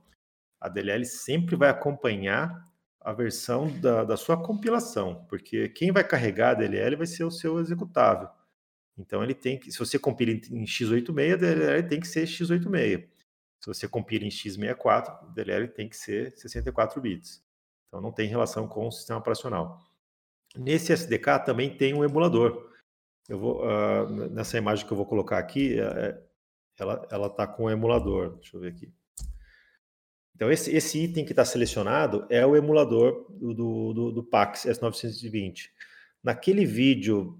A 0.59 0.67
DLL 0.67 1.05
sempre 1.05 1.55
vai 1.55 1.69
acompanhar 1.69 2.67
a 2.99 3.13
versão 3.13 3.67
da, 3.79 4.03
da 4.03 4.17
sua 4.17 4.35
compilação, 4.41 5.25
porque 5.29 5.69
quem 5.69 5.91
vai 5.91 6.03
carregar 6.03 6.51
a 6.51 6.53
DLL 6.55 6.95
vai 6.95 7.05
ser 7.05 7.23
o 7.23 7.29
seu 7.29 7.59
executável. 7.59 8.27
Então, 8.97 9.21
ele 9.21 9.35
tem 9.35 9.59
que, 9.59 9.71
se 9.71 9.77
você 9.77 9.99
compila 9.99 10.31
em 10.31 10.65
x86, 10.65 11.33
a 11.33 11.35
DLL 11.35 11.87
tem 11.87 11.99
que 11.99 12.07
ser 12.07 12.25
x86. 12.25 13.07
Se 13.59 13.67
você 13.67 13.87
compila 13.87 14.25
em 14.25 14.29
x64, 14.29 15.09
a 15.09 15.25
DLL 15.35 15.67
tem 15.67 15.87
que 15.87 15.97
ser 15.97 16.31
64 16.35 16.99
bits. 16.99 17.44
Então 17.87 18.01
não 18.01 18.11
tem 18.11 18.27
relação 18.27 18.67
com 18.67 18.87
o 18.87 18.91
sistema 18.91 19.19
operacional. 19.19 19.79
Nesse 20.55 20.93
SDK 20.93 21.45
também 21.45 21.75
tem 21.75 21.93
um 21.93 22.03
emulador. 22.03 22.69
Eu 23.27 23.39
vou 23.39 23.63
uh, 23.65 24.09
nessa 24.29 24.57
imagem 24.57 24.85
que 24.85 24.91
eu 24.91 24.97
vou 24.97 25.05
colocar 25.05 25.37
aqui, 25.37 25.79
é, 25.79 26.21
ela 26.77 27.07
ela 27.11 27.27
está 27.27 27.47
com 27.47 27.63
o 27.65 27.69
emulador. 27.69 28.35
Deixa 28.35 28.55
eu 28.55 28.61
ver 28.61 28.69
aqui. 28.69 28.93
Então, 30.35 30.51
esse, 30.51 30.75
esse 30.75 31.01
item 31.01 31.23
que 31.23 31.31
está 31.31 31.45
selecionado 31.45 32.27
é 32.29 32.45
o 32.45 32.57
emulador 32.57 33.25
do, 33.29 33.53
do, 33.93 34.11
do 34.11 34.23
PAX 34.23 34.65
S920. 34.65 35.69
Naquele 36.21 36.65
vídeo, 36.65 37.39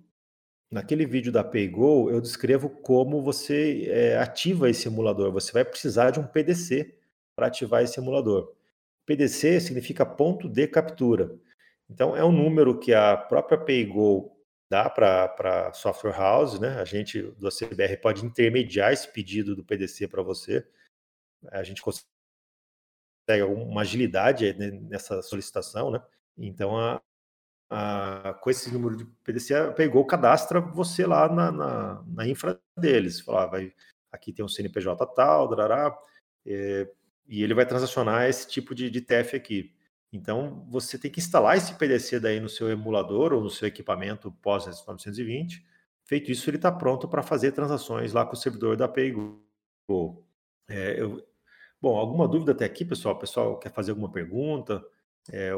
naquele 0.71 1.05
vídeo 1.05 1.31
da 1.31 1.43
PayGo, 1.43 2.09
eu 2.09 2.21
descrevo 2.21 2.69
como 2.69 3.21
você 3.21 3.87
é, 3.89 4.17
ativa 4.17 4.69
esse 4.69 4.87
emulador. 4.87 5.31
Você 5.33 5.51
vai 5.51 5.65
precisar 5.65 6.11
de 6.11 6.21
um 6.21 6.27
PDC 6.27 6.97
para 7.35 7.47
ativar 7.47 7.83
esse 7.83 7.99
emulador. 7.99 8.54
PDC 9.05 9.61
significa 9.61 10.05
ponto 10.05 10.49
de 10.49 10.67
captura. 10.67 11.37
Então, 11.89 12.15
é 12.15 12.23
um 12.23 12.31
número 12.31 12.79
que 12.79 12.93
a 12.93 13.15
própria 13.15 13.57
PayGo 13.57 14.31
dá 14.69 14.89
para 14.89 15.67
a 15.67 15.73
software 15.73 16.17
house, 16.17 16.59
né? 16.59 16.79
A 16.79 16.85
gente 16.85 17.21
do 17.21 17.47
ACBR 17.47 17.97
pode 18.01 18.25
intermediar 18.25 18.91
esse 18.91 19.07
pedido 19.11 19.55
do 19.55 19.63
PDC 19.63 20.07
para 20.07 20.23
você. 20.23 20.67
A 21.51 21.63
gente 21.63 21.81
consegue 21.81 23.43
uma 23.43 23.81
agilidade 23.81 24.53
nessa 24.53 25.21
solicitação, 25.21 25.91
né? 25.91 26.03
Então, 26.37 26.77
a, 26.77 27.01
a, 27.69 28.33
com 28.41 28.49
esse 28.49 28.71
número 28.73 28.95
de 28.97 29.05
PDC, 29.23 29.73
pegou, 29.75 30.05
cadastra 30.05 30.59
você 30.59 31.05
lá 31.05 31.29
na, 31.29 31.51
na, 31.51 32.03
na 32.07 32.27
infra 32.27 32.59
deles. 32.77 33.19
Falar, 33.21 33.43
ah, 33.43 33.47
vai, 33.47 33.73
aqui 34.11 34.33
tem 34.33 34.43
um 34.43 34.49
CNPJ 34.49 35.05
tal, 35.13 35.47
darará, 35.47 35.95
é, 36.45 36.89
e 37.27 37.43
ele 37.43 37.53
vai 37.53 37.65
transacionar 37.65 38.29
esse 38.29 38.47
tipo 38.47 38.75
de, 38.75 38.89
de 38.89 39.01
TF 39.01 39.35
aqui. 39.35 39.75
Então, 40.11 40.65
você 40.69 40.97
tem 40.97 41.11
que 41.11 41.19
instalar 41.19 41.57
esse 41.57 41.73
PDC 41.75 42.19
daí 42.19 42.39
no 42.39 42.49
seu 42.49 42.69
emulador 42.69 43.33
ou 43.33 43.41
no 43.41 43.49
seu 43.49 43.67
equipamento 43.67 44.31
pós 44.41 44.65
920. 44.65 45.65
Feito 46.05 46.31
isso, 46.31 46.49
ele 46.49 46.57
está 46.57 46.71
pronto 46.71 47.07
para 47.07 47.23
fazer 47.23 47.51
transações 47.51 48.13
lá 48.13 48.25
com 48.25 48.33
o 48.33 48.37
servidor 48.37 48.77
da 48.77 48.87
PayGo. 48.87 49.43
É, 50.69 51.01
eu, 51.01 51.25
Bom, 51.85 51.97
alguma 51.97 52.27
dúvida 52.27 52.51
até 52.51 52.65
aqui, 52.65 52.83
pessoal? 52.83 53.13
O 53.13 53.19
pessoal 53.19 53.59
quer 53.59 53.71
fazer 53.71 53.91
alguma 53.91 54.11
pergunta? 54.11 54.83
É, 55.31 55.51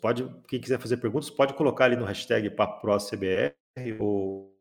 pode, 0.00 0.26
quem 0.48 0.58
quiser 0.58 0.78
fazer 0.80 0.96
perguntas, 0.96 1.28
pode 1.28 1.52
colocar 1.52 1.84
ali 1.84 1.96
no 1.96 2.06
hashtag 2.06 2.48
PapoProCBR 2.48 3.54
ou, 4.00 4.56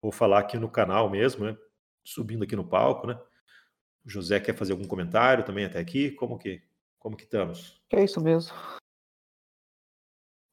ou 0.00 0.12
falar 0.12 0.38
aqui 0.38 0.56
no 0.56 0.70
canal 0.70 1.10
mesmo, 1.10 1.44
né? 1.44 1.58
Subindo 2.04 2.44
aqui 2.44 2.54
no 2.54 2.68
palco, 2.68 3.08
né? 3.08 3.20
O 4.08 4.10
José 4.10 4.40
quer 4.40 4.56
fazer 4.56 4.72
algum 4.72 4.86
comentário 4.86 5.44
também 5.44 5.66
até 5.66 5.78
aqui? 5.78 6.10
Como 6.12 6.38
que, 6.38 6.62
como 6.98 7.14
que 7.14 7.24
estamos? 7.24 7.78
É 7.92 8.02
isso 8.02 8.18
mesmo. 8.22 8.56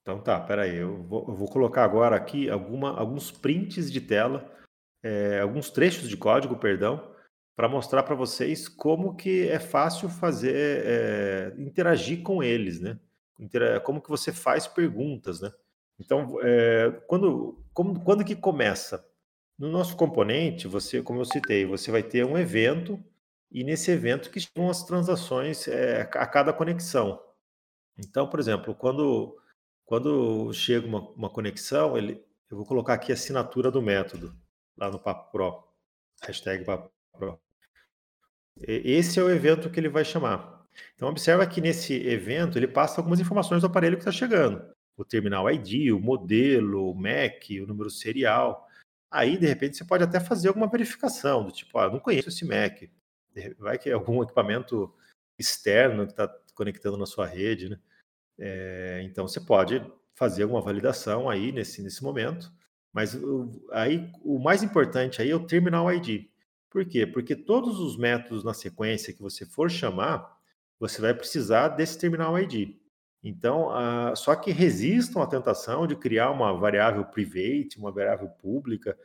Então 0.01 0.19
tá, 0.19 0.37
peraí, 0.41 0.75
eu 0.75 1.01
vou, 1.03 1.25
eu 1.29 1.33
vou 1.33 1.47
colocar 1.47 1.85
agora 1.85 2.17
aqui 2.17 2.49
alguma, 2.49 2.99
alguns 2.99 3.31
prints 3.31 3.89
de 3.89 4.01
tela, 4.01 4.53
é, 5.01 5.39
alguns 5.39 5.69
trechos 5.69 6.09
de 6.09 6.17
código, 6.17 6.57
perdão, 6.57 7.15
para 7.55 7.69
mostrar 7.69 8.03
para 8.03 8.13
vocês 8.13 8.67
como 8.67 9.15
que 9.15 9.47
é 9.47 9.57
fácil 9.57 10.09
fazer, 10.09 10.83
é, 10.85 11.53
interagir 11.57 12.23
com 12.23 12.43
eles, 12.43 12.81
né? 12.81 12.99
Como 13.85 14.01
que 14.01 14.09
você 14.09 14.33
faz 14.33 14.67
perguntas, 14.67 15.39
né? 15.39 15.49
Então, 15.97 16.37
é, 16.41 16.91
quando, 17.07 17.63
como, 17.73 18.03
quando 18.03 18.25
que 18.25 18.35
começa? 18.35 19.07
No 19.57 19.71
nosso 19.71 19.95
componente, 19.95 20.67
você, 20.67 21.01
como 21.01 21.21
eu 21.21 21.25
citei, 21.25 21.65
você 21.65 21.89
vai 21.89 22.03
ter 22.03 22.25
um 22.25 22.37
evento 22.37 23.01
e 23.55 23.63
nesse 23.63 23.89
evento 23.89 24.29
que 24.29 24.37
estão 24.37 24.69
as 24.69 24.83
transações 24.83 25.65
é, 25.69 26.01
a 26.01 26.27
cada 26.27 26.51
conexão. 26.51 27.23
Então, 27.97 28.29
por 28.29 28.37
exemplo, 28.37 28.75
quando, 28.75 29.33
quando 29.85 30.51
chega 30.51 30.85
uma, 30.85 30.99
uma 31.11 31.29
conexão, 31.29 31.97
ele, 31.97 32.21
eu 32.51 32.57
vou 32.57 32.65
colocar 32.65 32.95
aqui 32.95 33.13
a 33.13 33.15
assinatura 33.15 33.71
do 33.71 33.81
método, 33.81 34.35
lá 34.75 34.91
no 34.91 34.99
Papo 34.99 35.31
Pro, 35.31 35.63
hashtag 36.21 36.65
Papo 36.65 36.91
Pro. 37.17 37.39
Esse 38.57 39.21
é 39.21 39.23
o 39.23 39.29
evento 39.29 39.69
que 39.69 39.79
ele 39.79 39.87
vai 39.87 40.03
chamar. 40.03 40.67
Então, 40.93 41.07
observa 41.07 41.47
que 41.47 41.61
nesse 41.61 41.93
evento 41.93 42.59
ele 42.59 42.67
passa 42.67 42.99
algumas 42.99 43.21
informações 43.21 43.61
do 43.61 43.67
aparelho 43.67 43.95
que 43.95 44.01
está 44.01 44.11
chegando. 44.11 44.69
O 44.97 45.05
terminal 45.05 45.49
ID, 45.49 45.93
o 45.93 45.99
modelo, 46.01 46.91
o 46.91 46.93
MAC, 46.93 47.61
o 47.61 47.67
número 47.67 47.89
serial. 47.89 48.67
Aí, 49.09 49.37
de 49.37 49.47
repente, 49.47 49.77
você 49.77 49.85
pode 49.85 50.03
até 50.03 50.19
fazer 50.19 50.49
alguma 50.49 50.67
verificação, 50.67 51.45
do 51.45 51.53
tipo, 51.53 51.77
ah, 51.77 51.89
não 51.89 52.01
conheço 52.01 52.27
esse 52.27 52.43
MAC. 52.43 52.91
Vai 53.57 53.77
que 53.77 53.89
é 53.89 53.93
algum 53.93 54.23
equipamento 54.23 54.93
externo 55.37 56.05
que 56.05 56.13
está 56.13 56.27
conectando 56.53 56.97
na 56.97 57.05
sua 57.05 57.25
rede, 57.25 57.69
né? 57.69 57.79
É, 58.37 59.01
então, 59.03 59.27
você 59.27 59.39
pode 59.39 59.83
fazer 60.13 60.43
alguma 60.43 60.61
validação 60.61 61.29
aí 61.29 61.51
nesse, 61.51 61.81
nesse 61.81 62.03
momento. 62.03 62.51
Mas 62.93 63.17
aí, 63.71 64.09
o 64.23 64.39
mais 64.39 64.63
importante 64.63 65.21
aí 65.21 65.29
é 65.29 65.35
o 65.35 65.45
terminal 65.45 65.91
ID. 65.91 66.27
Por 66.69 66.85
quê? 66.85 67.05
Porque 67.05 67.35
todos 67.35 67.79
os 67.79 67.97
métodos 67.97 68.43
na 68.43 68.53
sequência 68.53 69.13
que 69.13 69.21
você 69.21 69.45
for 69.45 69.69
chamar, 69.69 70.37
você 70.79 71.01
vai 71.01 71.13
precisar 71.13 71.69
desse 71.69 71.97
terminal 71.99 72.37
ID. 72.39 72.75
Então, 73.23 73.69
só 74.15 74.35
que 74.35 74.51
resistam 74.51 75.21
à 75.21 75.27
tentação 75.27 75.87
de 75.87 75.95
criar 75.95 76.31
uma 76.31 76.53
variável 76.53 77.03
private, 77.05 77.77
uma 77.77 77.91
variável 77.91 78.29
pública, 78.29 78.97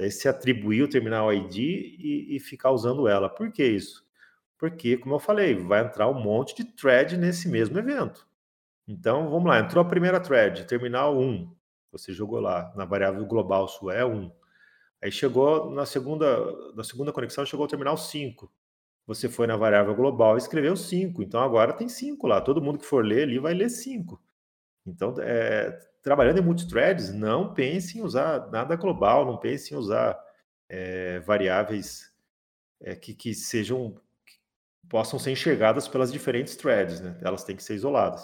daí 0.00 0.10
se 0.10 0.28
atribuir 0.28 0.82
o 0.82 0.88
terminal 0.88 1.32
ID 1.32 1.56
e, 1.58 2.36
e, 2.36 2.40
ficar 2.40 2.70
usando 2.70 3.06
ela. 3.06 3.28
Por 3.28 3.52
que 3.52 3.62
isso? 3.62 4.02
Porque, 4.58 4.96
como 4.96 5.14
eu 5.14 5.18
falei, 5.18 5.54
vai 5.54 5.84
entrar 5.84 6.08
um 6.08 6.20
monte 6.20 6.54
de 6.54 6.64
thread 6.64 7.16
nesse 7.18 7.48
mesmo 7.48 7.78
evento. 7.78 8.26
Então, 8.88 9.28
vamos 9.30 9.46
lá, 9.46 9.60
entrou 9.60 9.84
a 9.84 9.88
primeira 9.88 10.18
thread, 10.18 10.66
terminal 10.66 11.16
1, 11.18 11.54
você 11.92 12.12
jogou 12.12 12.40
lá 12.40 12.72
na 12.74 12.84
variável 12.84 13.24
global 13.26 13.68
sua 13.68 13.94
é 13.94 14.04
1. 14.04 14.32
Aí 15.02 15.12
chegou 15.12 15.70
na 15.70 15.84
segunda, 15.84 16.26
na 16.74 16.82
segunda 16.82 17.12
conexão, 17.12 17.44
chegou 17.44 17.64
ao 17.64 17.68
terminal 17.68 17.96
5. 17.96 18.50
Você 19.06 19.28
foi 19.28 19.46
na 19.46 19.56
variável 19.56 19.94
global 19.94 20.36
e 20.36 20.38
escreveu 20.38 20.76
5. 20.76 21.22
Então 21.22 21.40
agora 21.40 21.72
tem 21.72 21.88
5 21.88 22.26
lá. 22.26 22.40
Todo 22.40 22.62
mundo 22.62 22.78
que 22.78 22.86
for 22.86 23.04
ler 23.04 23.24
ali 23.24 23.38
vai 23.38 23.54
ler 23.54 23.70
5. 23.70 24.20
Então, 24.86 25.14
é, 25.18 25.78
trabalhando 26.02 26.38
em 26.38 26.42
multithreads, 26.42 27.12
não 27.12 27.52
pense 27.52 27.98
em 27.98 28.02
usar 28.02 28.50
nada 28.50 28.76
global, 28.76 29.24
não 29.24 29.36
pense 29.36 29.74
em 29.74 29.76
usar 29.76 30.18
é, 30.68 31.20
variáveis 31.20 32.12
é, 32.80 32.94
que, 32.94 33.14
que 33.14 33.34
sejam 33.34 33.94
que 34.26 34.38
possam 34.88 35.18
ser 35.18 35.32
enxergadas 35.32 35.86
pelas 35.88 36.12
diferentes 36.12 36.56
threads, 36.56 37.00
né? 37.00 37.18
Elas 37.22 37.44
têm 37.44 37.56
que 37.56 37.62
ser 37.62 37.74
isoladas. 37.74 38.22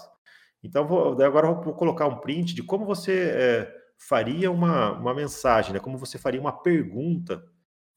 Então, 0.63 0.87
vou, 0.87 1.21
agora 1.23 1.53
vou 1.53 1.75
colocar 1.75 2.07
um 2.07 2.19
print 2.19 2.55
de 2.55 2.63
como 2.63 2.85
você 2.85 3.31
é, 3.31 3.77
faria 3.99 4.51
uma, 4.51 4.93
uma 4.93 5.15
mensagem, 5.15 5.73
né? 5.73 5.79
como 5.79 5.99
você 5.99 6.19
faria 6.19 6.41
uma 6.41 6.53
pergunta 6.63 7.45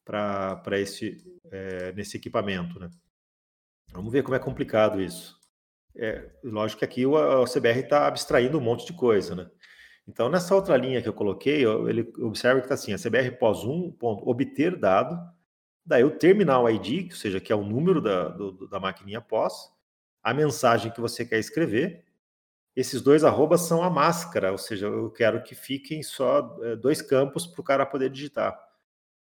para 0.04 0.78
esse 0.78 1.16
é, 1.50 1.92
nesse 1.92 2.16
equipamento. 2.16 2.78
Né? 2.78 2.88
Vamos 3.92 4.12
ver 4.12 4.22
como 4.22 4.36
é 4.36 4.38
complicado 4.38 5.00
isso. 5.00 5.39
É, 5.96 6.30
lógico 6.44 6.80
que 6.80 6.84
aqui 6.84 7.06
o, 7.06 7.14
o 7.14 7.44
CBR 7.44 7.80
está 7.80 8.06
abstraindo 8.06 8.58
um 8.58 8.60
monte 8.60 8.86
de 8.86 8.92
coisa. 8.92 9.34
Né? 9.34 9.50
Então, 10.06 10.28
nessa 10.28 10.54
outra 10.54 10.76
linha 10.76 11.02
que 11.02 11.08
eu 11.08 11.12
coloquei, 11.12 11.64
ele 11.64 12.12
observa 12.18 12.60
que 12.60 12.66
está 12.66 12.74
assim, 12.74 12.92
a 12.92 12.98
CBR 12.98 13.32
pós 13.38 13.64
1, 13.64 13.92
ponto, 13.92 14.28
obter 14.28 14.76
dado, 14.76 15.18
daí 15.84 16.04
o 16.04 16.10
terminal 16.10 16.68
ID, 16.70 17.10
ou 17.10 17.16
seja, 17.16 17.40
que 17.40 17.52
é 17.52 17.56
o 17.56 17.64
número 17.64 18.00
da, 18.00 18.28
do, 18.28 18.68
da 18.68 18.80
maquininha 18.80 19.20
pós, 19.20 19.72
a 20.22 20.34
mensagem 20.34 20.92
que 20.92 21.00
você 21.00 21.24
quer 21.24 21.38
escrever, 21.38 22.04
esses 22.76 23.02
dois 23.02 23.24
arrobas 23.24 23.62
são 23.62 23.82
a 23.82 23.90
máscara, 23.90 24.52
ou 24.52 24.58
seja, 24.58 24.86
eu 24.86 25.10
quero 25.10 25.42
que 25.42 25.54
fiquem 25.54 26.02
só 26.02 26.56
é, 26.62 26.76
dois 26.76 27.02
campos 27.02 27.46
para 27.46 27.60
o 27.60 27.64
cara 27.64 27.84
poder 27.84 28.10
digitar. 28.10 28.58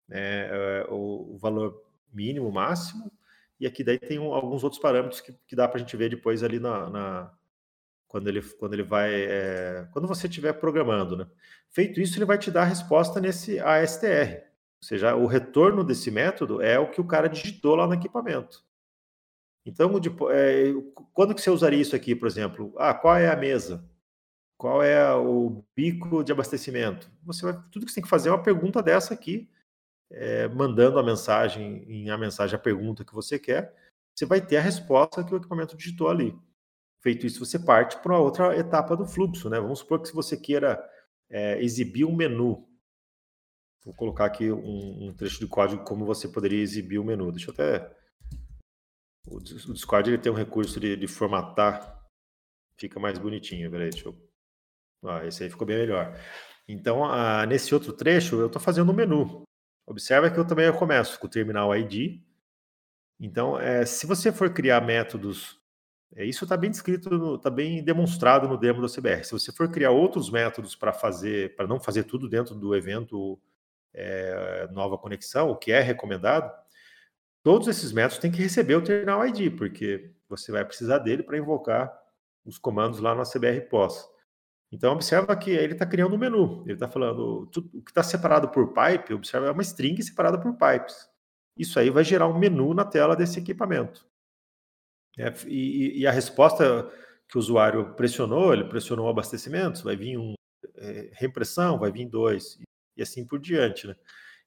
É, 0.10 0.84
é, 0.86 0.92
o, 0.92 1.36
o, 1.36 1.38
valor 1.38 1.82
mínimo, 2.12 2.52
máximo, 2.52 3.12
e 3.62 3.68
aqui 3.68 3.84
daí 3.84 4.00
tem 4.00 4.18
alguns 4.18 4.64
outros 4.64 4.82
parâmetros 4.82 5.22
que, 5.22 5.32
que 5.46 5.56
dá 5.56 5.68
para 5.68 5.78
a 5.78 5.80
gente 5.80 5.96
ver 5.96 6.10
depois 6.10 6.42
ali 6.42 6.60
na, 6.60 6.90
na, 6.90 7.32
quando, 8.08 8.28
ele, 8.28 8.42
quando 8.42 8.74
ele 8.74 8.82
vai. 8.82 9.14
É, 9.14 9.88
quando 9.94 10.08
você 10.08 10.26
estiver 10.26 10.54
programando. 10.54 11.16
Né? 11.16 11.28
Feito 11.70 12.02
isso, 12.02 12.18
ele 12.18 12.26
vai 12.26 12.40
te 12.40 12.50
dar 12.50 12.64
a 12.64 12.66
resposta 12.66 13.22
nesse 13.22 13.60
ASTR. 13.60 14.42
Ou 14.82 14.88
seja, 14.88 15.16
o 15.16 15.28
retorno 15.28 15.84
desse 15.84 16.10
método 16.10 16.60
é 16.60 16.80
o 16.80 16.90
que 16.90 17.00
o 17.00 17.06
cara 17.06 17.30
digitou 17.30 17.76
lá 17.76 17.86
no 17.86 17.94
equipamento. 17.94 18.66
Então, 19.64 19.92
é, 20.32 20.74
quando 21.14 21.36
que 21.36 21.42
você 21.42 21.52
usaria 21.52 21.80
isso 21.80 21.96
aqui, 21.96 22.16
por 22.16 22.28
exemplo? 22.28 22.74
Ah, 22.80 22.96
qual 22.96 23.16
é 23.16 23.32
a 23.32 23.36
mesa? 23.36 23.88
Qual 24.58 24.82
é 24.82 25.14
o 25.14 25.64
bico 25.76 26.24
de 26.24 26.32
abastecimento? 26.32 27.12
Você 27.26 27.46
vai, 27.46 27.54
tudo 27.72 27.86
que 27.86 27.92
você 27.92 27.96
tem 27.96 28.04
que 28.04 28.10
fazer 28.10 28.30
é 28.30 28.32
uma 28.32 28.42
pergunta 28.42 28.82
dessa 28.82 29.14
aqui, 29.14 29.48
é, 30.12 30.48
mandando 30.48 31.00
a 31.00 31.04
mensagem, 31.04 31.84
em 31.88 32.10
a 32.10 32.18
mensagem, 32.18 32.56
a 32.56 32.60
pergunta 32.60 33.06
que 33.06 33.14
você 33.14 33.40
quer, 33.40 33.74
você 34.16 34.26
vai 34.26 34.42
ter 34.42 34.58
a 34.58 34.62
resposta 34.62 35.24
que 35.24 35.34
o 35.34 35.38
equipamento 35.38 35.76
digitou 35.76 36.10
ali. 36.10 36.38
Feito 37.02 37.26
isso, 37.26 37.44
você 37.44 37.58
parte 37.58 37.98
para 37.98 38.20
outra 38.20 38.56
etapa 38.56 38.96
do 38.96 39.06
fluxo, 39.06 39.50
né? 39.50 39.60
Vamos 39.60 39.80
supor 39.80 40.02
que 40.02 40.08
se 40.08 40.14
você 40.14 40.38
queira 40.38 40.84
é, 41.30 41.62
exibir 41.64 42.06
um 42.06 42.16
menu, 42.16 42.68
vou 43.84 43.94
colocar 43.96 44.26
aqui 44.26 44.52
um, 44.52 45.08
um 45.08 45.14
trecho 45.14 45.40
de 45.40 45.48
código 45.48 45.84
como 45.84 46.06
você 46.06 46.28
poderia 46.28 46.62
exibir 46.62 47.00
o 47.00 47.02
um 47.02 47.06
menu. 47.06 47.32
Deixa 47.32 47.50
eu 47.50 47.54
até 47.54 47.92
o, 49.28 49.40
Discord 49.40 50.10
ele 50.10 50.18
tem 50.18 50.32
um 50.32 50.36
recurso 50.36 50.80
de, 50.80 50.96
de 50.96 51.08
formatar, 51.08 52.00
fica 52.78 53.00
mais 53.00 53.18
bonitinho. 53.18 53.70
Peraí, 53.70 53.90
deixa 53.90 54.10
eu. 54.10 54.32
Ah, 55.04 55.26
esse 55.26 55.44
aí 55.44 55.50
ficou 55.50 55.66
bem 55.66 55.78
melhor. 55.78 56.16
Então, 56.68 57.04
ah, 57.04 57.46
nesse 57.46 57.74
outro 57.74 57.94
trecho, 57.94 58.36
eu 58.40 58.48
estou 58.48 58.62
fazendo 58.62 58.92
um 58.92 58.96
menu. 58.96 59.44
Observa 59.86 60.30
que 60.30 60.40
eu 60.40 60.46
também 60.46 60.66
eu 60.66 60.74
começo 60.74 61.20
com 61.20 61.28
o 61.28 61.30
terminal 61.30 61.76
ID 61.76 62.22
Então, 63.20 63.60
é, 63.60 63.86
se 63.86 64.06
você 64.06 64.32
for 64.32 64.52
criar 64.54 64.82
métodos, 64.82 65.60
é, 66.16 66.26
isso 66.26 66.44
está 66.44 66.58
bem 66.58 66.70
descrito, 66.70 67.36
está 67.36 67.50
bem 67.50 67.84
demonstrado 67.84 68.48
no 68.48 68.58
demo 68.58 68.82
da 68.82 68.88
CBR. 68.88 69.24
Se 69.24 69.32
você 69.32 69.52
for 69.52 69.70
criar 69.70 69.92
outros 69.92 70.30
métodos 70.30 70.76
para 70.76 70.92
fazer, 70.92 71.56
para 71.56 71.68
não 71.68 71.80
fazer 71.80 72.04
tudo 72.04 72.28
dentro 72.30 72.56
do 72.56 72.76
evento 72.76 73.40
é, 73.94 74.68
nova 74.72 74.98
conexão, 74.98 75.50
o 75.50 75.56
que 75.56 75.72
é 75.72 75.82
recomendado, 75.82 76.52
todos 77.44 77.68
esses 77.68 77.92
métodos 77.92 78.20
têm 78.20 78.32
que 78.32 78.42
receber 78.42 78.76
o 78.76 78.84
terminal 78.84 79.26
ID, 79.26 79.56
porque 79.58 80.12
você 80.28 80.52
vai 80.52 80.66
precisar 80.66 81.00
dele 81.00 81.24
para 81.24 81.38
invocar 81.38 81.92
os 82.46 82.58
comandos 82.58 83.00
lá 83.00 83.14
no 83.16 83.24
CBR 83.24 83.62
POS. 83.70 84.06
Então, 84.72 84.94
observa 84.94 85.36
que 85.36 85.52
ele 85.52 85.74
está 85.74 85.86
criando 85.86 86.16
um 86.16 86.18
menu. 86.18 86.62
Ele 86.64 86.74
está 86.74 86.88
falando, 86.88 87.46
tudo, 87.48 87.70
o 87.78 87.84
que 87.84 87.92
está 87.92 88.02
separado 88.02 88.50
por 88.50 88.74
pipe, 88.74 89.14
observa, 89.14 89.48
é 89.48 89.52
uma 89.52 89.62
string 89.62 90.02
separada 90.02 90.40
por 90.40 90.54
pipes. 90.54 91.10
Isso 91.58 91.78
aí 91.78 91.90
vai 91.90 92.04
gerar 92.04 92.28
um 92.28 92.40
menu 92.40 92.74
na 92.74 92.86
tela 92.86 93.16
desse 93.16 93.40
equipamento. 93.40 94.08
É, 95.18 95.34
e, 95.46 96.00
e, 96.00 96.08
a 96.08 96.12
resposta 96.12 96.90
que 97.28 97.36
o 97.38 97.40
usuário 97.40 97.94
pressionou, 97.96 98.54
ele 98.54 98.64
pressionou 98.64 99.10
abastecimentos, 99.10 99.82
vai 99.82 99.96
vir 99.96 100.18
um 100.18 100.34
é, 100.78 101.10
reimpressão, 101.14 101.78
vai 101.78 101.92
vir 101.92 102.06
dois, 102.06 102.58
e, 102.96 103.02
assim 103.02 103.26
por 103.26 103.40
diante. 103.40 103.88
Né? 103.88 103.96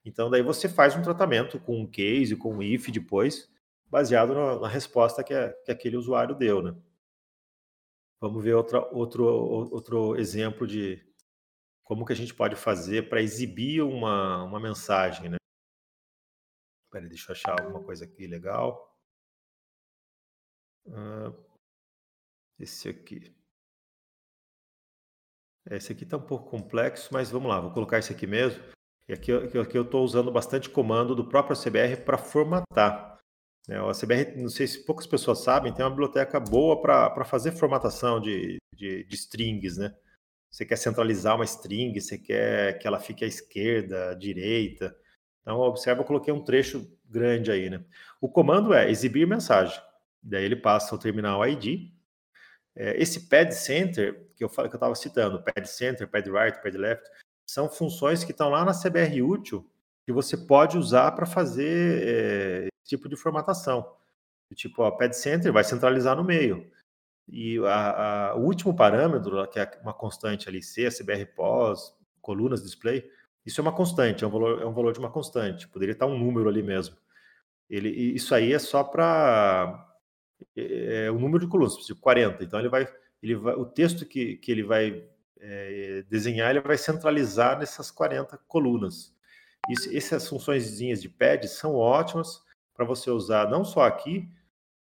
Então, 0.05 0.31
daí 0.31 0.43
você 0.43 0.69
faz 0.69 0.97
um 0.97 1.03
tratamento 1.03 1.61
com 1.61 1.81
um 1.83 1.87
case, 1.87 2.35
com 2.35 2.57
um 2.57 2.63
if 2.63 2.89
depois, 2.91 3.51
baseado 3.91 4.35
na, 4.35 4.61
na 4.61 4.69
resposta 4.69 5.23
que, 5.23 5.35
que 5.67 5.71
aquele 5.71 5.99
usuário 5.99 6.35
deu. 6.35 6.63
Né? 6.63 6.75
Vamos 8.21 8.43
ver 8.43 8.55
outra, 8.55 8.81
outro, 8.93 9.25
outro 9.25 10.17
exemplo 10.17 10.67
de 10.67 11.03
como 11.83 12.05
que 12.07 12.13
a 12.13 12.17
gente 12.17 12.35
pode 12.35 12.57
fazer 12.57 13.09
para 13.09 13.23
exibir 13.23 13.83
uma, 13.83 14.43
uma 14.45 14.59
mensagem, 14.59 15.29
né? 15.29 15.37
Espera, 16.87 17.09
deixa 17.09 17.31
eu 17.31 17.35
achar 17.35 17.61
alguma 17.61 17.85
coisa 17.85 18.05
aqui 18.05 18.27
legal. 18.27 18.97
Uh, 20.87 21.45
esse 22.59 22.89
aqui. 22.89 23.35
Esse 25.71 25.93
aqui 25.93 26.05
está 26.05 26.17
um 26.17 26.27
pouco 26.27 26.51
complexo, 26.51 27.09
mas 27.13 27.31
vamos 27.31 27.49
lá, 27.49 27.61
vou 27.61 27.73
colocar 27.73 27.99
esse 27.99 28.13
aqui 28.13 28.27
mesmo. 28.27 28.63
E 29.09 29.13
aqui, 29.13 29.33
aqui 29.33 29.77
eu 29.77 29.83
estou 29.83 30.03
usando 30.05 30.31
bastante 30.31 30.71
comando 30.71 31.15
do 31.15 31.29
próprio 31.29 31.57
CBR 31.57 32.05
para 32.05 32.17
formatar. 32.17 33.14
É, 33.69 33.81
o 33.81 33.93
CBR, 33.93 34.37
não 34.37 34.49
sei 34.49 34.67
se 34.67 34.85
poucas 34.85 35.07
pessoas 35.07 35.39
sabem, 35.41 35.73
tem 35.73 35.85
uma 35.85 35.91
biblioteca 35.91 36.39
boa 36.39 36.81
para 36.83 37.25
fazer 37.25 37.53
formatação 37.53 38.21
de, 38.21 38.59
de, 38.75 39.05
de, 39.05 39.15
strings, 39.15 39.79
né? 39.79 39.95
Você 40.51 40.67
quer 40.67 40.77
centralizar 40.77 41.35
uma 41.35 41.45
string, 41.45 41.99
você 41.99 42.19
quer 42.19 42.79
que 42.79 42.87
ela 42.87 43.01
fique 43.01 43.25
à 43.25 43.29
esquerda, 43.29 44.11
à 44.11 44.15
direita. 44.15 44.95
Então, 45.41 45.59
observa, 45.61 46.03
eu 46.03 46.05
coloquei 46.07 46.33
um 46.33 46.45
trecho 46.45 46.87
grande 47.05 47.51
aí, 47.51 47.71
né? 47.71 47.83
O 48.21 48.29
comando 48.29 48.75
é 48.75 48.91
exibir 48.91 49.27
mensagem. 49.27 49.81
Daí 50.23 50.45
ele 50.45 50.57
passa 50.57 50.95
o 50.95 50.99
terminal 50.99 51.47
ID. 51.47 51.91
É, 52.77 53.01
esse 53.01 53.29
pad 53.29 53.53
center, 53.55 54.29
que 54.37 54.45
eu 54.45 54.49
que 54.49 54.61
eu 54.61 54.67
estava 54.67 54.95
citando, 54.95 55.43
pad 55.43 55.67
center, 55.67 56.09
pad 56.09 56.31
right, 56.31 56.63
pad 56.63 56.77
left, 56.77 57.05
são 57.49 57.69
funções 57.69 58.25
que 58.25 58.33
estão 58.33 58.51
lá 58.51 58.65
na 58.65 58.73
CBR 58.73 59.23
útil 59.23 59.71
que 60.07 60.13
você 60.13 60.37
pode 60.37 60.77
usar 60.77 61.13
para 61.13 61.25
fazer 61.25 62.03
é, 62.07 62.69
tipo 62.85 63.09
de 63.09 63.17
formatação. 63.17 63.97
Tipo, 64.55 64.85
o 64.85 64.93
pad 64.93 65.17
center 65.17 65.53
vai 65.53 65.65
centralizar 65.65 66.17
no 66.17 66.23
meio. 66.23 66.71
E 67.29 67.59
a, 67.67 68.31
a, 68.31 68.35
o 68.37 68.41
último 68.43 68.77
parâmetro, 68.77 69.47
que 69.49 69.59
é 69.59 69.79
uma 69.83 69.95
constante 69.95 70.49
ali, 70.49 70.63
C, 70.63 70.89
CBR 70.91 71.27
pos, 71.35 71.97
colunas 72.21 72.63
display, 72.63 73.11
isso 73.45 73.61
é 73.61 73.63
uma 73.63 73.73
constante, 73.73 74.25
é 74.25 74.27
um 74.27 74.31
valor, 74.31 74.63
é 74.63 74.67
um 74.67 74.73
valor 74.73 74.93
de 74.93 74.99
uma 74.99 75.11
constante. 75.11 75.69
Poderia 75.69 75.93
estar 75.93 76.07
um 76.07 76.19
número 76.19 76.49
ali 76.49 76.63
mesmo. 76.63 76.97
Ele, 77.69 77.89
isso 77.89 78.35
aí 78.35 78.53
é 78.53 78.59
só 78.59 78.85
para 78.85 79.89
é, 80.57 81.07
é, 81.07 81.11
o 81.11 81.19
número 81.19 81.45
de 81.45 81.51
colunas, 81.51 81.77
tipo 81.77 82.01
40. 82.01 82.45
Então 82.45 82.59
ele 82.59 82.69
vai, 82.69 82.87
ele 83.23 83.35
vai, 83.35 83.55
o 83.55 83.65
texto 83.65 84.07
que, 84.07 84.37
que 84.37 84.53
ele 84.53 84.63
vai 84.63 85.05
é, 85.41 86.05
desenhar, 86.09 86.51
ele 86.51 86.61
vai 86.61 86.79
centralizar 86.79 87.59
nessas 87.59 87.91
40 87.91 88.39
colunas. 88.47 89.15
Isso, 89.69 89.97
essas 89.97 90.29
funções 90.29 90.77
de 90.77 91.09
pad 91.09 91.47
são 91.49 91.75
ótimas 91.75 92.43
para 92.75 92.85
você 92.85 93.11
usar 93.11 93.49
não 93.49 93.65
só 93.65 93.83
aqui, 93.83 94.29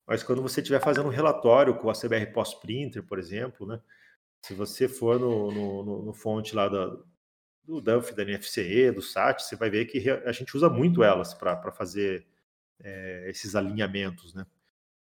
mas 0.05 0.23
quando 0.23 0.41
você 0.41 0.61
estiver 0.61 0.81
fazendo 0.81 1.07
um 1.07 1.11
relatório 1.11 1.77
com 1.77 1.89
a 1.89 1.93
CBR 1.93 2.31
Post 2.33 2.59
Printer, 2.59 3.03
por 3.03 3.19
exemplo, 3.19 3.67
né? 3.67 3.81
Se 4.41 4.53
você 4.53 4.87
for 4.87 5.19
no, 5.19 5.51
no, 5.51 5.83
no, 5.83 6.01
no 6.03 6.13
fonte 6.13 6.55
lá 6.55 6.69
da, 6.69 6.87
do 7.63 7.81
Duff, 7.81 8.15
da 8.15 8.23
NFCE, 8.23 8.91
do 8.91 9.01
SAT, 9.01 9.41
você 9.41 9.55
vai 9.55 9.69
ver 9.69 9.85
que 9.85 10.09
a 10.09 10.31
gente 10.31 10.55
usa 10.55 10.69
muito 10.69 11.03
elas 11.03 11.33
para 11.33 11.71
fazer 11.73 12.25
é, 12.79 13.29
esses 13.29 13.55
alinhamentos, 13.55 14.33
né? 14.33 14.45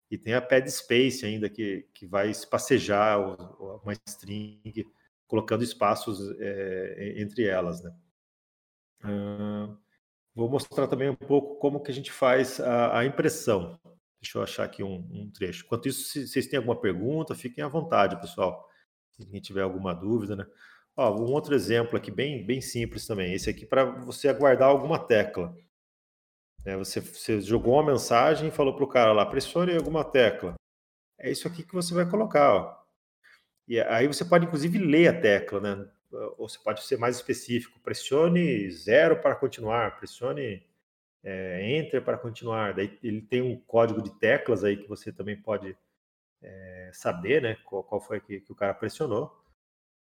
E 0.10 0.18
tem 0.18 0.34
a 0.34 0.42
pad 0.42 0.70
space 0.72 1.26
ainda 1.26 1.50
que, 1.50 1.88
que 1.94 2.06
vai 2.06 2.30
espacejar 2.30 3.20
uma 3.20 3.94
string, 4.08 4.86
colocando 5.28 5.64
espaços 5.64 6.20
é, 6.40 7.16
entre 7.18 7.46
elas, 7.46 7.84
né? 7.84 7.94
Uh, 9.04 9.78
vou 10.36 10.50
mostrar 10.50 10.88
também 10.88 11.10
um 11.10 11.16
pouco 11.16 11.56
como 11.60 11.82
que 11.82 11.92
a 11.92 11.94
gente 11.94 12.12
faz 12.12 12.60
a, 12.60 13.00
a 13.00 13.06
impressão. 13.06 13.80
Deixa 14.22 14.38
eu 14.38 14.44
achar 14.44 14.64
aqui 14.64 14.84
um, 14.84 15.06
um, 15.12 15.32
trecho. 15.32 15.66
Enquanto 15.66 15.88
isso, 15.88 16.04
se 16.04 16.28
vocês 16.28 16.48
têm 16.48 16.58
alguma 16.58 16.80
pergunta, 16.80 17.36
fiquem 17.36 17.64
à 17.64 17.68
vontade, 17.68 18.20
pessoal. 18.20 18.68
Se 19.12 19.24
alguém 19.24 19.42
tiver 19.42 19.62
alguma 19.62 19.94
dúvida, 19.94 20.36
né? 20.36 20.46
Ó, 20.96 21.14
um 21.14 21.32
outro 21.32 21.54
exemplo 21.54 21.98
aqui, 21.98 22.12
bem, 22.12 22.46
bem 22.46 22.62
simples 22.62 23.06
também. 23.06 23.34
Esse 23.34 23.50
aqui 23.50 23.66
para 23.66 23.84
você 23.84 24.30
aguardar 24.30 24.70
alguma 24.70 24.98
tecla. 24.98 25.54
É, 26.66 26.78
você, 26.78 27.02
você 27.02 27.42
jogou 27.42 27.74
uma 27.74 27.92
mensagem 27.92 28.48
e 28.48 28.52
falou 28.52 28.76
para 28.76 28.86
o 28.86 28.88
cara 28.88 29.12
lá, 29.12 29.26
pressione 29.26 29.76
alguma 29.76 30.04
tecla. 30.04 30.56
É 31.20 31.30
isso 31.30 31.48
aqui 31.48 31.64
que 31.64 31.74
você 31.74 31.94
vai 31.94 32.10
colocar. 32.10 32.54
Ó. 32.54 32.84
E 33.68 33.80
aí 33.80 34.08
você 34.08 34.24
pode, 34.24 34.46
inclusive, 34.46 34.78
ler 34.78 35.08
a 35.08 35.22
tecla, 35.22 35.60
né? 35.60 35.92
Ou 36.38 36.48
você 36.48 36.60
pode 36.60 36.84
ser 36.84 36.98
mais 36.98 37.16
específico. 37.16 37.80
Pressione 37.80 38.70
zero 38.72 39.22
para 39.22 39.36
continuar, 39.36 39.98
pressione 39.98 40.66
é, 41.24 41.78
enter 41.78 42.04
para 42.04 42.18
continuar. 42.18 42.74
Daí 42.74 42.98
ele 43.04 43.22
tem 43.22 43.42
um 43.42 43.60
código 43.60 44.02
de 44.02 44.12
teclas 44.20 44.64
aí 44.64 44.78
que 44.78 44.88
você 44.88 45.12
também 45.12 45.36
pode 45.36 45.76
é, 46.42 46.92
saber, 46.94 47.42
né? 47.42 47.58
Qual, 47.66 47.84
qual 47.84 48.02
foi 48.02 48.20
que, 48.20 48.42
que 48.42 48.52
o 48.52 48.56
cara 48.56 48.74
pressionou. 48.74 49.44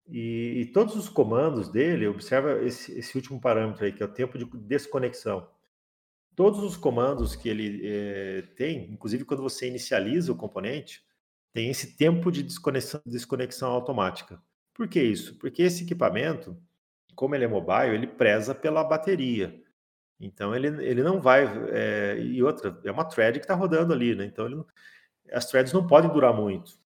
E, 0.09 0.63
e, 0.63 0.67
todos 0.67 0.97
os 0.97 1.09
comandos 1.09 1.69
dele, 1.69 2.09
observa 2.09 2.61
esse, 2.65 2.99
esse, 2.99 3.17
último 3.17 3.41
parâmetro 3.41 3.85
aí, 3.85 3.93
que 3.93 4.03
é 4.03 4.07
o 4.07 4.13
tempo 4.13 4.37
de 4.37 4.45
desconexão. 4.45 5.49
Todos 6.35 6.61
os 6.63 6.77
comandos 6.77 7.37
que 7.37 7.49
ele 7.49 7.83
é, 7.85 8.43
tem, 8.57 8.91
inclusive 8.91 9.25
quando 9.25 9.43
você 9.43 9.69
inicializa 9.69 10.33
o 10.33 10.37
componente, 10.37 11.05
tem 11.53 11.71
esse 11.71 11.97
tempo 11.97 12.33
de 12.33 12.43
desconexão, 12.43 13.01
desconexão 13.07 13.71
automática. 13.71 14.43
Por 14.75 14.89
que 14.89 15.03
isso? 15.03 15.39
Porque 15.39 15.63
esse 15.63 15.85
equipamento, 15.85 16.57
como 17.15 17.35
ele 17.35 17.45
é 17.45 17.49
mobile, 17.49 17.95
ele 17.95 18.07
preza 18.07 18.55
pela 18.55 18.85
bateria. 18.85 19.61
Então 20.19 20.55
ele, 20.55 20.69
ele 20.85 21.03
não 21.03 21.21
vai. 21.21 21.45
É, 21.71 22.19
e 22.19 22.43
outra, 22.43 22.79
é 22.85 22.91
uma 22.91 23.05
thread 23.05 23.39
que 23.39 23.45
está 23.45 23.55
rodando 23.55 23.93
ali, 23.93 24.15
né? 24.15 24.25
Então 24.25 24.47
ele, 24.47 24.63
as 25.33 25.47
threads 25.47 25.73
não 25.73 25.87
podem 25.87 26.11
durar 26.11 26.33
muito. 26.33 26.81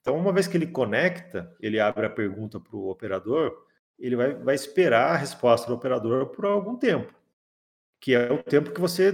Então, 0.00 0.16
uma 0.16 0.32
vez 0.32 0.46
que 0.46 0.56
ele 0.56 0.66
conecta, 0.66 1.54
ele 1.60 1.78
abre 1.78 2.06
a 2.06 2.10
pergunta 2.10 2.58
para 2.58 2.74
o 2.74 2.88
operador, 2.88 3.66
ele 3.98 4.16
vai, 4.16 4.34
vai 4.34 4.54
esperar 4.54 5.12
a 5.12 5.16
resposta 5.16 5.66
do 5.66 5.74
operador 5.74 6.28
por 6.28 6.46
algum 6.46 6.76
tempo, 6.76 7.12
que 8.00 8.14
é 8.14 8.32
o 8.32 8.42
tempo 8.42 8.70
que 8.70 8.80
você 8.80 9.12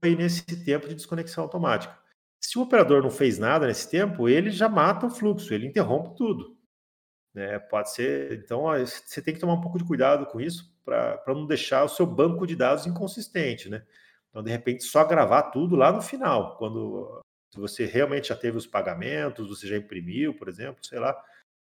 tem 0.00 0.14
nesse 0.14 0.44
tempo 0.64 0.86
de 0.88 0.94
desconexão 0.94 1.42
automática. 1.42 1.98
Se 2.40 2.58
o 2.58 2.62
operador 2.62 3.02
não 3.02 3.10
fez 3.10 3.38
nada 3.38 3.66
nesse 3.66 3.90
tempo, 3.90 4.28
ele 4.28 4.50
já 4.50 4.68
mata 4.68 5.06
o 5.06 5.10
fluxo, 5.10 5.52
ele 5.52 5.66
interrompe 5.66 6.14
tudo. 6.16 6.55
Né? 7.36 7.58
Pode 7.58 7.92
ser. 7.92 8.32
Então, 8.32 8.62
você 8.62 9.20
tem 9.20 9.34
que 9.34 9.40
tomar 9.40 9.52
um 9.52 9.60
pouco 9.60 9.76
de 9.76 9.84
cuidado 9.84 10.24
com 10.24 10.40
isso 10.40 10.74
para 10.82 11.22
não 11.26 11.46
deixar 11.46 11.84
o 11.84 11.88
seu 11.88 12.06
banco 12.06 12.46
de 12.46 12.56
dados 12.56 12.86
inconsistente. 12.86 13.68
Né? 13.68 13.84
Então, 14.30 14.42
de 14.42 14.50
repente, 14.50 14.84
só 14.84 15.04
gravar 15.04 15.50
tudo 15.50 15.76
lá 15.76 15.92
no 15.92 16.00
final, 16.00 16.56
quando 16.56 17.20
você 17.54 17.84
realmente 17.84 18.28
já 18.28 18.36
teve 18.36 18.56
os 18.56 18.66
pagamentos, 18.66 19.48
você 19.48 19.66
já 19.66 19.76
imprimiu, 19.76 20.32
por 20.32 20.48
exemplo, 20.48 20.82
sei 20.82 20.98
lá, 20.98 21.14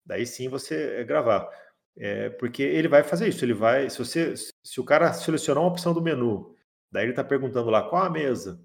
daí 0.04 0.26
sim 0.26 0.48
você 0.48 0.96
é 0.96 1.04
gravar. 1.04 1.48
É, 1.96 2.30
porque 2.30 2.62
ele 2.62 2.88
vai 2.88 3.04
fazer 3.04 3.28
isso, 3.28 3.44
ele 3.44 3.54
vai, 3.54 3.88
se 3.88 3.98
você, 3.98 4.34
se 4.36 4.80
o 4.80 4.84
cara 4.84 5.12
selecionar 5.12 5.62
uma 5.62 5.70
opção 5.70 5.92
do 5.92 6.02
menu, 6.02 6.56
daí 6.90 7.04
ele 7.04 7.12
está 7.12 7.22
perguntando 7.22 7.70
lá 7.70 7.88
qual 7.88 8.02
a 8.02 8.10
mesa, 8.10 8.60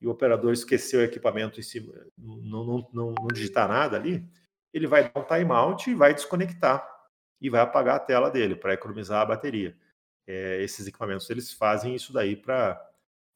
e 0.00 0.06
o 0.06 0.10
operador 0.10 0.52
esqueceu 0.52 1.00
o 1.00 1.02
equipamento 1.02 1.58
em 1.58 1.62
cima, 1.62 1.92
não, 2.16 2.64
não, 2.64 2.88
não, 2.92 3.14
não 3.14 3.26
digitar 3.32 3.68
nada 3.68 3.96
ali, 3.96 4.24
ele 4.78 4.86
vai 4.86 5.10
dar 5.10 5.20
um 5.20 5.24
timeout 5.24 5.90
e 5.90 5.94
vai 5.94 6.14
desconectar 6.14 6.88
e 7.40 7.50
vai 7.50 7.60
apagar 7.60 7.96
a 7.96 8.00
tela 8.00 8.30
dele 8.30 8.56
para 8.56 8.74
economizar 8.74 9.20
a 9.22 9.26
bateria. 9.26 9.76
É, 10.26 10.62
esses 10.62 10.86
equipamentos 10.86 11.28
eles 11.30 11.52
fazem 11.52 11.94
isso 11.94 12.12
daí 12.12 12.36
para 12.36 12.84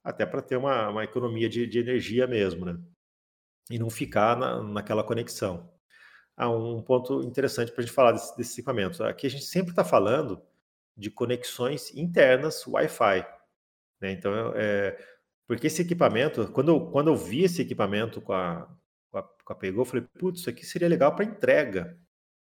até 0.05 0.27
para 0.27 0.43
ter 0.43 0.57
uma, 0.57 0.89
uma 0.89 1.05
economia 1.05 1.49
de, 1.49 1.67
de 1.67 1.79
energia 1.79 2.27
mesmo, 2.27 2.67
né? 2.67 2.77
e 3.71 3.79
não 3.79 3.91
ficar 3.91 4.37
na, 4.37 4.63
naquela 4.63 5.05
conexão. 5.05 5.71
Há 6.37 6.49
um 6.51 6.83
ponto 6.83 7.23
interessante 7.23 7.71
para 7.73 7.83
a 7.83 7.87
gente 7.87 7.95
falar 7.95 8.13
desses 8.13 8.37
desse 8.37 8.61
equipamentos. 8.61 9.01
Aqui 9.01 9.27
a 9.27 9.31
gente 9.31 9.45
sempre 9.45 9.71
está 9.71 9.85
falando 9.85 10.43
de 10.97 11.11
conexões 11.11 11.95
internas 11.95 12.67
Wi-Fi. 12.67 13.27
Né? 14.01 14.13
Então, 14.13 14.53
é, 14.57 14.99
Porque 15.47 15.67
esse 15.69 15.83
equipamento, 15.83 16.51
quando 16.53 16.91
quando 16.91 17.09
eu 17.09 17.17
vi 17.17 17.45
esse 17.45 17.63
equipamento 17.63 18.21
com 18.21 18.33
a, 18.33 18.69
a, 19.47 19.55
Pegou, 19.55 19.85
falei, 19.85 20.07
putz, 20.19 20.41
isso 20.41 20.51
aqui 20.51 20.65
seria 20.65 20.89
legal 20.89 21.15
para 21.15 21.25
entrega. 21.25 21.99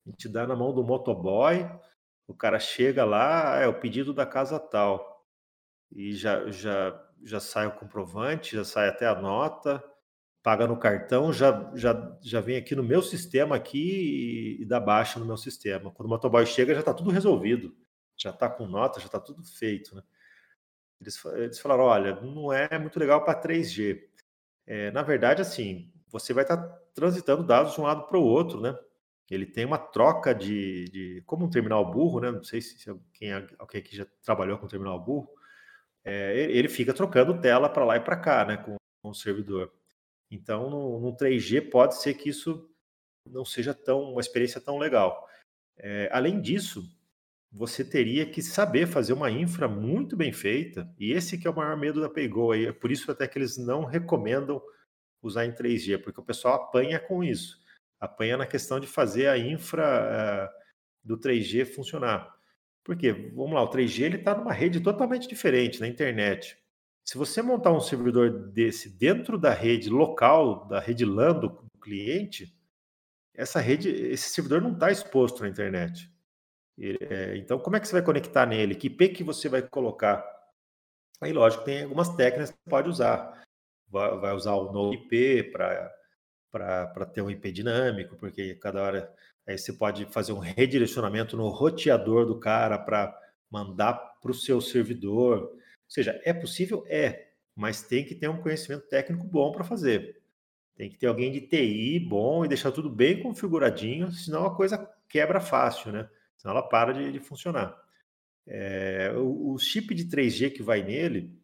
A 0.06 0.10
gente 0.10 0.28
dá 0.30 0.48
na 0.48 0.56
mão 0.56 0.74
do 0.74 0.84
motoboy, 0.84 1.70
o 2.28 2.34
cara 2.34 2.60
chega 2.60 3.06
lá, 3.06 3.58
é 3.60 3.68
o 3.68 3.80
pedido 3.80 4.14
da 4.14 4.26
casa 4.26 4.60
tal. 4.60 5.26
E 5.92 6.14
já, 6.14 6.50
já, 6.50 7.10
já 7.24 7.40
sai 7.40 7.68
o 7.68 7.76
comprovante, 7.76 8.56
já 8.56 8.64
sai 8.64 8.90
até 8.90 9.08
a 9.08 9.16
nota, 9.16 9.84
paga 10.42 10.68
no 10.68 10.78
cartão, 10.78 11.34
já, 11.34 11.72
já, 11.76 12.18
já 12.22 12.42
vem 12.42 12.58
aqui 12.58 12.76
no 12.76 12.84
meu 12.84 13.02
sistema 13.02 13.56
aqui 13.56 14.58
e, 14.60 14.62
e 14.62 14.66
dá 14.66 14.80
baixa 14.80 15.20
no 15.20 15.26
meu 15.26 15.38
sistema. 15.38 15.92
Quando 15.92 16.08
o 16.08 16.10
motoboy 16.10 16.46
chega, 16.46 16.74
já 16.74 16.80
está 16.80 16.94
tudo 16.94 17.10
resolvido. 17.12 17.76
Já 18.16 18.32
está 18.32 18.50
com 18.50 18.68
nota, 18.68 19.00
já 19.00 19.06
está 19.06 19.20
tudo 19.20 19.44
feito. 19.44 19.96
Né? 19.96 20.04
Eles, 21.00 21.24
eles 21.26 21.60
falaram, 21.60 21.84
olha, 21.86 22.20
não 22.22 22.52
é 22.52 22.78
muito 22.78 23.00
legal 23.00 23.24
para 23.24 23.42
3G. 23.42 24.02
É, 24.68 24.92
na 24.92 25.02
verdade, 25.02 25.42
assim, 25.42 25.92
você 26.10 26.34
vai 26.34 26.44
estar 26.44 26.58
tá 26.58 26.80
transitando 26.94 27.44
dados 27.44 27.74
de 27.74 27.82
um 27.82 27.84
lado 27.84 28.08
para 28.08 28.18
o 28.18 28.24
outro, 28.24 28.60
né? 28.60 28.78
Ele 29.30 29.46
tem 29.46 29.64
uma 29.64 29.78
troca 29.78 30.34
de, 30.34 30.86
de, 30.86 31.24
como 31.26 31.46
um 31.46 31.50
terminal 31.50 31.90
burro, 31.90 32.20
né? 32.20 32.32
Não 32.32 32.44
sei 32.44 32.62
se, 32.62 32.80
se 32.80 32.92
quem, 33.14 33.32
alguém 33.32 33.82
aqui 33.82 33.96
já 33.96 34.06
trabalhou 34.24 34.58
com 34.58 34.68
terminal 34.68 35.00
burro. 35.00 35.30
É, 36.04 36.34
ele 36.52 36.68
fica 36.68 36.94
trocando 36.94 37.40
tela 37.40 37.70
para 37.70 37.86
lá 37.86 37.98
e 37.98 38.00
para 38.00 38.18
cá, 38.18 38.44
né? 38.46 38.58
Com, 38.58 38.76
com, 39.02 39.10
o 39.10 39.14
servidor. 39.14 39.72
Então, 40.32 40.70
no, 40.70 41.00
no 41.00 41.16
3G 41.16 41.70
pode 41.70 42.02
ser 42.02 42.16
que 42.16 42.30
isso 42.30 42.68
não 43.26 43.46
seja 43.46 43.74
tão 43.74 44.12
uma 44.12 44.22
experiência 44.22 44.60
tão 44.60 44.78
legal. 44.78 45.28
É, 45.78 46.10
além 46.12 46.42
disso, 46.42 46.84
você 47.52 47.84
teria 47.84 48.26
que 48.26 48.42
saber 48.42 48.88
fazer 48.88 49.14
uma 49.14 49.30
infra 49.30 49.68
muito 49.68 50.16
bem 50.16 50.32
feita, 50.32 50.92
e 51.00 51.12
esse 51.12 51.38
que 51.38 51.48
é 51.48 51.52
o 51.52 51.56
maior 51.56 51.78
medo 51.78 52.02
da 52.02 52.10
Paygo 52.10 52.52
aí, 52.52 52.68
é 52.68 52.72
por 52.72 52.92
isso 52.92 53.12
até 53.12 53.28
que 53.28 53.38
eles 53.38 53.58
não 53.58 53.86
recomendam 53.86 54.62
usar 55.22 55.46
em 55.46 55.52
3G, 55.52 56.02
porque 56.02 56.20
o 56.20 56.24
pessoal 56.24 56.56
apanha 56.56 57.00
com 57.00 57.24
isso. 57.24 57.60
Apanha 58.00 58.38
na 58.38 58.48
questão 58.48 58.80
de 58.80 58.88
fazer 58.88 59.28
a 59.28 59.38
infra 59.38 60.50
uh, 60.50 60.60
do 61.04 61.18
3G 61.18 61.66
funcionar. 61.66 62.34
Porque, 62.84 63.12
vamos 63.12 63.54
lá, 63.54 63.64
o 63.64 63.70
3G 63.70 64.04
ele 64.04 64.18
está 64.18 64.36
numa 64.36 64.54
rede 64.54 64.80
totalmente 64.80 65.28
diferente 65.28 65.80
na 65.80 65.88
internet. 65.88 66.58
Se 67.06 67.18
você 67.18 67.42
montar 67.42 67.72
um 67.72 67.80
servidor 67.80 68.52
desse 68.52 68.90
dentro 68.90 69.38
da 69.38 69.52
rede 69.52 69.90
local, 69.90 70.68
da 70.68 70.80
rede 70.80 71.06
LAN 71.06 71.40
do 71.40 71.66
cliente, 71.82 72.56
essa 73.34 73.60
rede, 73.60 73.90
esse 73.90 74.30
servidor 74.30 74.62
não 74.62 74.74
está 74.74 74.92
exposto 74.92 75.42
na 75.42 75.50
internet. 75.50 76.12
É, 76.80 77.36
então, 77.38 77.60
como 77.60 77.76
é 77.76 77.80
que 77.80 77.88
você 77.88 77.94
vai 77.94 78.02
conectar 78.02 78.46
nele? 78.46 78.76
Que 78.76 78.88
IP 78.88 79.10
que 79.10 79.24
você 79.24 79.50
vai 79.50 79.62
colocar? 79.62 80.24
Aí, 81.22 81.34
lógico, 81.34 81.64
tem 81.64 81.84
algumas 81.84 82.16
técnicas 82.16 82.52
que 82.52 82.58
você 82.58 82.70
pode 82.70 82.90
usar 82.90 83.44
vai, 83.90 84.34
usar 84.34 84.54
o 84.54 84.72
no 84.72 84.94
IP 84.94 85.52
para 85.52 87.06
ter 87.14 87.22
um 87.22 87.30
IP 87.30 87.52
dinâmico, 87.52 88.16
porque 88.18 88.56
cada 88.56 88.82
hora 88.82 89.14
aí 89.48 89.58
você 89.58 89.74
pode 89.74 90.06
fazer 90.06 90.34
um 90.34 90.40
redirecionamento 90.40 91.36
no 91.36 91.50
roteador 91.50 92.26
do 92.26 92.40
cara 92.40 92.78
para 92.78 93.18
mandar 93.50 93.94
para 93.94 94.32
o 94.32 94.34
seu 94.34 94.62
servidor. 94.62 95.44
Ou 95.44 95.60
seja, 95.88 96.20
é 96.24 96.34
possível? 96.34 96.84
É, 96.88 97.30
mas 97.56 97.82
tem 97.82 98.06
que 98.06 98.16
ter 98.16 98.30
um 98.30 98.42
conhecimento 98.42 98.88
técnico 98.88 99.26
bom 99.26 99.52
para 99.52 99.64
fazer. 99.64 100.22
Tem 100.76 100.90
que 100.90 100.98
ter 100.98 101.08
alguém 101.08 101.32
de 101.32 101.42
TI 101.42 102.00
bom 102.00 102.46
e 102.46 102.48
deixar 102.48 102.72
tudo 102.72 102.90
bem 102.90 103.22
configuradinho, 103.22 104.12
senão 104.12 104.46
a 104.46 104.56
coisa 104.56 104.90
quebra 105.10 105.42
fácil, 105.42 105.92
né? 105.92 106.10
Senão 106.38 106.56
ela 106.56 106.68
para 106.68 106.94
de, 106.94 107.12
de 107.12 107.20
funcionar. 107.20 107.76
É, 108.48 109.12
o, 109.16 109.54
o, 109.54 109.60
chip 109.60 109.94
de 109.94 110.06
3G 110.06 110.52
que 110.52 110.64
vai 110.64 110.82
nele, 110.82 111.38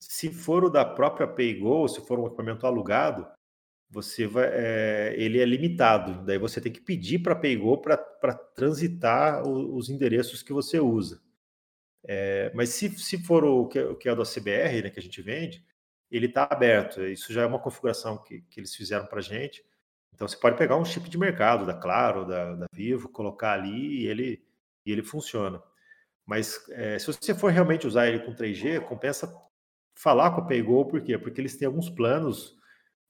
se 0.00 0.30
for 0.32 0.64
o 0.64 0.70
da 0.70 0.84
própria 0.84 1.26
PayGo, 1.26 1.88
se 1.88 2.00
for 2.06 2.18
um 2.18 2.26
equipamento 2.26 2.66
alugado, 2.66 3.26
você 3.90 4.26
vai, 4.26 4.48
é, 4.52 5.14
ele 5.16 5.40
é 5.40 5.44
limitado. 5.44 6.24
Daí 6.24 6.38
você 6.38 6.60
tem 6.60 6.70
que 6.70 6.80
pedir 6.80 7.20
para 7.20 7.32
a 7.32 7.36
PayGo 7.36 7.78
para 7.78 7.96
transitar 8.54 9.42
o, 9.46 9.76
os 9.76 9.88
endereços 9.88 10.42
que 10.42 10.52
você 10.52 10.78
usa. 10.78 11.20
É, 12.04 12.52
mas 12.54 12.70
se, 12.70 12.90
se 12.98 13.22
for 13.24 13.44
o 13.44 13.66
que, 13.66 13.80
o 13.80 13.96
que 13.96 14.08
é 14.08 14.14
do 14.14 14.22
CBR, 14.22 14.82
né, 14.82 14.90
que 14.90 15.00
a 15.00 15.02
gente 15.02 15.20
vende, 15.22 15.64
ele 16.10 16.26
está 16.26 16.46
aberto. 16.50 17.02
Isso 17.02 17.32
já 17.32 17.42
é 17.42 17.46
uma 17.46 17.58
configuração 17.58 18.18
que, 18.18 18.42
que 18.42 18.60
eles 18.60 18.74
fizeram 18.74 19.06
para 19.06 19.18
a 19.18 19.22
gente. 19.22 19.64
Então 20.14 20.26
você 20.26 20.36
pode 20.36 20.56
pegar 20.56 20.76
um 20.76 20.84
chip 20.84 21.08
de 21.08 21.18
mercado 21.18 21.66
da 21.66 21.74
Claro, 21.74 22.26
da, 22.26 22.54
da 22.54 22.66
Vivo, 22.72 23.08
colocar 23.08 23.52
ali 23.52 24.02
e 24.02 24.06
ele, 24.06 24.42
e 24.84 24.92
ele 24.92 25.02
funciona. 25.02 25.62
Mas 26.26 26.68
é, 26.70 26.98
se 26.98 27.06
você 27.06 27.34
for 27.34 27.50
realmente 27.50 27.86
usar 27.86 28.08
ele 28.08 28.20
com 28.20 28.34
3G, 28.34 28.80
compensa 28.80 29.26
falar 29.98 30.30
com 30.30 30.40
a 30.40 30.44
PayGo, 30.44 30.86
por 30.86 31.02
quê? 31.02 31.18
Porque 31.18 31.40
eles 31.40 31.56
têm 31.56 31.66
alguns 31.66 31.90
planos 31.90 32.56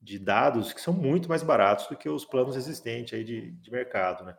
de 0.00 0.18
dados 0.18 0.72
que 0.72 0.80
são 0.80 0.94
muito 0.94 1.28
mais 1.28 1.42
baratos 1.42 1.86
do 1.86 1.96
que 1.96 2.08
os 2.08 2.24
planos 2.24 2.56
existentes 2.56 3.12
aí 3.12 3.24
de, 3.24 3.50
de 3.52 3.70
mercado, 3.70 4.24
né? 4.24 4.36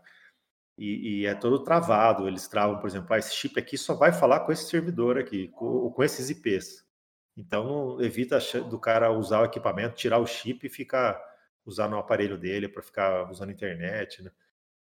E, 0.77 1.21
e, 1.21 1.25
é 1.25 1.35
todo 1.35 1.63
travado, 1.63 2.27
eles 2.27 2.47
travam, 2.47 2.79
por 2.79 2.87
exemplo, 2.87 3.13
ah, 3.13 3.19
esse 3.19 3.35
chip 3.35 3.59
aqui 3.59 3.77
só 3.77 3.93
vai 3.93 4.13
falar 4.13 4.39
com 4.41 4.51
esse 4.51 4.69
servidor 4.69 5.17
aqui, 5.17 5.49
com, 5.49 5.91
com 5.91 6.03
esses 6.03 6.29
IPs. 6.29 6.85
Então, 7.35 8.01
evita 8.01 8.39
do 8.63 8.79
cara 8.79 9.11
usar 9.11 9.41
o 9.41 9.45
equipamento, 9.45 9.95
tirar 9.95 10.19
o 10.19 10.25
chip 10.25 10.65
e 10.65 10.69
ficar 10.69 11.21
usando 11.65 11.93
o 11.93 11.97
aparelho 11.99 12.37
dele 12.37 12.69
para 12.69 12.81
ficar 12.81 13.29
usando 13.29 13.49
a 13.49 13.53
internet, 13.53 14.23
né? 14.23 14.31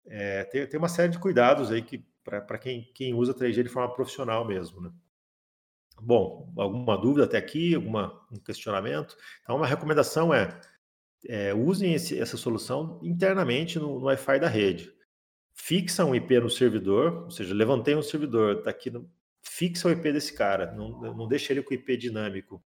É, 0.06 0.44
tem, 0.46 0.68
tem 0.68 0.78
uma 0.78 0.90
série 0.90 1.12
de 1.12 1.20
cuidados 1.20 1.72
aí 1.72 1.82
que 1.82 2.06
para 2.24 2.58
quem, 2.58 2.92
quem 2.94 3.14
usa 3.14 3.34
3G 3.34 3.64
de 3.64 3.70
forma 3.70 3.94
profissional 3.94 4.46
mesmo, 4.46 4.82
né? 4.82 4.92
Bom, 6.02 6.54
alguma 6.58 6.98
dúvida 6.98 7.26
até 7.26 7.38
aqui, 7.38 7.76
alguma 7.76 8.22
um 8.32 8.40
questionamento? 8.40 9.16
Então, 9.42 9.56
uma 9.56 9.66
recomendação 9.66 10.34
é, 10.34 10.60
é 11.28 11.54
usem 11.54 11.94
esse, 11.94 12.20
essa 12.20 12.38
solução 12.38 13.00
internamente 13.04 13.80
no, 13.80 14.00
no 14.00 14.06
Wi-Fi 14.06 14.40
da 14.40 14.48
rede. 14.48 14.94
Fixa 15.54 16.06
um 16.06 16.14
IP 16.14 16.40
no 16.40 16.50
servidor, 16.50 17.24
ou 17.24 17.32
seja, 17.32 17.54
levantei 17.54 17.96
um 17.96 18.02
servidor, 18.02 18.60
está 18.60 18.70
aqui, 18.70 18.92
no, 18.92 19.10
fixa 19.42 19.88
o 19.88 19.92
IP 19.92 20.12
desse 20.12 20.34
cara, 20.34 20.72
não, 20.74 21.02
não 21.02 21.28
ele 21.32 21.64
com 21.64 21.74
IP 21.74 21.98
dinâmico, 21.98 22.64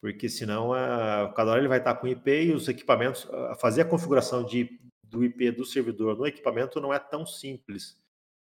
porque 0.00 0.28
senão 0.28 0.72
a, 0.72 1.32
cada 1.36 1.52
hora 1.52 1.60
ele 1.60 1.68
vai 1.68 1.78
estar 1.78 1.94
com 1.94 2.08
IP 2.08 2.30
e 2.30 2.52
os 2.52 2.68
equipamentos, 2.68 3.28
a 3.50 3.54
fazer 3.54 3.82
a 3.82 3.84
configuração 3.84 4.44
de, 4.44 4.80
do 5.02 5.24
IP 5.24 5.52
do 5.52 5.64
servidor 5.64 6.16
no 6.16 6.26
equipamento 6.26 6.80
não 6.80 6.92
é 6.92 6.98
tão 6.98 7.24
simples. 7.24 7.96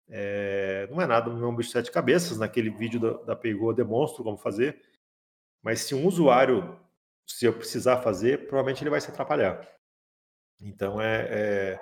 É, 0.10 0.88
não 0.92 1.02
é 1.02 1.08
nada 1.08 1.30
no 1.30 1.40
meu 1.40 1.52
bicho 1.52 1.70
de 1.70 1.74
sete 1.74 1.92
cabeças, 1.92 2.38
naquele 2.38 2.70
vídeo 2.70 3.00
da, 3.00 3.14
da 3.24 3.36
Pegou 3.36 3.72
eu 3.72 3.76
demonstro 3.76 4.24
como 4.24 4.38
fazer, 4.38 4.82
mas 5.64 5.82
se 5.82 5.96
um 5.96 6.06
usuário, 6.06 6.80
se 7.26 7.46
eu 7.46 7.54
precisar 7.54 7.98
fazer, 7.98 8.48
provavelmente 8.48 8.84
ele 8.84 8.90
vai 8.90 9.02
se 9.02 9.10
atrapalhar. 9.10 9.68
Então 10.62 11.02
é, 11.02 11.28
é, 11.30 11.80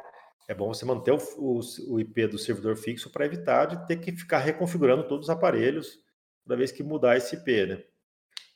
é 0.50 0.54
bom 0.54 0.74
você 0.74 0.86
manter 0.86 1.12
o, 1.12 1.20
o, 1.38 1.60
o 1.90 2.00
IP 2.00 2.28
do 2.28 2.38
servidor 2.38 2.78
fixo 2.78 3.10
para 3.10 3.26
evitar 3.26 3.66
de 3.66 3.88
ter 3.88 3.98
que 3.98 4.12
ficar 4.14 4.40
reconfigurando 4.40 5.08
todos 5.08 5.28
os 5.28 5.30
aparelhos 5.30 6.04
toda 6.44 6.58
vez 6.58 6.72
que 6.72 6.84
mudar 6.84 7.18
esse 7.18 7.36
IP, 7.36 7.66
né? 7.66 7.84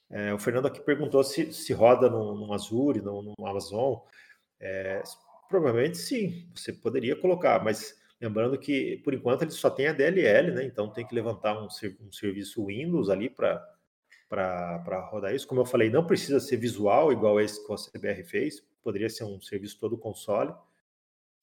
É, 0.09 0.33
o 0.33 0.39
Fernando 0.39 0.67
aqui 0.67 0.79
perguntou 0.79 1.23
se, 1.23 1.51
se 1.51 1.73
roda 1.73 2.09
no, 2.09 2.33
no 2.35 2.53
Azure, 2.53 3.01
no, 3.01 3.21
no 3.21 3.33
Amazon. 3.45 3.95
É, 4.59 5.01
provavelmente 5.49 5.97
sim, 5.97 6.49
você 6.55 6.71
poderia 6.71 7.15
colocar, 7.15 7.63
mas 7.63 7.95
Lembrando 8.19 8.57
que, 8.57 8.97
por 9.03 9.13
enquanto, 9.13 9.43
ele 9.43 9.51
só 9.51 9.69
tem 9.69 9.87
a 9.87 9.93
DLL, 9.93 10.51
né? 10.51 10.63
Então 10.63 10.89
tem 10.89 11.05
que 11.05 11.13
levantar 11.13 11.59
um, 11.61 11.67
um 11.67 12.11
serviço 12.11 12.65
Windows 12.65 13.09
ali 13.09 13.29
para 13.29 15.09
rodar 15.11 15.35
isso. 15.35 15.47
Como 15.47 15.61
eu 15.61 15.65
falei, 15.65 15.89
não 15.89 16.05
precisa 16.05 16.39
ser 16.39 16.57
visual, 16.57 17.11
igual 17.11 17.39
esse 17.39 17.63
que 17.63 17.71
o 17.71 17.75
CBR 17.75 18.23
fez, 18.23 18.61
poderia 18.81 19.09
ser 19.09 19.23
um 19.23 19.39
serviço 19.39 19.79
todo 19.79 19.97
console. 19.97 20.53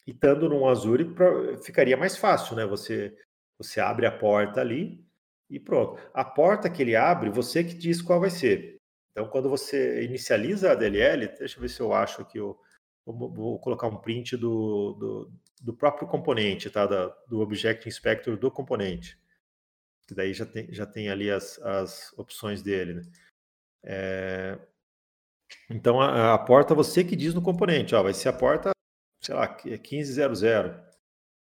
E 0.06 0.10
estando 0.10 0.48
no 0.48 0.68
Azure, 0.68 1.04
pra, 1.04 1.56
ficaria 1.58 1.96
mais 1.96 2.16
fácil, 2.16 2.56
né? 2.56 2.66
Você, 2.66 3.16
você 3.56 3.80
abre 3.80 4.06
a 4.06 4.12
porta 4.12 4.60
ali 4.60 5.04
e 5.48 5.60
pronto. 5.60 6.00
A 6.12 6.24
porta 6.24 6.68
que 6.68 6.82
ele 6.82 6.96
abre, 6.96 7.30
você 7.30 7.62
que 7.62 7.74
diz 7.74 8.02
qual 8.02 8.20
vai 8.20 8.30
ser. 8.30 8.80
Então, 9.12 9.28
quando 9.28 9.48
você 9.48 10.02
inicializa 10.04 10.72
a 10.72 10.74
DLL, 10.74 11.28
deixa 11.38 11.56
eu 11.56 11.62
ver 11.62 11.68
se 11.68 11.80
eu 11.80 11.92
acho 11.92 12.20
aqui 12.20 12.40
o. 12.40 12.58
Vou, 13.06 13.30
vou 13.30 13.58
colocar 13.60 13.86
um 13.86 13.98
print 13.98 14.36
do, 14.36 14.92
do, 14.94 15.32
do 15.64 15.72
próprio 15.72 16.06
componente, 16.06 16.68
tá? 16.68 16.86
Da, 16.86 17.06
do 17.26 17.40
Object 17.40 17.88
Inspector 17.88 18.36
do 18.36 18.50
componente. 18.50 19.18
Que 20.06 20.14
daí 20.14 20.34
já 20.34 20.44
tem, 20.44 20.72
já 20.72 20.84
tem 20.84 21.08
ali 21.08 21.30
as, 21.30 21.58
as 21.60 22.12
opções 22.18 22.62
dele, 22.62 22.94
né? 22.94 23.02
É... 23.82 24.58
Então, 25.70 26.00
a, 26.00 26.34
a, 26.34 26.38
porta 26.38 26.74
você 26.74 27.02
que 27.02 27.16
diz 27.16 27.32
no 27.32 27.40
componente, 27.40 27.94
ó, 27.94 28.02
vai 28.02 28.12
ser 28.12 28.28
a 28.28 28.32
porta, 28.32 28.72
sei 29.22 29.34
lá, 29.34 29.56
1500. 29.64 30.42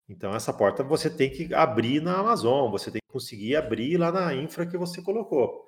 Então, 0.08 0.32
essa 0.34 0.52
porta 0.52 0.84
você 0.84 1.10
tem 1.10 1.28
que 1.28 1.52
abrir 1.52 2.00
na 2.00 2.18
Amazon, 2.18 2.70
você 2.70 2.90
tem 2.90 3.00
que 3.00 3.12
conseguir 3.12 3.56
abrir 3.56 3.96
lá 3.96 4.12
na 4.12 4.32
infra 4.34 4.66
que 4.66 4.78
você 4.78 5.02
colocou. 5.02 5.66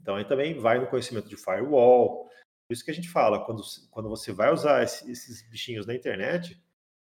Então, 0.00 0.14
aí 0.14 0.24
também 0.24 0.58
vai 0.58 0.78
no 0.78 0.86
conhecimento 0.86 1.28
de 1.28 1.36
firewall. 1.36 2.28
Por 2.68 2.74
isso 2.74 2.84
que 2.84 2.90
a 2.92 2.94
gente 2.94 3.08
fala, 3.08 3.44
quando, 3.44 3.62
quando 3.90 4.08
você 4.08 4.32
vai 4.32 4.52
usar 4.52 4.84
esses 4.84 5.42
bichinhos 5.50 5.86
na 5.86 5.94
internet, 5.94 6.60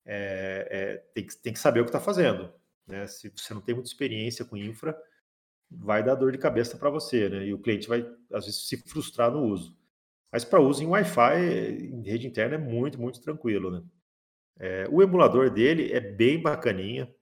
é, 0.04 0.68
é, 0.70 0.96
tem, 1.14 1.26
que, 1.26 1.36
tem 1.36 1.52
que 1.52 1.58
saber 1.58 1.80
o 1.80 1.84
que 1.84 1.90
está 1.90 2.00
fazendo. 2.00 2.52
Né? 2.86 3.06
Se 3.06 3.30
você 3.30 3.54
não 3.54 3.60
tem 3.60 3.74
muita 3.74 3.88
experiência 3.88 4.44
com 4.44 4.56
infra, 4.56 4.96
vai 5.70 6.02
dar 6.02 6.14
dor 6.14 6.32
de 6.32 6.38
cabeça 6.38 6.76
para 6.76 6.90
você, 6.90 7.28
né? 7.28 7.46
E 7.46 7.54
o 7.54 7.58
cliente 7.58 7.88
vai, 7.88 8.06
às 8.32 8.44
vezes, 8.44 8.68
se 8.68 8.76
frustrar 8.88 9.30
no 9.30 9.42
uso. 9.42 9.76
Mas 10.30 10.44
para 10.44 10.60
uso 10.60 10.82
em 10.82 10.86
Wi-Fi, 10.86 11.38
em 11.38 12.02
rede 12.02 12.26
interna, 12.26 12.56
é 12.56 12.58
muito, 12.58 13.00
muito 13.00 13.20
tranquilo, 13.20 13.70
né? 13.70 13.82
É, 14.58 14.86
o 14.90 15.02
emulador 15.02 15.50
dele 15.50 15.92
é 15.92 16.00
bem 16.00 16.40
bacaninha. 16.40 17.12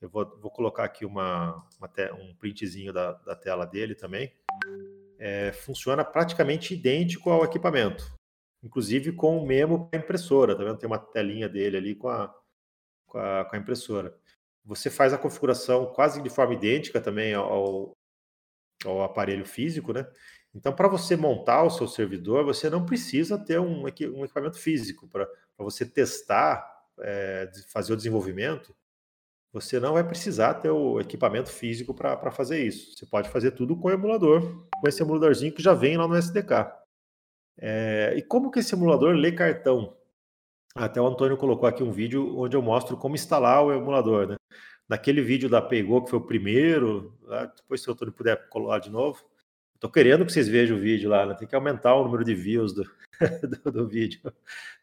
Eu 0.00 0.10
vou, 0.10 0.38
vou 0.40 0.50
colocar 0.50 0.84
aqui 0.84 1.04
uma, 1.04 1.66
uma 1.78 1.88
te, 1.88 2.10
um 2.12 2.34
printzinho 2.34 2.92
da, 2.92 3.12
da, 3.12 3.36
tela 3.36 3.64
dele 3.64 3.94
também. 3.94 4.32
É, 5.18 5.52
funciona 5.52 6.04
praticamente 6.04 6.74
idêntico 6.74 7.30
ao 7.30 7.44
equipamento, 7.44 8.04
inclusive 8.62 9.12
com 9.12 9.38
o 9.38 9.46
memo 9.46 9.88
para 9.88 9.98
impressora. 9.98 10.56
Tá 10.56 10.64
vendo? 10.64 10.78
Tem 10.78 10.86
uma 10.86 10.98
telinha 10.98 11.48
dele 11.48 11.76
ali 11.76 11.94
com 11.94 12.08
a, 12.08 12.34
com 13.06 13.18
a, 13.18 13.44
com 13.44 13.56
a 13.56 13.58
impressora. 13.58 14.16
Você 14.64 14.90
faz 14.90 15.12
a 15.12 15.18
configuração 15.18 15.86
quase 15.86 16.22
de 16.22 16.30
forma 16.30 16.54
idêntica 16.54 17.00
também 17.00 17.34
ao, 17.34 17.96
ao 18.84 19.02
aparelho 19.02 19.44
físico, 19.44 19.92
né? 19.92 20.06
Então, 20.54 20.72
para 20.72 20.86
você 20.86 21.16
montar 21.16 21.62
o 21.62 21.70
seu 21.70 21.88
servidor, 21.88 22.44
você 22.44 22.68
não 22.68 22.84
precisa 22.84 23.38
ter 23.38 23.58
um, 23.58 23.84
um 23.84 23.88
equipamento 24.24 24.58
físico 24.58 25.08
para 25.08 25.26
você 25.56 25.86
testar, 25.86 26.62
é, 27.00 27.50
fazer 27.72 27.94
o 27.94 27.96
desenvolvimento 27.96 28.76
você 29.52 29.78
não 29.78 29.92
vai 29.92 30.02
precisar 30.02 30.54
ter 30.54 30.70
o 30.70 30.98
equipamento 30.98 31.50
físico 31.50 31.92
para 31.92 32.30
fazer 32.30 32.64
isso. 32.64 32.96
Você 32.96 33.04
pode 33.04 33.28
fazer 33.28 33.50
tudo 33.50 33.76
com 33.76 33.88
o 33.88 33.90
emulador, 33.90 34.66
com 34.80 34.88
esse 34.88 35.02
emuladorzinho 35.02 35.52
que 35.52 35.62
já 35.62 35.74
vem 35.74 35.98
lá 35.98 36.08
no 36.08 36.16
SDK. 36.16 36.72
É, 37.58 38.14
e 38.16 38.22
como 38.22 38.50
que 38.50 38.60
esse 38.60 38.74
emulador 38.74 39.14
lê 39.14 39.32
cartão? 39.32 39.96
Até 40.74 41.00
o 41.00 41.06
Antônio 41.06 41.36
colocou 41.36 41.68
aqui 41.68 41.82
um 41.82 41.92
vídeo 41.92 42.38
onde 42.38 42.56
eu 42.56 42.62
mostro 42.62 42.96
como 42.96 43.14
instalar 43.14 43.62
o 43.62 43.72
emulador. 43.72 44.26
Né? 44.26 44.36
Naquele 44.88 45.20
vídeo 45.20 45.48
da 45.48 45.60
Pegou, 45.60 46.02
que 46.02 46.10
foi 46.10 46.18
o 46.18 46.26
primeiro, 46.26 47.18
depois 47.56 47.82
se 47.82 47.88
o 47.88 47.92
Antônio 47.92 48.12
puder 48.12 48.48
colar 48.48 48.78
de 48.78 48.90
novo, 48.90 49.22
Estou 49.82 49.90
querendo 49.90 50.24
que 50.24 50.32
vocês 50.32 50.46
vejam 50.46 50.76
o 50.76 50.80
vídeo 50.80 51.10
lá, 51.10 51.26
né? 51.26 51.34
tem 51.34 51.48
que 51.48 51.56
aumentar 51.56 51.96
o 51.96 52.04
número 52.04 52.22
de 52.22 52.32
views 52.36 52.72
do, 52.72 52.84
do, 53.64 53.72
do 53.72 53.88
vídeo. 53.88 54.20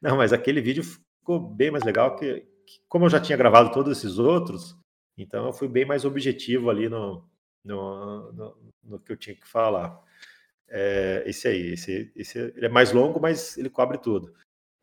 Não, 0.02 0.18
mas 0.18 0.34
aquele 0.34 0.60
vídeo 0.60 0.84
ficou 0.84 1.40
bem 1.40 1.72
mais 1.72 1.86
legal 1.86 2.18
que, 2.18 2.46
como 2.90 3.06
eu 3.06 3.10
já 3.10 3.18
tinha 3.18 3.38
gravado 3.38 3.72
todos 3.72 3.98
esses 3.98 4.20
outros, 4.20 4.78
então 5.18 5.46
eu 5.46 5.54
fui 5.54 5.70
bem 5.70 5.86
mais 5.86 6.04
objetivo 6.04 6.70
ali 6.70 6.90
no, 6.90 7.26
no, 7.64 8.34
no, 8.34 8.58
no 8.84 9.00
que 9.00 9.14
eu 9.14 9.16
tinha 9.16 9.38
que 9.38 9.48
falar. 9.48 9.98
É, 10.70 11.24
esse 11.26 11.48
aí, 11.48 11.74
esse, 11.74 12.12
esse, 12.16 12.54
é 12.58 12.70
mais 12.70 12.92
longo, 12.92 13.20
mas 13.20 13.58
ele 13.58 13.70
cobre 13.70 13.98
tudo. 13.98 14.34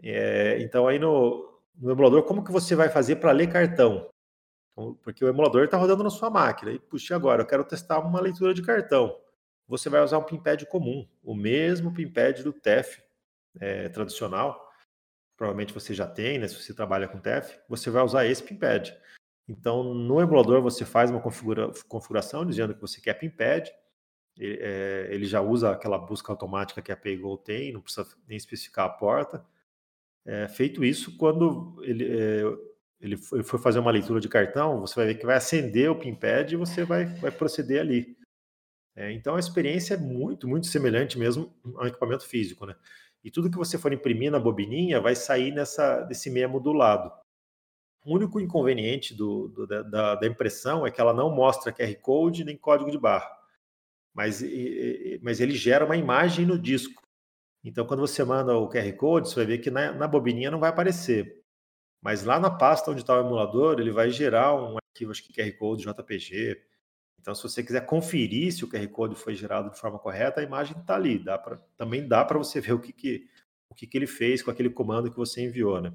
É, 0.03 0.59
então 0.61 0.87
aí 0.87 0.99
no, 0.99 1.61
no 1.77 1.91
emulador, 1.91 2.23
como 2.25 2.45
que 2.45 2.53
você 2.53 2.75
vai 2.75 2.89
fazer 2.89 3.17
para 3.17 3.33
ler 3.33 3.49
cartão? 3.49 4.11
Então, 4.73 4.95
porque 5.03 5.25
o 5.25 5.29
emulador 5.29 5.65
está 5.65 5.77
rodando 5.77 6.05
na 6.05 6.11
sua 6.11 6.29
máquina. 6.29 6.73
E, 6.73 6.79
puxa, 6.79 7.17
agora 7.17 7.43
eu 7.43 7.47
quero 7.47 7.65
testar 7.65 7.99
uma 8.01 8.21
leitura 8.21 8.53
de 8.53 8.63
cartão. 8.63 9.19
Você 9.69 9.89
vai 9.89 10.03
usar 10.03 10.19
um 10.19 10.25
pinpad 10.25 10.65
comum, 10.67 11.09
o 11.25 11.35
mesmo 11.35 11.93
pinpad 11.93 12.43
do 12.43 12.53
TEF 12.53 13.03
é, 13.59 13.89
tradicional, 13.89 14.71
provavelmente 15.37 15.75
você 15.75 15.93
já 15.93 16.07
tem, 16.07 16.39
né? 16.39 16.47
Se 16.47 16.55
você 16.55 16.73
trabalha 16.73 17.09
com 17.09 17.19
TF, 17.19 17.59
você 17.69 17.91
vai 17.91 18.03
usar 18.03 18.27
esse 18.27 18.43
pinpad. 18.43 18.97
Então, 19.49 19.95
no 19.95 20.21
emulador, 20.21 20.61
você 20.61 20.85
faz 20.85 21.11
uma 21.11 21.21
configura, 21.21 21.71
configuração 21.89 22.45
dizendo 22.45 22.75
que 22.75 22.81
você 22.81 23.01
quer 23.01 23.15
pinpad. 23.15 23.73
Ele, 24.39 24.59
é, 24.61 25.09
ele, 25.11 25.27
já 25.27 25.41
usa 25.41 25.71
aquela 25.71 25.99
busca 25.99 26.33
automática 26.33 26.83
que 26.83 26.93
a 26.93 26.97
PayGo 26.97 27.39
tem, 27.39 27.73
não 27.73 27.81
precisa 27.81 28.07
nem 28.29 28.37
especificar 28.37 28.87
a 28.87 28.91
porta. 28.91 29.45
É, 30.25 30.49
feito 30.49 30.85
isso, 30.85 31.17
quando 31.17 31.81
ele, 31.83 32.05
é, 32.05 32.43
ele 33.01 33.17
for 33.17 33.59
fazer 33.59 33.79
uma 33.79 33.91
leitura 33.91 34.21
de 34.21 34.29
cartão, 34.29 34.81
você 34.81 34.95
vai 34.95 35.07
ver 35.07 35.15
que 35.15 35.27
vai 35.27 35.37
acender 35.37 35.91
o 35.91 35.99
pinpad 35.99 36.53
e 36.53 36.57
você 36.57 36.85
vai, 36.85 37.07
vai 37.07 37.31
proceder 37.31 37.81
ali. 37.81 38.17
É, 38.95 39.13
então, 39.13 39.37
a 39.37 39.41
experiência 39.41 39.95
é 39.95 39.99
muito, 39.99 40.49
muito 40.49 40.67
semelhante 40.67 41.19
mesmo 41.19 41.55
ao 41.77 41.87
equipamento 41.87 42.27
físico, 42.27 42.67
né? 42.67 42.75
e 43.27 43.31
tudo 43.31 43.51
que 43.51 43.59
você 43.59 43.77
for 43.77 43.93
imprimir 43.93 44.31
na 44.31 44.39
bobininha 44.39 45.01
vai 45.01 45.17
sair 45.17 45.51
nessa, 45.51 46.03
desse 46.03 46.31
memo 46.31 46.61
do 46.61 46.73
lado. 46.73 47.13
O 48.05 48.15
único 48.15 48.39
inconveniente 48.39 49.13
do, 49.13 49.49
do, 49.49 49.67
da, 49.67 50.15
da, 50.15 50.27
impressão 50.29 50.87
é 50.87 50.93
que 50.93 51.01
ela 51.01 51.13
não 51.13 51.29
mostra 51.29 51.73
QR 51.73 51.93
Code 51.97 52.45
nem 52.45 52.57
código 52.57 52.89
de 52.89 52.97
barra, 52.97 53.29
mas, 54.17 54.43
mas 55.23 55.41
ele 55.41 55.55
gera 55.55 55.85
uma 55.85 55.97
imagem 55.97 56.47
no 56.47 56.59
disco. 56.59 57.03
Então, 57.63 57.87
quando 57.87 58.01
você 58.01 58.25
manda 58.25 58.57
o 58.57 58.69
QR 58.69 58.93
Code, 58.95 59.29
você 59.29 59.37
vai 59.37 59.47
ver 59.47 59.59
que 59.59 59.71
na, 59.71 59.93
na 59.93 60.09
bobininha 60.09 60.51
não 60.51 60.61
vai 60.61 60.71
aparecer. 60.71 61.45
Mas 62.03 62.25
lá 62.25 62.41
na 62.41 62.51
pasta 62.51 62.91
onde 62.91 63.03
está 63.03 63.15
o 63.15 63.25
emulador, 63.25 63.79
ele 63.81 63.91
vai 63.91 64.11
gerar 64.11 64.55
um 64.55 64.77
arquivo, 64.77 65.11
acho 65.11 65.23
que 65.23 65.33
QR 65.33 65.53
Code, 65.59 65.85
JPG, 65.85 66.63
então, 67.27 67.35
se 67.35 67.43
você 67.43 67.61
quiser 67.61 67.85
conferir 67.85 68.53
se 68.53 68.65
o 68.65 68.69
QR 68.69 68.87
Code 68.87 69.17
foi 69.17 69.35
gerado 69.35 69.69
de 69.69 69.81
forma 69.81 69.99
correta, 69.99 70.41
a 70.41 70.45
imagem 70.45 70.79
está 70.79 70.95
ali. 70.95 71.19
Dá 71.19 71.37
pra, 71.37 71.57
também 71.77 72.07
dá 72.07 72.25
para 72.25 72.39
você 72.39 72.61
ver 72.61 72.75
o 72.75 72.79
que, 72.79 72.93
que, 72.93 73.27
o 73.69 73.75
que, 73.75 73.85
que 73.85 73.99
ele 73.99 74.07
fez 74.07 74.45
com 74.45 74.51
aquele 74.53 74.71
comando 74.71 75.11
que 75.11 75.17
você 75.17 75.43
enviou. 75.43 75.81
Né? 75.81 75.93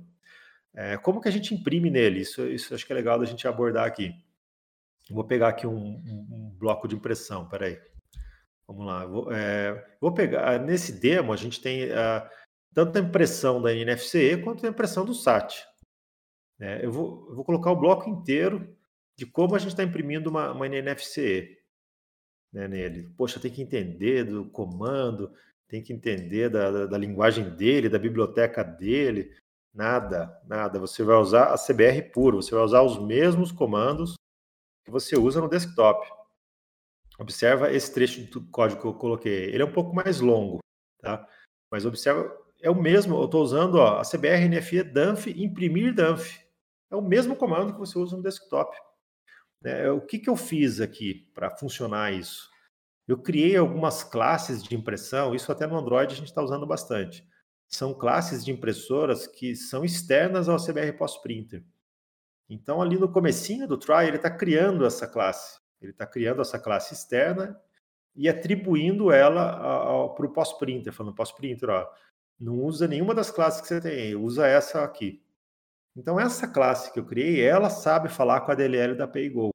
É, 0.73 0.97
como 0.97 1.21
que 1.21 1.29
a 1.29 1.31
gente 1.31 1.55
imprime 1.55 1.89
nele? 1.89 2.19
Isso, 2.19 2.45
isso 2.47 2.75
acho 2.75 2.85
que 2.85 2.91
é 2.91 2.95
legal 2.97 3.17
da 3.17 3.23
gente 3.23 3.47
abordar 3.47 3.87
aqui. 3.87 4.13
Vou 5.09 5.23
pegar 5.23 5.47
aqui 5.47 5.65
um, 5.65 5.73
um, 5.73 6.27
um 6.29 6.55
bloco 6.59 6.85
de 6.85 6.95
impressão, 6.95 7.47
peraí. 7.47 7.79
Vamos 8.71 8.85
lá. 8.85 9.05
Vou, 9.05 9.31
é, 9.31 9.95
vou 9.99 10.13
pegar. 10.13 10.57
Nesse 10.59 10.93
demo, 10.93 11.33
a 11.33 11.35
gente 11.35 11.61
tem 11.61 11.85
uh, 11.85 12.29
tanto 12.73 12.97
a 12.97 13.01
impressão 13.01 13.61
da 13.61 13.73
NFCE 13.73 14.41
quanto 14.41 14.65
a 14.65 14.69
impressão 14.69 15.05
do 15.05 15.13
SAT. 15.13 15.65
É, 16.59 16.85
eu, 16.85 16.91
vou, 16.91 17.27
eu 17.29 17.35
vou 17.35 17.43
colocar 17.43 17.71
o 17.71 17.75
bloco 17.75 18.09
inteiro 18.09 18.73
de 19.17 19.25
como 19.25 19.55
a 19.55 19.59
gente 19.59 19.71
está 19.71 19.83
imprimindo 19.83 20.29
uma, 20.29 20.53
uma 20.53 20.67
NFC 20.67 21.59
né, 22.53 22.67
nele. 22.67 23.09
Poxa, 23.17 23.39
tem 23.41 23.51
que 23.51 23.61
entender 23.61 24.23
do 24.23 24.45
comando, 24.45 25.33
tem 25.67 25.83
que 25.83 25.91
entender 25.91 26.49
da, 26.49 26.71
da, 26.71 26.85
da, 26.85 26.97
linguagem 26.97 27.49
dele, 27.49 27.89
da 27.89 27.99
biblioteca 27.99 28.63
dele. 28.63 29.35
Nada, 29.73 30.39
nada. 30.47 30.79
Você 30.79 31.03
vai 31.03 31.17
usar 31.17 31.53
a 31.53 31.57
CBR 31.57 32.09
puro, 32.13 32.41
você 32.41 32.55
vai 32.55 32.63
usar 32.63 32.81
os 32.83 32.97
mesmos 32.99 33.51
comandos 33.51 34.15
que 34.85 34.91
você 34.91 35.17
usa 35.17 35.41
no 35.41 35.49
desktop. 35.49 36.20
Observa 37.21 37.71
esse 37.71 37.93
trecho 37.93 38.25
do 38.31 38.41
código 38.47 38.81
que 38.81 38.87
eu 38.87 38.95
coloquei. 38.95 39.43
Ele 39.45 39.61
é 39.61 39.65
um 39.65 39.71
pouco 39.71 39.93
mais 39.93 40.19
longo, 40.19 40.57
tá? 40.99 41.27
Mas 41.69 41.85
observa, 41.85 42.35
é 42.59 42.67
o 42.67 42.73
mesmo. 42.73 43.15
Eu 43.15 43.25
estou 43.25 43.43
usando 43.43 43.75
ó, 43.75 43.99
a 43.99 44.01
CBR 44.01 44.49
NFE 44.49 44.81
Danf 44.81 45.27
imprimir 45.27 45.93
Danf. 45.93 46.39
É 46.89 46.95
o 46.95 47.01
mesmo 47.01 47.35
comando 47.35 47.73
que 47.73 47.79
você 47.79 47.99
usa 47.99 48.17
no 48.17 48.23
desktop. 48.23 48.75
Né? 49.61 49.91
O 49.91 50.01
que, 50.01 50.17
que 50.17 50.31
eu 50.31 50.35
fiz 50.35 50.81
aqui 50.81 51.29
para 51.35 51.55
funcionar 51.55 52.11
isso? 52.11 52.49
Eu 53.07 53.19
criei 53.21 53.55
algumas 53.55 54.03
classes 54.03 54.63
de 54.63 54.75
impressão, 54.75 55.35
isso 55.35 55.51
até 55.51 55.67
no 55.67 55.77
Android 55.77 56.11
a 56.11 56.17
gente 56.17 56.27
está 56.29 56.41
usando 56.41 56.65
bastante. 56.65 57.23
São 57.67 57.93
classes 57.93 58.43
de 58.43 58.51
impressoras 58.51 59.27
que 59.27 59.55
são 59.55 59.85
externas 59.85 60.49
ao 60.49 60.57
CBR 60.57 60.93
Post 60.97 61.21
Printer. 61.21 61.63
Então, 62.49 62.81
ali 62.81 62.97
no 62.97 63.11
comecinho 63.11 63.67
do 63.67 63.77
try, 63.77 64.07
ele 64.07 64.17
está 64.17 64.31
criando 64.31 64.87
essa 64.87 65.07
classe. 65.07 65.60
Ele 65.81 65.91
está 65.91 66.05
criando 66.05 66.41
essa 66.41 66.59
classe 66.59 66.93
externa 66.93 67.59
e 68.15 68.29
atribuindo 68.29 69.11
ela 69.11 70.09
para 70.09 70.25
o 70.25 70.33
Post 70.33 70.59
Printer, 70.59 70.93
falando 70.93 71.15
Post 71.15 71.35
Printer, 71.35 71.69
ó, 71.69 71.89
não 72.39 72.59
usa 72.59 72.87
nenhuma 72.87 73.13
das 73.13 73.31
classes 73.31 73.61
que 73.61 73.67
você 73.67 73.81
tem, 73.81 74.15
usa 74.15 74.47
essa 74.47 74.83
aqui. 74.83 75.23
Então, 75.95 76.19
essa 76.19 76.47
classe 76.47 76.91
que 76.91 76.99
eu 76.99 77.05
criei, 77.05 77.41
ela 77.41 77.69
sabe 77.69 78.09
falar 78.09 78.41
com 78.41 78.51
a 78.51 78.55
DLL 78.55 78.95
da 78.95 79.07
PayGo. 79.07 79.51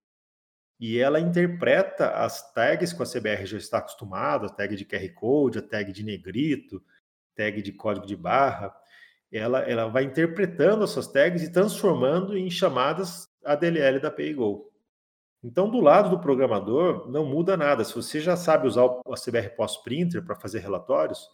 E 0.79 0.99
ela 0.99 1.19
interpreta 1.19 2.11
as 2.11 2.53
tags 2.53 2.93
que 2.93 3.03
a 3.03 3.07
CBR 3.07 3.47
já 3.47 3.57
está 3.57 3.79
acostumado, 3.79 4.47
a 4.47 4.51
tag 4.51 4.77
de 4.77 4.85
QR 4.85 5.09
Code, 5.15 5.59
a 5.59 5.63
tag 5.63 5.91
de 5.91 6.05
negrito, 6.05 6.83
tag 7.35 7.63
de 7.63 7.73
código 7.73 8.07
de 8.07 8.15
barra. 8.15 8.75
Ela, 9.33 9.61
ela 9.61 9.89
vai 9.89 10.05
interpretando 10.05 10.85
essas 10.85 11.09
tags 11.09 11.43
e 11.43 11.51
transformando 11.51 12.37
em 12.37 12.51
chamadas 12.51 13.27
ADLL 13.45 14.01
da 14.01 14.11
PayGo. 14.11 14.71
Então, 15.43 15.71
do 15.71 15.81
lado 15.81 16.11
do 16.11 16.21
programador, 16.21 17.09
não 17.09 17.25
muda 17.25 17.57
nada. 17.57 17.85
Se 17.85 17.95
você 17.95 18.21
já 18.21 18.37
sabe 18.37 18.67
usar 18.67 18.85
o 18.85 19.15
CBR 19.15 19.51
Post 19.51 19.83
Printer 19.85 20.25
para 20.25 20.35
fazer 20.35 20.61
relatórios, 20.61 21.29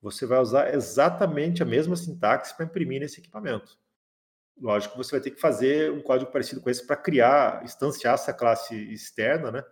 você 0.00 0.26
vai 0.26 0.40
usar 0.40 0.74
exatamente 0.74 1.62
a 1.62 1.66
mesma 1.66 1.94
sintaxe 1.94 2.56
para 2.56 2.66
imprimir 2.66 3.00
nesse 3.00 3.20
equipamento. 3.20 3.78
Lógico 4.60 4.96
você 4.96 5.12
vai 5.12 5.20
ter 5.20 5.30
que 5.30 5.40
fazer 5.40 5.92
um 5.92 6.02
código 6.02 6.30
parecido 6.30 6.60
com 6.60 6.68
esse 6.68 6.86
para 6.86 6.96
criar, 6.96 7.62
instanciar 7.64 8.14
essa 8.14 8.34
classe 8.34 8.74
externa, 8.92 9.50
né? 9.50 9.64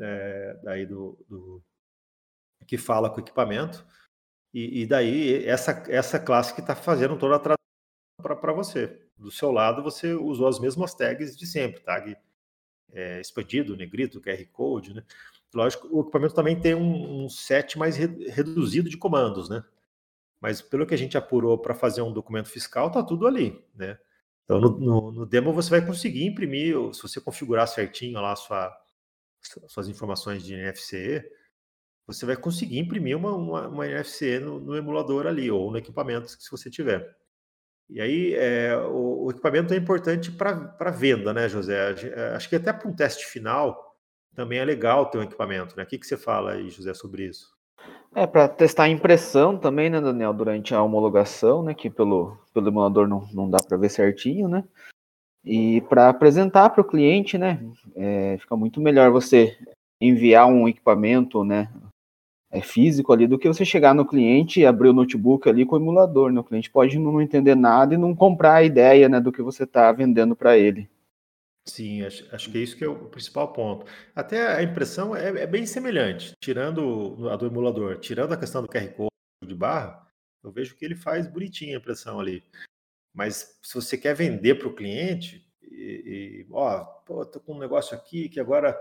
É, 0.00 0.60
daí 0.62 0.86
do, 0.86 1.18
do, 1.28 1.62
que 2.66 2.78
fala 2.78 3.10
com 3.10 3.16
o 3.16 3.20
equipamento. 3.20 3.84
E, 4.52 4.82
e 4.82 4.86
daí 4.86 5.44
essa, 5.44 5.84
essa 5.88 6.18
classe 6.18 6.54
que 6.54 6.60
está 6.60 6.74
fazendo 6.74 7.18
toda 7.18 7.36
a 7.36 7.38
tradução 7.38 7.58
para 8.22 8.52
você. 8.52 9.06
Do 9.16 9.30
seu 9.30 9.50
lado, 9.50 9.82
você 9.82 10.14
usou 10.14 10.48
as 10.48 10.58
mesmas 10.58 10.94
tags 10.94 11.36
de 11.36 11.46
sempre, 11.46 11.80
tag 11.82 12.16
é, 12.92 13.20
expandido, 13.20 13.76
negrito, 13.76 14.20
QR 14.20 14.44
Code, 14.52 14.94
né? 14.94 15.04
Lógico, 15.54 15.88
o 15.90 16.02
equipamento 16.02 16.34
também 16.34 16.60
tem 16.60 16.74
um, 16.74 17.24
um 17.24 17.28
set 17.28 17.78
mais 17.78 17.96
re, 17.96 18.06
reduzido 18.30 18.88
de 18.90 18.96
comandos, 18.96 19.48
né? 19.48 19.64
Mas 20.40 20.60
pelo 20.60 20.86
que 20.86 20.94
a 20.94 20.98
gente 20.98 21.16
apurou 21.16 21.58
para 21.58 21.74
fazer 21.74 22.02
um 22.02 22.12
documento 22.12 22.48
fiscal, 22.48 22.90
tá 22.90 23.02
tudo 23.02 23.26
ali, 23.26 23.64
né? 23.74 23.98
Então, 24.44 24.60
no, 24.60 24.78
no, 24.78 25.12
no, 25.12 25.26
demo 25.26 25.52
você 25.52 25.68
vai 25.68 25.84
conseguir 25.84 26.24
imprimir, 26.24 26.74
se 26.94 27.02
você 27.02 27.20
configurar 27.20 27.68
certinho 27.68 28.20
lá 28.20 28.34
sua, 28.34 28.74
suas 29.66 29.88
informações 29.88 30.42
de 30.42 30.54
NFC, 30.54 31.30
você 32.06 32.24
vai 32.24 32.36
conseguir 32.36 32.78
imprimir 32.78 33.14
uma, 33.16 33.34
uma, 33.34 33.68
uma 33.68 33.86
NFC 33.86 34.40
no, 34.40 34.58
no, 34.58 34.74
emulador 34.74 35.26
ali, 35.26 35.50
ou 35.50 35.70
no 35.70 35.76
equipamento 35.76 36.30
se 36.30 36.50
você 36.50 36.70
tiver. 36.70 37.14
E 37.90 38.00
aí, 38.00 38.34
é, 38.34 38.76
o, 38.76 39.24
o, 39.24 39.30
equipamento 39.30 39.72
é 39.72 39.76
importante 39.76 40.30
para 40.30 40.90
venda, 40.90 41.32
né, 41.32 41.48
José? 41.48 41.94
É, 42.14 42.34
acho 42.34 42.48
que 42.48 42.56
até 42.56 42.72
para 42.72 42.88
um 42.88 42.94
teste 42.94 43.24
final 43.24 43.96
também 44.34 44.58
é 44.58 44.64
legal 44.64 45.06
ter 45.06 45.18
um 45.18 45.22
equipamento, 45.22 45.76
né? 45.76 45.84
O 45.84 45.86
que, 45.86 45.98
que 45.98 46.06
você 46.06 46.16
fala 46.16 46.52
aí, 46.52 46.68
José, 46.68 46.92
sobre 46.92 47.24
isso? 47.24 47.56
É, 48.14 48.26
para 48.26 48.48
testar 48.48 48.84
a 48.84 48.88
impressão 48.88 49.56
também, 49.56 49.88
né, 49.88 50.00
Daniel, 50.00 50.32
durante 50.32 50.74
a 50.74 50.82
homologação, 50.82 51.62
né, 51.62 51.74
que 51.74 51.88
pelo, 51.88 52.36
pelo 52.52 52.68
emulador 52.68 53.06
não, 53.06 53.26
não 53.32 53.48
dá 53.48 53.58
para 53.62 53.76
ver 53.76 53.88
certinho, 53.88 54.48
né? 54.48 54.64
E 55.44 55.80
para 55.82 56.08
apresentar 56.08 56.70
para 56.70 56.82
o 56.82 56.86
cliente, 56.86 57.38
né, 57.38 57.60
é, 57.96 58.36
fica 58.38 58.56
muito 58.56 58.80
melhor 58.80 59.10
você 59.10 59.56
enviar 60.00 60.46
um 60.46 60.68
equipamento, 60.68 61.44
né, 61.44 61.70
é, 62.50 62.60
físico 62.60 63.12
ali, 63.12 63.26
do 63.26 63.38
que 63.38 63.48
você 63.48 63.64
chegar 63.64 63.94
no 63.94 64.06
cliente 64.06 64.60
e 64.60 64.66
abrir 64.66 64.88
o 64.88 64.92
notebook 64.92 65.48
ali 65.48 65.66
com 65.66 65.76
o 65.76 65.78
emulador, 65.78 66.32
né? 66.32 66.40
O 66.40 66.44
cliente 66.44 66.70
pode 66.70 66.98
não 66.98 67.20
entender 67.20 67.54
nada 67.54 67.94
e 67.94 67.98
não 67.98 68.14
comprar 68.14 68.54
a 68.54 68.64
ideia, 68.64 69.08
né, 69.08 69.20
do 69.20 69.32
que 69.32 69.42
você 69.42 69.64
está 69.64 69.92
vendendo 69.92 70.34
para 70.34 70.56
ele. 70.56 70.88
Sim, 71.68 72.02
acho, 72.02 72.26
acho, 72.34 72.50
que 72.50 72.56
é 72.56 72.60
isso 72.62 72.76
que 72.76 72.84
é 72.84 72.88
o 72.88 73.08
principal 73.10 73.52
ponto. 73.52 73.84
Até 74.14 74.56
a 74.56 74.62
impressão 74.62 75.14
é, 75.14 75.42
é, 75.42 75.46
bem 75.46 75.66
semelhante, 75.66 76.32
tirando 76.40 77.28
a 77.30 77.36
do 77.36 77.46
emulador, 77.46 77.98
tirando 77.98 78.32
a 78.32 78.38
questão 78.38 78.62
do 78.62 78.68
QR 78.68 78.88
Code 78.94 79.10
de 79.46 79.54
barra, 79.54 80.06
eu 80.42 80.50
vejo 80.50 80.74
que 80.74 80.84
ele 80.84 80.96
faz 80.96 81.26
bonitinha 81.26 81.76
a 81.76 81.78
impressão 81.78 82.18
ali. 82.18 82.42
Mas 83.14 83.58
se 83.62 83.74
você 83.74 83.98
quer 83.98 84.14
vender 84.14 84.54
para 84.54 84.68
o 84.68 84.74
cliente, 84.74 85.46
e, 85.62 86.46
e, 86.46 86.46
ó, 86.50 86.84
pô, 87.04 87.26
tô 87.26 87.38
com 87.38 87.54
um 87.54 87.58
negócio 87.58 87.94
aqui 87.94 88.30
que 88.30 88.40
agora 88.40 88.78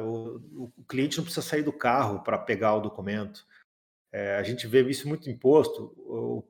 o, 0.00 0.70
o, 0.76 0.84
cliente 0.84 1.18
não 1.18 1.24
precisa 1.24 1.46
sair 1.46 1.62
do 1.62 1.72
carro 1.72 2.22
para 2.22 2.38
pegar 2.38 2.74
o 2.74 2.80
documento. 2.80 3.46
É, 4.12 4.36
a 4.36 4.42
gente 4.42 4.66
vê 4.66 4.82
isso 4.88 5.08
muito 5.08 5.28
imposto. 5.28 5.94
O, 5.98 6.44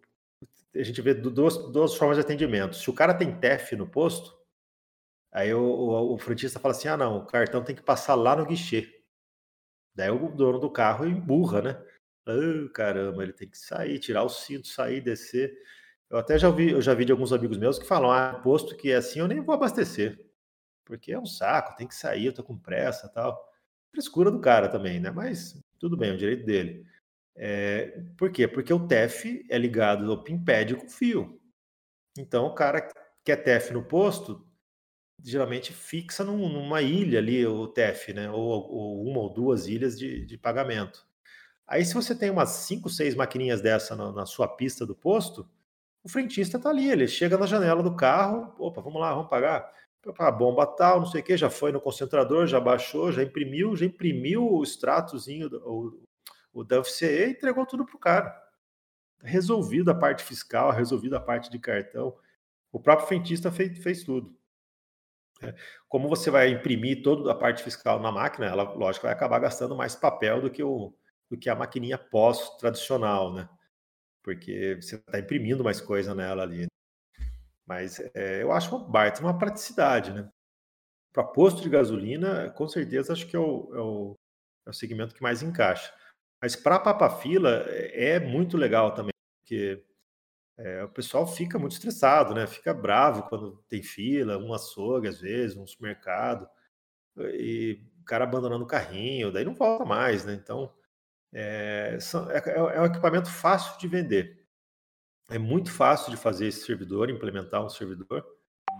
a 0.74 0.82
gente 0.82 1.02
vê 1.02 1.14
duas, 1.14 1.56
duas 1.72 1.94
formas 1.94 2.16
de 2.16 2.22
atendimento. 2.22 2.76
Se 2.76 2.88
o 2.88 2.94
cara 2.94 3.14
tem 3.14 3.38
TEF 3.38 3.74
no 3.74 3.88
posto, 3.88 4.38
Aí 5.32 5.52
o, 5.52 5.60
o, 5.60 6.14
o 6.14 6.18
fala 6.18 6.74
assim: 6.74 6.88
ah, 6.88 6.96
não, 6.96 7.18
o 7.18 7.26
cartão 7.26 7.62
tem 7.62 7.76
que 7.76 7.82
passar 7.82 8.14
lá 8.14 8.34
no 8.36 8.46
guichê. 8.46 9.02
Daí 9.94 10.10
o 10.10 10.28
dono 10.30 10.58
do 10.58 10.70
carro 10.70 11.06
emburra, 11.06 11.62
né? 11.62 11.84
Oh, 12.26 12.68
caramba, 12.70 13.22
ele 13.22 13.32
tem 13.32 13.48
que 13.48 13.58
sair, 13.58 13.98
tirar 13.98 14.22
o 14.22 14.28
cinto, 14.28 14.68
sair, 14.68 15.00
descer. 15.00 15.52
Eu 16.10 16.18
até 16.18 16.38
já 16.38 16.50
vi, 16.50 16.70
eu 16.70 16.80
já 16.80 16.94
vi 16.94 17.04
de 17.04 17.12
alguns 17.12 17.32
amigos 17.32 17.58
meus 17.58 17.78
que 17.78 17.86
falam: 17.86 18.10
ah, 18.10 18.40
posto 18.42 18.76
que 18.76 18.90
é 18.90 18.96
assim, 18.96 19.20
eu 19.20 19.28
nem 19.28 19.40
vou 19.40 19.54
abastecer. 19.54 20.18
Porque 20.88 21.12
é 21.12 21.20
um 21.20 21.26
saco, 21.26 21.76
tem 21.76 21.86
que 21.86 21.94
sair, 21.94 22.26
eu 22.26 22.32
tô 22.32 22.42
com 22.42 22.58
pressa 22.58 23.08
tal. 23.08 23.38
Frescura 23.92 24.30
do 24.30 24.40
cara 24.40 24.68
também, 24.68 24.98
né? 24.98 25.10
Mas 25.10 25.62
tudo 25.78 25.96
bem, 25.96 26.10
é 26.10 26.14
o 26.14 26.18
direito 26.18 26.44
dele. 26.44 26.84
É, 27.36 28.02
por 28.16 28.32
quê? 28.32 28.48
Porque 28.48 28.72
o 28.72 28.88
TEF 28.88 29.46
é 29.48 29.58
ligado 29.58 30.10
ao 30.10 30.24
PIMPAD 30.24 30.74
com 30.76 30.88
fio. 30.88 31.40
Então 32.16 32.46
o 32.46 32.54
cara 32.54 32.80
que 33.22 33.30
é 33.30 33.36
TEF 33.36 33.72
no 33.72 33.84
posto 33.84 34.44
geralmente 35.22 35.72
fixa 35.72 36.24
num, 36.24 36.48
numa 36.48 36.80
ilha 36.80 37.18
ali 37.18 37.46
o 37.46 37.68
TEF, 37.68 38.12
né? 38.12 38.30
Ou, 38.30 38.40
ou, 38.40 39.04
uma 39.04 39.20
ou 39.20 39.32
duas 39.32 39.66
ilhas 39.66 39.98
de, 39.98 40.24
de 40.24 40.38
pagamento. 40.38 41.06
Aí, 41.66 41.84
se 41.84 41.92
você 41.92 42.14
tem 42.14 42.30
umas 42.30 42.48
cinco, 42.50 42.88
seis 42.88 43.14
maquininhas 43.14 43.60
dessa 43.60 43.94
na, 43.94 44.10
na 44.10 44.26
sua 44.26 44.48
pista 44.48 44.86
do 44.86 44.94
posto, 44.94 45.46
o 46.02 46.08
frentista 46.08 46.56
está 46.56 46.70
ali, 46.70 46.90
ele 46.90 47.06
chega 47.06 47.36
na 47.36 47.46
janela 47.46 47.82
do 47.82 47.94
carro, 47.94 48.54
opa, 48.58 48.80
vamos 48.80 49.00
lá, 49.00 49.12
vamos 49.12 49.28
pagar. 49.28 49.70
A 50.18 50.30
bomba 50.30 50.66
tal, 50.66 51.00
não 51.00 51.06
sei 51.06 51.20
o 51.20 51.24
que, 51.24 51.36
já 51.36 51.50
foi 51.50 51.72
no 51.72 51.80
concentrador, 51.80 52.46
já 52.46 52.60
baixou, 52.60 53.12
já 53.12 53.22
imprimiu, 53.22 53.76
já 53.76 53.86
imprimiu 53.86 54.46
o 54.46 54.62
extratozinho, 54.62 55.48
o, 55.64 56.00
o 56.52 56.64
da 56.64 56.76
e 57.02 57.30
entregou 57.30 57.66
tudo 57.66 57.84
para 57.84 57.96
o 57.96 58.00
cara. 58.00 58.48
Resolvido 59.20 59.90
a 59.90 59.94
parte 59.94 60.22
fiscal, 60.22 60.70
resolvido 60.70 61.16
a 61.16 61.20
parte 61.20 61.50
de 61.50 61.58
cartão. 61.58 62.16
O 62.72 62.80
próprio 62.80 63.08
frentista 63.08 63.50
fez, 63.50 63.78
fez 63.78 64.04
tudo. 64.04 64.36
É, 65.42 65.54
como 65.88 66.08
você 66.08 66.30
vai 66.30 66.48
imprimir 66.48 67.02
toda 67.02 67.30
a 67.30 67.34
parte 67.34 67.62
fiscal 67.62 68.00
na 68.00 68.10
máquina, 68.10 68.46
ela, 68.46 68.64
lógico, 68.74 69.06
vai 69.06 69.12
acabar 69.12 69.38
gastando 69.38 69.76
mais 69.76 69.94
papel 69.94 70.40
do 70.40 70.50
que, 70.50 70.62
o, 70.62 70.92
do 71.30 71.38
que 71.38 71.48
a 71.48 71.54
maquininha 71.54 71.98
pós-tradicional, 71.98 73.32
né? 73.32 73.48
Porque 74.22 74.78
você 74.80 74.96
está 74.96 75.18
imprimindo 75.18 75.62
mais 75.64 75.80
coisa 75.80 76.14
nela 76.14 76.42
ali. 76.42 76.66
Mas 77.68 78.00
é, 78.14 78.42
eu 78.42 78.50
acho 78.50 78.74
uma 78.74 78.88
baita 78.88 79.20
uma 79.20 79.36
praticidade, 79.36 80.12
né? 80.12 80.28
Para 81.12 81.24
posto 81.24 81.60
de 81.62 81.68
gasolina, 81.68 82.50
com 82.50 82.66
certeza 82.66 83.12
acho 83.12 83.26
que 83.26 83.36
é 83.36 83.38
o, 83.38 83.70
é 83.74 83.80
o, 83.80 84.16
é 84.66 84.70
o 84.70 84.72
segmento 84.72 85.14
que 85.14 85.22
mais 85.22 85.42
encaixa. 85.42 85.92
Mas 86.42 86.56
para 86.56 86.78
papa-fila 86.78 87.64
é, 87.68 88.12
é 88.12 88.20
muito 88.20 88.56
legal 88.56 88.94
também, 88.94 89.12
porque 89.42 89.84
é, 90.58 90.84
o 90.84 90.88
pessoal 90.88 91.26
fica 91.26 91.58
muito 91.58 91.72
estressado, 91.72 92.34
né? 92.34 92.46
Fica 92.46 92.72
bravo 92.72 93.28
quando 93.28 93.62
tem 93.68 93.82
fila, 93.82 94.38
um 94.38 94.54
açougue 94.54 95.08
às 95.08 95.20
vezes, 95.20 95.56
um 95.56 95.66
supermercado, 95.66 96.48
e 97.18 97.80
o 98.00 98.04
cara 98.04 98.24
abandonando 98.24 98.64
o 98.64 98.68
carrinho, 98.68 99.32
daí 99.32 99.44
não 99.44 99.54
volta 99.54 99.84
mais, 99.84 100.24
né? 100.24 100.34
Então, 100.34 100.72
é, 101.32 101.98
é, 102.30 102.50
é 102.76 102.80
um 102.80 102.86
equipamento 102.86 103.30
fácil 103.30 103.78
de 103.78 103.88
vender. 103.88 104.37
É 105.30 105.38
muito 105.38 105.70
fácil 105.70 106.10
de 106.10 106.16
fazer 106.16 106.46
esse 106.46 106.64
servidor, 106.64 107.10
implementar 107.10 107.64
um 107.64 107.68
servidor, 107.68 108.24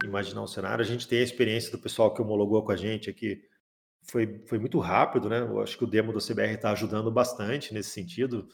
imaginar 0.03 0.43
um 0.43 0.47
cenário. 0.47 0.83
A 0.83 0.87
gente 0.87 1.07
tem 1.07 1.21
a 1.21 1.25
experiência 1.25 1.71
do 1.71 1.79
pessoal 1.79 2.13
que 2.15 2.23
homologou 2.23 2.65
com 2.65 2.73
a 2.73 2.77
gente 2.77 3.11
aqui, 3.11 3.43
foi, 4.11 4.43
foi 4.47 4.59
muito 4.59 4.79
rápido, 4.79 5.29
né? 5.29 5.41
Eu 5.41 5.61
acho 5.61 5.77
que 5.77 5.85
o 5.85 5.87
demo 5.87 6.13
do 6.13 6.21
CBR 6.21 6.55
está 6.55 6.71
ajudando 6.73 7.11
bastante 7.11 7.75
nesse 7.75 7.91
sentido. 7.91 8.49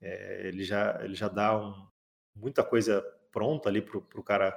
É, 0.00 0.48
ele, 0.48 0.64
já, 0.64 0.98
ele 1.02 1.14
já 1.14 1.28
dá 1.28 1.56
um, 1.56 1.86
muita 2.34 2.64
coisa 2.64 3.00
pronta 3.30 3.68
ali 3.68 3.80
para 3.80 3.98
o 3.98 4.22
cara 4.24 4.56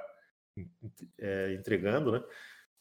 é, 1.18 1.54
entregando, 1.54 2.12
né? 2.12 2.24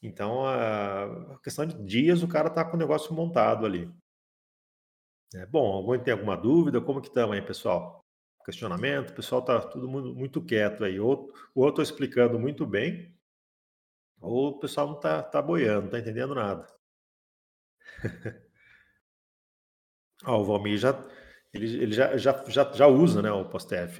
Então, 0.01 0.45
a 0.45 1.37
questão 1.43 1.65
de 1.65 1.75
dias, 1.83 2.23
o 2.23 2.27
cara 2.27 2.47
está 2.47 2.63
com 2.63 2.75
o 2.75 2.79
negócio 2.79 3.13
montado 3.13 3.65
ali. 3.65 3.91
É, 5.35 5.45
bom, 5.45 5.73
alguém 5.73 6.01
tem 6.01 6.13
alguma 6.13 6.35
dúvida? 6.35 6.81
Como 6.81 7.01
que 7.01 7.09
estamos 7.09 7.35
aí, 7.35 7.41
pessoal? 7.41 8.03
Questionamento? 8.49 9.11
O 9.11 9.15
pessoal 9.15 9.41
está 9.41 9.61
tudo 9.61 9.87
muito, 9.87 10.15
muito 10.15 10.41
quieto 10.43 10.83
aí. 10.83 10.99
Ou, 10.99 11.31
ou 11.53 11.65
eu 11.65 11.69
estou 11.69 11.83
explicando 11.83 12.39
muito 12.39 12.65
bem, 12.65 13.15
ou 14.21 14.49
o 14.51 14.59
pessoal 14.59 14.87
não 14.87 14.95
está 14.95 15.21
tá 15.21 15.41
boiando, 15.41 15.81
não 15.81 15.85
está 15.87 15.99
entendendo 15.99 16.33
nada. 16.33 16.65
Ó, 20.25 20.41
o 20.41 20.45
Valmir 20.45 20.77
já, 20.77 20.91
ele, 21.53 21.83
ele 21.83 21.91
já, 21.93 22.15
já, 22.17 22.43
já, 22.47 22.71
já 22.73 22.87
usa 22.87 23.21
né, 23.21 23.31
o 23.31 23.45
PostF. 23.49 23.99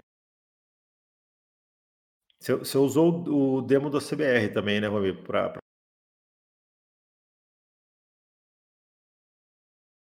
Você, 2.39 2.56
você 2.56 2.78
usou 2.78 3.24
o 3.28 3.62
demo 3.62 3.89
da 3.89 4.00
CBR 4.02 4.54
também, 4.54 4.80
né, 4.82 4.88
Romir? 4.88 5.24
Pra, 5.24 5.50
pra... 5.50 5.60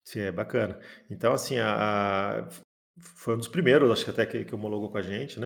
Sim, 0.05 0.20
é 0.20 0.32
bacana. 0.32 0.78
Então, 1.11 1.32
assim, 1.32 1.59
a, 1.59 2.40
a, 2.40 2.49
foi 2.99 3.34
um 3.34 3.38
dos 3.38 3.49
primeiros, 3.49 3.90
acho 3.90 4.05
que 4.05 4.11
até 4.11 4.26
que, 4.26 4.45
que 4.45 4.55
homologou 4.55 4.90
com 4.90 4.99
a 4.99 5.03
gente, 5.03 5.38
né? 5.38 5.45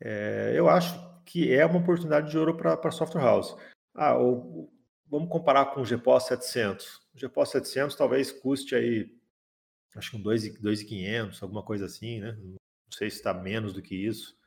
É, 0.00 0.52
eu 0.54 0.68
acho 0.68 0.94
que 1.24 1.52
é 1.52 1.64
uma 1.66 1.80
oportunidade 1.80 2.30
de 2.30 2.38
ouro 2.38 2.56
para 2.56 2.90
software 2.90 3.22
house. 3.22 3.56
Ah, 3.94 4.16
ou, 4.16 4.72
vamos 5.06 5.28
comparar 5.28 5.66
com 5.66 5.80
o 5.80 5.84
GPOS 5.84 6.24
700. 6.26 6.96
O 7.14 7.18
GPOS 7.18 7.50
700 7.50 7.96
talvez 7.96 8.30
custe 8.30 8.74
aí, 8.74 9.10
acho 9.96 10.10
que 10.12 10.16
um 10.16 10.22
2.500, 10.22 11.42
alguma 11.42 11.62
coisa 11.62 11.86
assim, 11.86 12.20
né? 12.20 12.32
Não 12.40 12.56
sei 12.92 13.10
se 13.10 13.16
está 13.16 13.34
menos 13.34 13.72
do 13.72 13.82
que 13.82 13.94
isso 13.94 14.38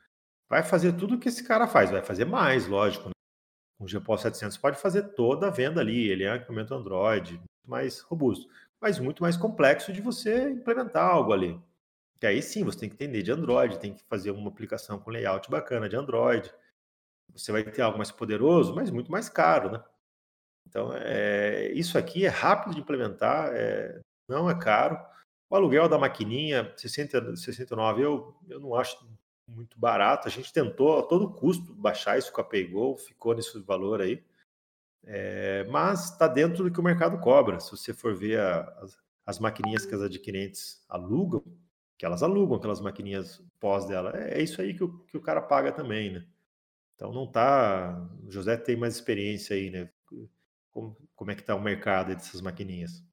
vai 0.52 0.62
fazer 0.62 0.92
tudo 0.92 1.14
o 1.14 1.18
que 1.18 1.30
esse 1.30 1.42
cara 1.42 1.66
faz, 1.66 1.90
vai 1.90 2.02
fazer 2.02 2.26
mais, 2.26 2.66
lógico. 2.66 3.08
Né? 3.08 3.14
O 3.80 3.86
GPO 3.86 4.18
700 4.18 4.58
pode 4.58 4.78
fazer 4.78 5.14
toda 5.14 5.46
a 5.46 5.50
venda 5.50 5.80
ali, 5.80 6.10
ele 6.10 6.24
é 6.24 6.32
um 6.32 6.36
equipamento 6.36 6.74
Android, 6.74 7.38
muito 7.38 7.66
mais 7.66 8.00
robusto, 8.00 8.46
mas 8.78 8.98
muito 8.98 9.22
mais 9.22 9.34
complexo 9.34 9.94
de 9.94 10.02
você 10.02 10.50
implementar 10.50 11.08
algo 11.08 11.32
ali. 11.32 11.58
Que 12.22 12.26
aí 12.28 12.40
sim, 12.40 12.62
você 12.62 12.78
tem 12.78 12.88
que 12.88 12.94
entender 12.94 13.20
de 13.24 13.32
Android, 13.32 13.80
tem 13.80 13.92
que 13.92 14.04
fazer 14.04 14.30
uma 14.30 14.48
aplicação 14.48 14.96
com 14.96 15.10
layout 15.10 15.50
bacana 15.50 15.88
de 15.88 15.96
Android. 15.96 16.54
Você 17.34 17.50
vai 17.50 17.64
ter 17.64 17.82
algo 17.82 17.98
mais 17.98 18.12
poderoso, 18.12 18.72
mas 18.76 18.92
muito 18.92 19.10
mais 19.10 19.28
caro, 19.28 19.72
né? 19.72 19.84
Então, 20.64 20.92
é, 20.94 21.72
isso 21.72 21.98
aqui 21.98 22.24
é 22.24 22.28
rápido 22.28 22.76
de 22.76 22.80
implementar, 22.80 23.50
é, 23.52 24.00
não 24.28 24.48
é 24.48 24.56
caro. 24.56 24.96
O 25.50 25.56
aluguel 25.56 25.88
da 25.88 25.98
maquininha, 25.98 26.72
60, 26.76 27.34
69, 27.34 28.02
eu, 28.02 28.36
eu 28.48 28.60
não 28.60 28.76
acho 28.76 29.04
muito 29.48 29.76
barato. 29.76 30.28
A 30.28 30.30
gente 30.30 30.52
tentou 30.52 31.00
a 31.00 31.02
todo 31.02 31.34
custo 31.34 31.74
baixar 31.74 32.18
isso 32.18 32.32
com 32.32 32.40
a 32.40 32.44
PayGo, 32.44 32.98
ficou 32.98 33.34
nesse 33.34 33.58
valor 33.58 34.00
aí. 34.00 34.24
É, 35.02 35.64
mas 35.64 36.12
está 36.12 36.28
dentro 36.28 36.62
do 36.62 36.70
que 36.70 36.78
o 36.78 36.84
mercado 36.84 37.18
cobra. 37.18 37.58
Se 37.58 37.72
você 37.72 37.92
for 37.92 38.14
ver 38.14 38.38
a, 38.38 38.60
as, 38.80 38.96
as 39.26 39.38
maquininhas 39.40 39.84
que 39.84 39.92
as 39.96 40.02
adquirentes 40.02 40.84
alugam, 40.88 41.42
que 42.02 42.06
elas 42.06 42.24
alugam 42.24 42.56
aquelas 42.56 42.80
maquininhas 42.80 43.40
pós 43.60 43.86
dela, 43.86 44.12
é, 44.16 44.40
é 44.40 44.42
isso 44.42 44.60
aí 44.60 44.74
que 44.74 44.82
o, 44.82 44.88
que 45.06 45.16
o 45.16 45.20
cara 45.20 45.40
paga 45.40 45.70
também, 45.70 46.10
né? 46.10 46.24
Então 46.96 47.12
não 47.12 47.28
tá. 47.28 47.96
O 48.26 48.28
José 48.28 48.56
tem 48.56 48.74
mais 48.74 48.96
experiência 48.96 49.54
aí, 49.54 49.70
né? 49.70 49.88
Como, 50.72 50.96
como 51.14 51.30
é 51.30 51.36
que 51.36 51.44
tá 51.44 51.54
o 51.54 51.62
mercado 51.62 52.08
dessas 52.08 52.40
maquininhas? 52.40 53.04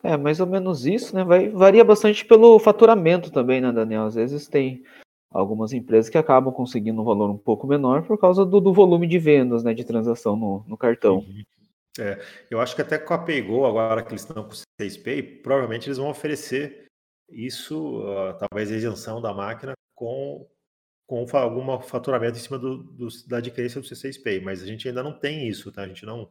É, 0.00 0.16
mais 0.16 0.38
ou 0.38 0.46
menos 0.46 0.86
isso, 0.86 1.12
né? 1.12 1.24
Vai, 1.24 1.48
varia 1.48 1.82
bastante 1.82 2.24
pelo 2.24 2.56
faturamento 2.60 3.32
também, 3.32 3.60
né, 3.60 3.72
Daniel? 3.72 4.04
Às 4.04 4.14
vezes 4.14 4.46
tem 4.46 4.84
algumas 5.28 5.72
empresas 5.72 6.08
que 6.08 6.16
acabam 6.16 6.54
conseguindo 6.54 7.02
um 7.02 7.04
valor 7.04 7.28
um 7.30 7.36
pouco 7.36 7.66
menor 7.66 8.06
por 8.06 8.16
causa 8.16 8.46
do, 8.46 8.60
do 8.60 8.72
volume 8.72 9.08
de 9.08 9.18
vendas, 9.18 9.64
né, 9.64 9.74
de 9.74 9.82
transação 9.82 10.36
no, 10.36 10.64
no 10.68 10.76
cartão. 10.76 11.16
Uhum. 11.16 11.42
É, 11.98 12.24
eu 12.48 12.60
acho 12.60 12.76
que 12.76 12.82
até 12.82 12.96
com 12.96 13.12
a 13.12 13.18
PayGo, 13.18 13.64
agora 13.66 14.04
que 14.04 14.12
eles 14.12 14.22
estão 14.22 14.44
com 14.44 14.50
o 14.50 14.80
6Pay, 14.80 15.42
provavelmente 15.42 15.88
eles 15.88 15.98
vão 15.98 16.08
oferecer 16.08 16.84
isso, 17.28 18.00
uh, 18.00 18.36
talvez 18.38 18.70
a 18.70 18.76
isenção 18.76 19.20
da 19.20 19.32
máquina 19.32 19.74
com, 19.94 20.48
com 21.06 21.26
algum 21.36 21.80
faturamento 21.80 22.38
em 22.38 22.40
cima 22.40 22.58
do, 22.58 22.82
do, 22.82 23.08
da 23.26 23.38
adquirência 23.38 23.80
do 23.80 23.86
C6Pay, 23.86 24.42
mas 24.42 24.62
a 24.62 24.66
gente 24.66 24.88
ainda 24.88 25.02
não 25.02 25.18
tem 25.18 25.48
isso, 25.48 25.72
tá? 25.72 25.82
A 25.82 25.88
gente 25.88 26.06
não, 26.06 26.30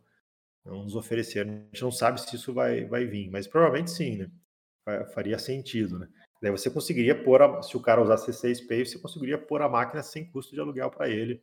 não 0.66 0.84
nos 0.84 0.96
ofereceram. 0.96 1.52
A 1.52 1.56
gente 1.56 1.82
não 1.82 1.92
sabe 1.92 2.22
se 2.22 2.36
isso 2.36 2.54
vai, 2.54 2.86
vai 2.86 3.06
vir, 3.06 3.30
mas 3.30 3.48
provavelmente 3.48 3.92
sim, 3.92 4.18
né? 4.18 4.32
Faria 5.14 5.40
sentido, 5.40 6.00
né? 6.00 6.10
Daí 6.42 6.52
você 6.52 6.70
conseguiria 6.70 7.22
pôr, 7.24 7.42
a, 7.42 7.62
se 7.62 7.78
o 7.78 7.82
cara 7.82 8.02
usar 8.02 8.18
C6 8.18 8.68
Pay, 8.68 8.86
você 8.86 9.00
conseguiria 9.00 9.38
pôr 9.38 9.62
a 9.62 9.70
máquina 9.70 10.04
sem 10.04 10.30
custo 10.30 10.54
de 10.54 10.60
aluguel 10.60 10.92
para 10.92 11.10
ele 11.10 11.42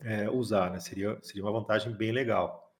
é, 0.00 0.28
usar, 0.30 0.70
né? 0.70 0.80
Seria, 0.80 1.18
seria 1.22 1.44
uma 1.44 1.52
vantagem 1.52 1.92
bem 1.94 2.12
legal. 2.12 2.74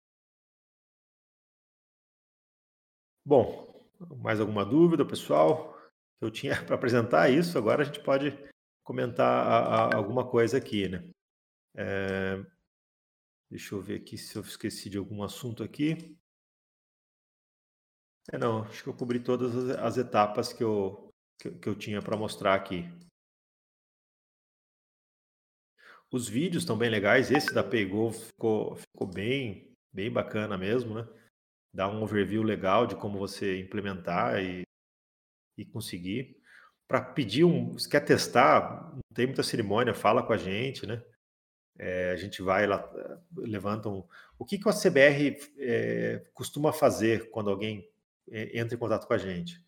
Bom, 3.24 3.69
mais 4.18 4.40
alguma 4.40 4.64
dúvida, 4.64 5.04
pessoal? 5.04 5.78
Eu 6.20 6.30
tinha 6.30 6.54
para 6.64 6.74
apresentar 6.74 7.30
isso, 7.30 7.56
agora 7.58 7.82
a 7.82 7.84
gente 7.84 8.00
pode 8.02 8.36
comentar 8.84 9.46
a, 9.46 9.58
a, 9.58 9.96
alguma 9.96 10.28
coisa 10.28 10.56
aqui, 10.56 10.88
né? 10.88 11.08
É, 11.76 12.44
Deixa 13.50 13.74
eu 13.74 13.82
ver 13.82 13.96
aqui 13.96 14.16
se 14.16 14.36
eu 14.36 14.42
esqueci 14.42 14.88
de 14.88 14.96
algum 14.96 15.24
assunto 15.24 15.64
aqui. 15.64 16.16
É, 18.32 18.38
não, 18.38 18.62
acho 18.62 18.84
que 18.84 18.88
eu 18.88 18.94
cobri 18.94 19.18
todas 19.18 19.56
as, 19.56 19.76
as 19.76 19.96
etapas 19.96 20.52
que 20.52 20.62
eu, 20.62 21.12
que, 21.36 21.50
que 21.50 21.68
eu 21.68 21.74
tinha 21.74 22.00
para 22.00 22.16
mostrar 22.16 22.54
aqui. 22.54 22.84
Os 26.12 26.28
vídeos 26.28 26.62
estão 26.62 26.78
bem 26.78 26.88
legais. 26.88 27.32
Esse 27.32 27.52
da 27.52 27.64
Pegou 27.64 28.12
ficou, 28.12 28.76
ficou 28.76 29.08
bem, 29.08 29.76
bem 29.92 30.12
bacana 30.12 30.56
mesmo, 30.56 30.94
né? 30.94 31.08
Dá 31.72 31.88
um 31.88 32.02
overview 32.02 32.42
legal 32.42 32.86
de 32.86 32.96
como 32.96 33.18
você 33.18 33.60
implementar 33.60 34.42
e, 34.42 34.62
e 35.56 35.64
conseguir. 35.64 36.36
Para 36.88 37.00
pedir 37.00 37.44
um. 37.44 37.78
Se 37.78 37.88
quer 37.88 38.00
testar, 38.00 38.92
não 38.92 39.00
tem 39.14 39.26
muita 39.26 39.42
cerimônia, 39.42 39.94
fala 39.94 40.22
com 40.22 40.32
a 40.32 40.36
gente, 40.36 40.86
né? 40.86 41.02
É, 41.78 42.10
a 42.10 42.16
gente 42.16 42.42
vai 42.42 42.66
lá, 42.66 42.86
levanta 43.36 43.88
um... 43.88 44.04
O 44.38 44.44
que, 44.44 44.58
que 44.58 44.68
o 44.68 44.72
CBR 44.72 45.38
é, 45.58 46.22
costuma 46.34 46.72
fazer 46.72 47.30
quando 47.30 47.48
alguém 47.48 47.88
entra 48.28 48.74
em 48.74 48.78
contato 48.78 49.06
com 49.06 49.14
a 49.14 49.18
gente? 49.18 49.64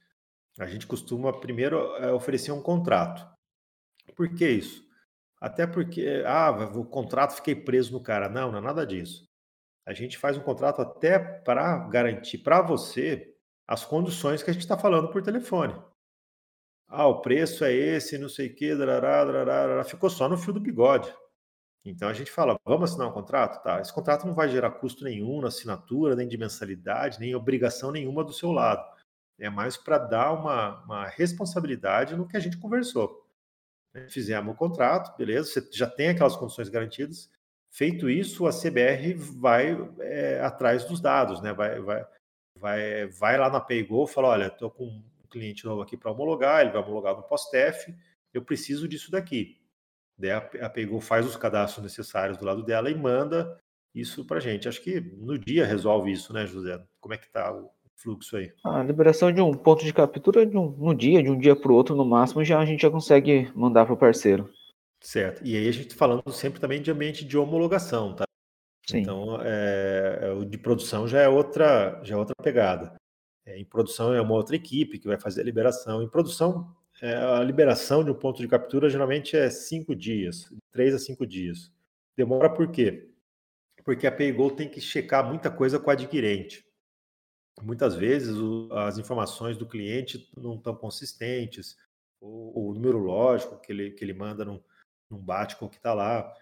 A 0.58 0.66
gente 0.66 0.86
costuma 0.86 1.32
primeiro 1.32 1.78
é, 1.96 2.12
oferecer 2.12 2.52
um 2.52 2.60
contrato. 2.60 3.26
Por 4.14 4.34
que 4.34 4.46
isso? 4.46 4.86
Até 5.40 5.66
porque, 5.66 6.22
ah, 6.26 6.50
o 6.50 6.84
contrato 6.84 7.34
fiquei 7.34 7.54
preso 7.54 7.92
no 7.92 8.02
cara. 8.02 8.28
Não, 8.28 8.52
não 8.52 8.58
é 8.58 8.62
nada 8.62 8.86
disso. 8.86 9.28
A 9.86 9.92
gente 9.92 10.18
faz 10.18 10.36
um 10.36 10.42
contrato 10.42 10.80
até 10.80 11.18
para 11.18 11.78
garantir 11.88 12.38
para 12.38 12.62
você 12.62 13.34
as 13.66 13.84
condições 13.84 14.42
que 14.42 14.50
a 14.50 14.52
gente 14.52 14.62
está 14.62 14.78
falando 14.78 15.10
por 15.10 15.22
telefone. 15.22 15.74
Ah, 16.88 17.06
o 17.06 17.20
preço 17.22 17.64
é 17.64 17.72
esse, 17.72 18.18
não 18.18 18.28
sei 18.28 18.48
o 18.48 18.54
quê, 18.54 18.72
ficou 19.86 20.10
só 20.10 20.28
no 20.28 20.36
fio 20.36 20.52
do 20.52 20.60
bigode. 20.60 21.12
Então 21.84 22.08
a 22.08 22.12
gente 22.12 22.30
fala, 22.30 22.56
vamos 22.64 22.90
assinar 22.90 23.08
um 23.08 23.12
contrato? 23.12 23.62
Tá, 23.62 23.80
esse 23.80 23.92
contrato 23.92 24.26
não 24.26 24.34
vai 24.34 24.48
gerar 24.48 24.70
custo 24.72 25.02
nenhum 25.02 25.40
na 25.40 25.48
assinatura, 25.48 26.14
nem 26.14 26.28
de 26.28 26.38
mensalidade, 26.38 27.18
nem 27.18 27.34
obrigação 27.34 27.90
nenhuma 27.90 28.22
do 28.22 28.32
seu 28.32 28.52
lado. 28.52 28.84
É 29.38 29.50
mais 29.50 29.76
para 29.76 29.98
dar 29.98 30.32
uma, 30.32 30.84
uma 30.84 31.06
responsabilidade 31.08 32.14
no 32.14 32.28
que 32.28 32.36
a 32.36 32.40
gente 32.40 32.58
conversou. 32.58 33.26
Fizemos 34.08 34.54
o 34.54 34.56
contrato, 34.56 35.16
beleza, 35.16 35.50
você 35.50 35.68
já 35.72 35.88
tem 35.88 36.08
aquelas 36.08 36.36
condições 36.36 36.68
garantidas. 36.68 37.28
Feito 37.72 38.10
isso, 38.10 38.46
a 38.46 38.50
CBR 38.50 39.14
vai 39.14 39.76
é, 40.00 40.40
atrás 40.40 40.84
dos 40.84 41.00
dados, 41.00 41.40
né? 41.40 41.52
Vai, 41.52 41.80
vai, 41.80 42.06
vai, 42.58 43.06
vai 43.06 43.38
lá 43.38 43.50
na 43.50 43.60
PayGo 43.60 44.04
e 44.04 44.08
fala: 44.08 44.28
olha, 44.28 44.46
estou 44.46 44.70
com 44.70 44.84
um 44.84 45.02
cliente 45.30 45.64
novo 45.64 45.80
aqui 45.80 45.96
para 45.96 46.12
homologar, 46.12 46.60
ele 46.60 46.70
vai 46.70 46.82
homologar 46.82 47.16
no 47.16 47.22
PostF, 47.22 47.94
eu 48.34 48.42
preciso 48.42 48.86
disso 48.86 49.10
daqui 49.10 49.62
Daí 50.18 50.30
a 50.30 50.70
Pegou 50.70 51.00
faz 51.00 51.26
os 51.26 51.36
cadastros 51.36 51.82
necessários 51.82 52.38
do 52.38 52.44
lado 52.44 52.62
dela 52.62 52.90
e 52.90 52.94
manda 52.94 53.58
isso 53.94 54.24
para 54.24 54.40
gente. 54.40 54.68
Acho 54.68 54.80
que 54.80 55.00
no 55.00 55.38
dia 55.38 55.66
resolve 55.66 56.12
isso, 56.12 56.32
né, 56.32 56.46
José? 56.46 56.80
Como 57.00 57.12
é 57.12 57.18
que 57.18 57.26
está 57.26 57.52
o 57.52 57.70
fluxo 57.96 58.36
aí? 58.36 58.52
A 58.64 58.82
liberação 58.82 59.32
de 59.32 59.40
um 59.40 59.52
ponto 59.52 59.84
de 59.84 59.92
captura 59.92 60.46
de 60.46 60.56
um, 60.56 60.70
no 60.70 60.94
dia, 60.94 61.22
de 61.22 61.30
um 61.30 61.38
dia 61.38 61.56
para 61.56 61.72
o 61.72 61.74
outro, 61.74 61.96
no 61.96 62.04
máximo, 62.04 62.44
já 62.44 62.60
a 62.60 62.64
gente 62.64 62.82
já 62.82 62.90
consegue 62.90 63.50
mandar 63.54 63.84
para 63.84 63.94
o 63.94 63.98
parceiro. 63.98 64.48
Certo. 65.02 65.44
E 65.44 65.56
aí 65.56 65.68
a 65.68 65.72
gente 65.72 65.88
tá 65.88 65.96
falando 65.96 66.30
sempre 66.32 66.60
também 66.60 66.80
de 66.80 66.90
ambiente 66.90 67.24
de 67.24 67.36
homologação, 67.36 68.14
tá? 68.14 68.24
Sim. 68.88 68.98
Então, 68.98 69.40
é, 69.42 70.32
o 70.36 70.44
de 70.44 70.56
produção 70.58 71.06
já 71.06 71.20
é 71.20 71.28
outra, 71.28 72.00
já 72.04 72.14
é 72.14 72.18
outra 72.18 72.34
pegada. 72.42 72.94
É, 73.44 73.58
em 73.58 73.64
produção 73.64 74.14
é 74.14 74.20
uma 74.20 74.34
outra 74.34 74.54
equipe 74.54 74.98
que 74.98 75.06
vai 75.06 75.18
fazer 75.18 75.40
a 75.40 75.44
liberação. 75.44 76.02
Em 76.02 76.08
produção, 76.08 76.74
é, 77.00 77.14
a 77.14 77.42
liberação 77.42 78.04
de 78.04 78.10
um 78.10 78.14
ponto 78.14 78.40
de 78.40 78.48
captura 78.48 78.88
geralmente 78.88 79.36
é 79.36 79.50
cinco 79.50 79.94
dias, 79.94 80.52
três 80.70 80.94
a 80.94 80.98
cinco 80.98 81.26
dias. 81.26 81.72
Demora 82.16 82.48
por 82.48 82.70
quê? 82.70 83.10
Porque 83.84 84.06
a 84.06 84.12
PayGo 84.12 84.52
tem 84.52 84.68
que 84.68 84.80
checar 84.80 85.26
muita 85.26 85.50
coisa 85.50 85.80
com 85.80 85.88
o 85.88 85.92
adquirente. 85.92 86.64
Muitas 87.60 87.96
vezes 87.96 88.36
o, 88.36 88.68
as 88.72 88.98
informações 88.98 89.56
do 89.58 89.66
cliente 89.66 90.30
não 90.36 90.54
estão 90.54 90.74
consistentes, 90.74 91.76
o, 92.20 92.70
o, 92.70 92.74
número 92.74 92.98
lógico 92.98 93.60
que 93.60 93.72
ele, 93.72 93.90
que 93.90 94.04
ele 94.04 94.14
manda 94.14 94.44
não, 94.44 94.62
não 95.12 95.18
bate 95.18 95.56
com 95.56 95.66
o 95.66 95.68
que 95.68 95.76
está 95.76 95.92
lá. 95.92 96.32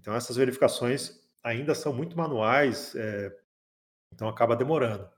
Então 0.00 0.14
essas 0.14 0.36
verificações 0.36 1.20
ainda 1.42 1.74
são 1.74 1.92
muito 1.92 2.16
manuais, 2.16 2.94
é, 2.96 3.32
então 4.12 4.28
acaba 4.28 4.56
demorando. 4.56 5.08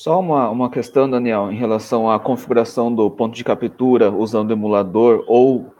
Só 0.00 0.20
uma, 0.20 0.48
uma 0.48 0.70
questão, 0.70 1.10
Daniel, 1.10 1.50
em 1.50 1.56
relação 1.56 2.08
à 2.08 2.20
configuração 2.20 2.94
do 2.94 3.10
ponto 3.10 3.34
de 3.34 3.42
captura 3.42 4.12
usando 4.12 4.50
o 4.50 4.52
emulador 4.52 5.24
ou, 5.26 5.74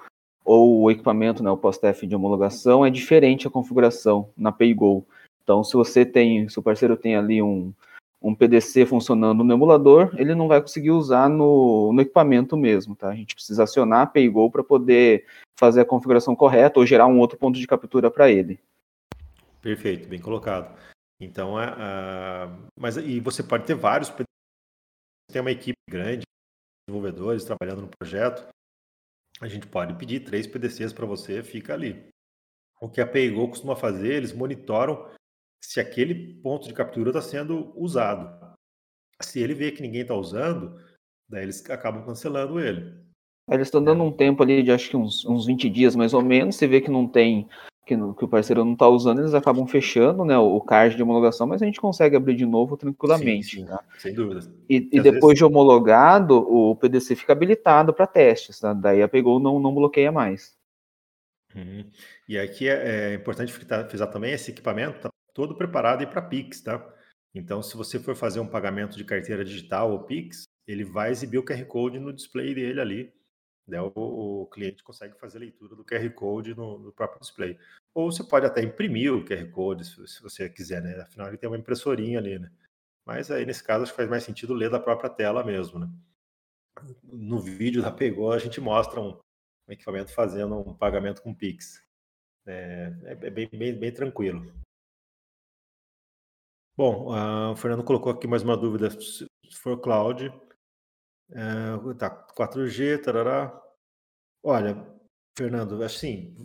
ou 0.45 0.81
o 0.81 0.91
equipamento, 0.91 1.41
né, 1.43 1.51
o 1.51 1.57
PostF 1.57 2.05
de 2.05 2.17
homologação, 2.17 2.85
é 2.85 2.91
diferente 2.91 3.47
a 3.47 3.51
configuração 3.51 4.29
na 4.37 4.51
PayGo. 4.51 5.07
Então, 5.45 5.63
se 5.63 5.75
você 5.75 6.05
tem, 6.05 6.49
se 6.49 6.59
o 6.59 6.63
parceiro 6.63 6.97
tem 6.97 7.15
ali 7.15 7.41
um, 7.41 7.73
um 8.21 8.35
PDC 8.35 8.85
funcionando 8.85 9.45
no 9.45 9.53
emulador, 9.53 10.11
ele 10.17 10.35
não 10.35 10.49
vai 10.49 10.61
conseguir 10.61 10.91
usar 10.91 11.29
no, 11.29 11.93
no 11.93 12.01
equipamento 12.01 12.57
mesmo, 12.57 12.97
tá? 12.97 13.09
A 13.09 13.15
gente 13.15 13.35
precisa 13.35 13.63
acionar 13.63 14.03
a 14.03 14.07
PayGo 14.07 14.51
para 14.51 14.65
poder 14.65 15.25
fazer 15.59 15.81
a 15.81 15.85
configuração 15.85 16.35
correta 16.35 16.79
ou 16.79 16.87
gerar 16.87 17.07
um 17.07 17.19
outro 17.19 17.39
ponto 17.39 17.59
de 17.59 17.67
captura 17.67 18.11
para 18.11 18.31
ele. 18.31 18.59
Perfeito, 19.61 20.09
bem 20.09 20.21
colocado. 20.21 20.77
Então, 21.21 21.61
é, 21.61 21.69
mas 22.77 22.97
e 22.97 23.21
você 23.21 23.43
pode 23.43 23.65
ter 23.65 23.75
vários, 23.75 24.13
tem 25.31 25.41
uma 25.41 25.51
equipe 25.51 25.79
grande, 25.89 26.23
desenvolvedores 26.89 27.45
trabalhando 27.45 27.83
no 27.83 27.91
projeto, 27.99 28.49
a 29.41 29.49
gente 29.49 29.67
pode 29.67 29.95
pedir 29.95 30.21
três 30.21 30.47
PDCs 30.47 30.93
para 30.93 31.07
você, 31.07 31.43
fica 31.43 31.75
ali. 31.75 32.09
O 32.81 32.89
que 32.89 33.01
a 33.01 33.07
PayGo 33.07 33.49
costuma 33.49 33.75
fazer, 33.75 34.15
eles 34.15 34.33
monitoram 34.33 35.09
se 35.63 35.81
aquele 35.81 36.41
ponto 36.43 36.67
de 36.67 36.75
captura 36.75 37.11
está 37.11 37.23
sendo 37.23 37.73
usado. 37.77 38.57
Se 39.21 39.41
ele 39.41 39.55
vê 39.55 39.73
que 39.73 39.83
ninguém 39.83 40.03
está 40.03 40.15
usando, 40.15 40.81
daí 41.29 41.43
eles 41.43 41.69
acabam 41.69 42.05
cancelando 42.05 42.61
ele. 42.61 42.97
Eles 43.51 43.69
estão 43.69 43.83
dando 43.83 44.03
é. 44.03 44.07
um 44.07 44.13
tempo 44.13 44.43
ali 44.43 44.63
de 44.63 44.71
acho 44.71 44.91
que 44.91 44.97
uns, 44.97 45.25
uns 45.25 45.47
20 45.47 45.71
dias 45.71 45.97
mais 45.97 46.15
ou 46.15 46.23
menos. 46.23 46.57
Você 46.57 46.67
vê 46.67 46.81
que 46.81 46.91
não 46.91 47.09
tem 47.09 47.49
que, 47.89 47.97
que 47.97 48.25
o 48.25 48.29
parceiro 48.29 48.65
não 48.65 48.75
está 48.75 48.87
usando, 48.87 49.21
eles 49.21 49.33
acabam 49.33 49.67
fechando 49.67 50.23
né, 50.25 50.37
o 50.37 50.61
card 50.61 50.95
de 50.95 51.03
homologação, 51.03 51.47
mas 51.47 51.63
a 51.63 51.65
gente 51.65 51.81
consegue 51.81 52.15
abrir 52.15 52.35
de 52.35 52.45
novo 52.45 52.77
tranquilamente. 52.77 53.57
Sim, 53.57 53.61
sim, 53.63 53.67
tá? 53.67 53.83
Sem 53.99 54.13
dúvida. 54.13 54.41
E, 54.69 54.77
e 54.93 55.01
depois 55.01 55.23
vezes... 55.23 55.39
de 55.39 55.45
homologado, 55.47 56.37
o 56.37 56.77
PDC 56.77 57.17
fica 57.17 57.33
habilitado 57.33 57.95
para 57.95 58.07
testes, 58.07 58.61
tá? 58.61 58.75
daí 58.75 59.03
a 59.03 59.09
Pegou 59.09 59.41
não, 59.41 59.59
não 59.59 59.75
bloqueia 59.75 60.13
mais. 60.13 60.55
Uhum. 61.57 61.91
E 62.29 62.39
aqui 62.39 62.69
é, 62.69 63.13
é 63.13 63.15
importante 63.15 63.51
frisar 63.51 64.11
também, 64.11 64.33
esse 64.35 64.51
equipamento 64.51 64.99
está 64.99 65.09
todo 65.39 65.55
preparado 65.55 66.05
para 66.09 66.21
Pix, 66.21 66.61
tá? 66.61 66.85
Então, 67.33 67.63
se 67.63 67.77
você 67.77 68.01
for 68.01 68.17
fazer 68.17 68.41
um 68.41 68.49
pagamento 68.49 68.97
de 68.97 69.05
carteira 69.05 69.45
digital 69.45 69.93
ou 69.93 70.03
Pix, 70.03 70.43
ele 70.67 70.83
vai 70.83 71.13
exibir 71.13 71.39
o 71.39 71.45
QR 71.45 71.65
Code 71.65 72.01
no 72.01 72.13
display 72.13 72.57
dele 72.57 72.81
ali, 72.81 73.15
né, 73.65 73.81
o, 73.81 73.93
o, 73.95 74.47
cliente 74.47 74.83
consegue 74.83 75.17
fazer 75.17 75.39
a 75.39 75.43
leitura 75.43 75.77
do 75.77 75.85
QR 75.85 76.11
Code 76.11 76.57
no, 76.57 76.81
no, 76.81 76.93
próprio 76.93 77.21
display. 77.21 77.57
Ou 77.95 78.11
você 78.11 78.25
pode 78.25 78.47
até 78.47 78.65
imprimir 78.65 79.15
o 79.15 79.25
QR 79.25 79.49
Code, 79.53 79.85
se, 79.85 80.09
se, 80.09 80.21
você 80.21 80.49
quiser, 80.49 80.83
né? 80.83 81.01
Afinal, 81.03 81.29
ele 81.29 81.39
tem 81.39 81.49
uma 81.49 81.57
impressorinha 81.57 82.19
ali, 82.19 82.37
né? 82.41 82.51
Mas 83.07 83.31
aí, 83.31 83.47
nesse 83.47 83.63
caso, 83.63 83.85
acho 83.85 83.93
que 83.93 83.97
faz 83.97 84.11
mais 84.11 84.25
sentido 84.25 84.53
ler 84.53 84.71
da 84.71 84.81
própria 84.81 85.09
tela 85.09 85.45
mesmo, 85.45 85.79
né? 85.79 85.89
No 87.05 87.39
vídeo 87.39 87.81
da 87.81 87.93
Pegou, 87.93 88.33
a 88.33 88.39
gente 88.39 88.61
mostra 88.61 89.01
um, 89.01 89.11
um 89.69 89.73
equipamento 89.73 90.13
fazendo 90.13 90.59
um 90.59 90.75
pagamento 90.75 91.23
com 91.23 91.33
Pix. 91.33 91.81
É, 92.45 92.93
é, 93.05 93.13
é 93.13 93.31
bem, 93.31 93.49
bem, 93.53 93.79
bem 93.79 93.93
tranquilo. 93.93 94.53
Bom, 96.79 97.13
uh, 97.13 97.51
o 97.51 97.57
Fernando 97.57 97.83
colocou 97.83 98.13
aqui 98.13 98.29
mais 98.29 98.45
uma 98.45 98.57
dúvida 98.57 98.89
Se 98.89 99.27
for 99.51 99.81
cloud, 99.81 100.33
é, 101.33 101.95
tá 101.99 102.09
4G, 102.09 103.03
tarará. 103.03 103.61
Olha, 104.45 104.87
Fernando, 105.37 105.83
assim, 105.83 106.37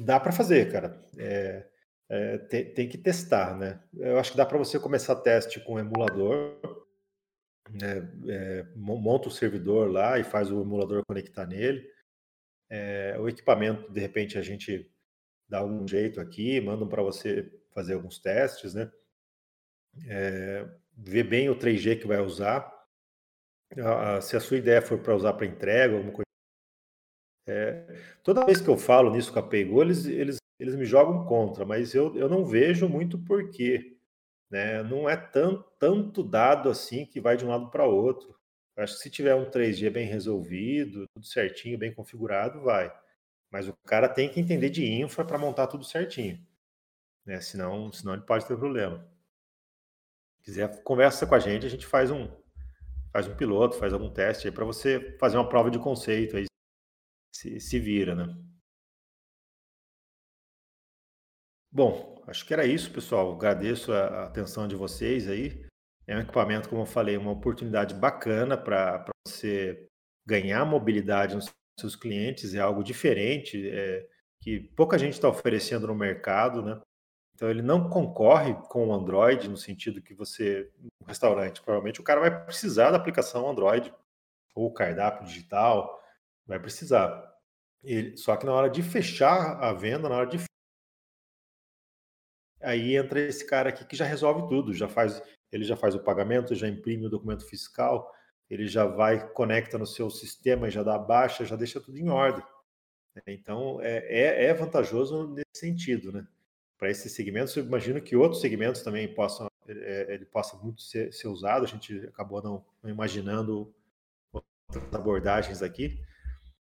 dá 0.00 0.18
para 0.18 0.32
fazer, 0.32 0.72
cara. 0.72 1.04
É, 1.18 1.68
é, 2.08 2.38
tem, 2.38 2.72
tem, 2.72 2.88
que 2.88 2.96
testar, 2.96 3.54
né? 3.54 3.84
Eu 3.98 4.18
acho 4.18 4.30
que 4.30 4.38
dá 4.38 4.46
para 4.46 4.56
você 4.56 4.80
começar 4.80 5.14
teste 5.16 5.62
com 5.62 5.78
emulador, 5.78 6.58
né? 7.70 7.98
É, 8.30 8.62
monta 8.74 9.28
o 9.28 9.30
servidor 9.30 9.90
lá 9.90 10.18
e 10.18 10.24
faz 10.24 10.50
o 10.50 10.62
emulador 10.62 11.02
conectar 11.06 11.46
nele. 11.46 11.86
É, 12.70 13.14
o 13.20 13.28
equipamento, 13.28 13.92
de 13.92 14.00
repente, 14.00 14.38
a 14.38 14.42
gente 14.42 14.90
dá 15.46 15.62
um 15.62 15.86
jeito 15.86 16.18
aqui, 16.18 16.62
mandam 16.62 16.88
para 16.88 17.02
você 17.02 17.52
fazer 17.74 17.92
alguns 17.92 18.18
testes, 18.18 18.72
né? 18.72 18.90
É, 20.06 20.66
ver 20.96 21.24
bem 21.24 21.48
o 21.48 21.56
3G 21.56 22.00
que 22.00 22.06
vai 22.06 22.20
usar. 22.20 22.70
Se 24.22 24.36
a 24.36 24.40
sua 24.40 24.58
ideia 24.58 24.82
for 24.82 24.98
para 24.98 25.14
usar 25.14 25.32
para 25.34 25.46
entrega, 25.46 25.94
alguma 25.94 26.12
coisa. 26.12 26.24
É, 27.48 27.86
toda 28.22 28.44
vez 28.44 28.60
que 28.60 28.68
eu 28.68 28.76
falo 28.76 29.10
nisso 29.10 29.32
com 29.32 29.38
a 29.38 29.42
Paygo, 29.42 29.82
eles, 29.82 30.06
eles, 30.06 30.36
eles 30.58 30.74
me 30.76 30.84
jogam 30.84 31.24
contra, 31.24 31.64
mas 31.64 31.94
eu, 31.94 32.16
eu 32.16 32.28
não 32.28 32.44
vejo 32.44 32.88
muito 32.88 33.18
porquê. 33.18 33.96
Né? 34.50 34.82
Não 34.82 35.08
é 35.08 35.16
tão, 35.16 35.62
tanto 35.78 36.22
dado 36.22 36.68
assim 36.68 37.06
que 37.06 37.20
vai 37.20 37.36
de 37.36 37.44
um 37.44 37.48
lado 37.48 37.70
para 37.70 37.86
outro. 37.86 38.36
Acho 38.76 38.96
que 38.96 39.02
se 39.02 39.10
tiver 39.10 39.34
um 39.34 39.50
3G 39.50 39.90
bem 39.90 40.06
resolvido, 40.06 41.06
tudo 41.14 41.26
certinho, 41.26 41.78
bem 41.78 41.92
configurado, 41.92 42.60
vai. 42.62 42.92
Mas 43.50 43.68
o 43.68 43.74
cara 43.86 44.08
tem 44.08 44.28
que 44.28 44.40
entender 44.40 44.70
de 44.70 44.84
infra 44.86 45.24
para 45.24 45.38
montar 45.38 45.66
tudo 45.66 45.84
certinho. 45.84 46.44
Né? 47.26 47.40
Senão, 47.40 47.92
senão 47.92 48.14
ele 48.14 48.22
pode 48.22 48.46
ter 48.46 48.56
problema. 48.56 49.06
Se 50.40 50.44
quiser, 50.44 50.82
conversa 50.82 51.26
com 51.26 51.34
a 51.34 51.38
gente, 51.38 51.66
a 51.66 51.68
gente 51.68 51.86
faz 51.86 52.10
um, 52.10 52.26
faz 53.12 53.26
um 53.26 53.36
piloto, 53.36 53.76
faz 53.76 53.92
algum 53.92 54.10
teste 54.10 54.48
aí 54.48 54.52
para 54.52 54.64
você 54.64 55.16
fazer 55.18 55.36
uma 55.36 55.48
prova 55.48 55.70
de 55.70 55.78
conceito 55.78 56.36
aí. 56.36 56.46
Se, 57.34 57.60
se 57.60 57.78
vira, 57.78 58.14
né? 58.14 58.26
Bom, 61.72 62.20
acho 62.26 62.44
que 62.46 62.52
era 62.52 62.66
isso, 62.66 62.92
pessoal. 62.92 63.32
Agradeço 63.32 63.92
a 63.92 64.24
atenção 64.24 64.66
de 64.66 64.74
vocês 64.74 65.28
aí. 65.28 65.64
É 66.06 66.16
um 66.16 66.20
equipamento, 66.20 66.68
como 66.68 66.82
eu 66.82 66.86
falei, 66.86 67.16
uma 67.16 67.30
oportunidade 67.30 67.94
bacana 67.94 68.56
para 68.56 69.04
você 69.26 69.88
ganhar 70.26 70.64
mobilidade 70.64 71.36
nos 71.36 71.48
seus 71.78 71.94
clientes. 71.94 72.54
É 72.54 72.60
algo 72.60 72.82
diferente, 72.82 73.68
é, 73.68 74.08
que 74.42 74.60
pouca 74.74 74.98
gente 74.98 75.12
está 75.12 75.28
oferecendo 75.28 75.86
no 75.86 75.94
mercado, 75.94 76.62
né? 76.62 76.80
Então 77.40 77.48
ele 77.48 77.62
não 77.62 77.88
concorre 77.88 78.52
com 78.68 78.88
o 78.88 78.92
Android 78.92 79.48
no 79.48 79.56
sentido 79.56 80.02
que 80.02 80.12
você, 80.12 80.70
um 80.78 81.06
restaurante, 81.06 81.62
provavelmente 81.62 81.98
o 81.98 82.04
cara 82.04 82.20
vai 82.20 82.44
precisar 82.44 82.90
da 82.90 82.98
aplicação 82.98 83.48
Android 83.48 83.90
ou 84.54 84.70
cardápio 84.70 85.26
digital, 85.26 85.98
vai 86.46 86.60
precisar. 86.60 87.34
Ele, 87.82 88.14
só 88.18 88.36
que 88.36 88.44
na 88.44 88.52
hora 88.52 88.68
de 88.68 88.82
fechar 88.82 89.58
a 89.58 89.72
venda, 89.72 90.06
na 90.06 90.16
hora 90.16 90.26
de 90.26 90.36
aí 92.60 92.94
entra 92.94 93.18
esse 93.20 93.46
cara 93.46 93.70
aqui 93.70 93.86
que 93.86 93.96
já 93.96 94.04
resolve 94.04 94.46
tudo, 94.46 94.74
já 94.74 94.86
faz, 94.86 95.22
ele 95.50 95.64
já 95.64 95.78
faz 95.78 95.94
o 95.94 96.04
pagamento, 96.04 96.54
já 96.54 96.68
imprime 96.68 97.06
o 97.06 97.10
documento 97.10 97.48
fiscal, 97.48 98.14
ele 98.50 98.66
já 98.66 98.84
vai 98.84 99.32
conecta 99.32 99.78
no 99.78 99.86
seu 99.86 100.10
sistema, 100.10 100.68
já 100.68 100.82
dá 100.82 100.98
baixa, 100.98 101.46
já 101.46 101.56
deixa 101.56 101.80
tudo 101.80 101.96
em 101.96 102.10
ordem. 102.10 102.44
Então 103.26 103.80
é, 103.80 103.96
é, 103.96 104.44
é 104.44 104.52
vantajoso 104.52 105.26
nesse 105.28 105.58
sentido, 105.58 106.12
né? 106.12 106.28
Para 106.80 106.90
esses 106.90 107.12
segmentos. 107.12 107.54
Eu 107.54 107.64
imagino 107.64 108.00
que 108.00 108.16
outros 108.16 108.40
segmentos 108.40 108.82
também 108.82 109.12
possam 109.14 109.46
é, 109.68 110.14
ele 110.14 110.24
possa 110.24 110.56
muito 110.56 110.80
ser, 110.80 111.12
ser, 111.12 111.28
usado. 111.28 111.64
A 111.64 111.68
gente 111.68 112.06
acabou 112.06 112.42
não, 112.42 112.64
não, 112.82 112.90
imaginando 112.90 113.72
outras 114.32 114.92
abordagens 114.92 115.62
aqui. 115.62 116.02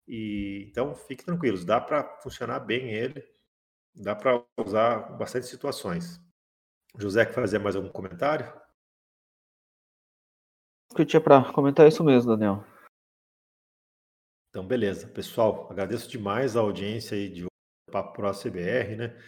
E 0.08 0.66
então 0.70 0.94
fique 0.94 1.24
tranquilos, 1.24 1.64
dá 1.64 1.80
para 1.80 2.02
funcionar 2.20 2.60
bem 2.60 2.90
ele, 2.90 3.24
dá 3.94 4.14
para 4.14 4.42
usar 4.56 5.16
bastante 5.16 5.46
situações. 5.46 6.20
José, 6.96 7.26
quer 7.26 7.34
fazer 7.34 7.58
mais 7.58 7.76
algum 7.76 7.90
comentário? 7.90 8.50
que 10.94 11.02
eu 11.02 11.06
tinha 11.06 11.20
para 11.20 11.52
comentar 11.52 11.84
é 11.84 11.90
isso 11.90 12.02
mesmo, 12.02 12.30
Daniel. 12.30 12.64
Então, 14.48 14.66
beleza. 14.66 15.06
Pessoal, 15.06 15.70
agradeço 15.70 16.08
demais 16.08 16.56
a 16.56 16.60
audiência 16.60 17.14
aí 17.14 17.28
de 17.28 17.46
Papo 17.92 18.14
Pro 18.14 18.32
CBR, 18.32 18.96
né? 18.96 19.26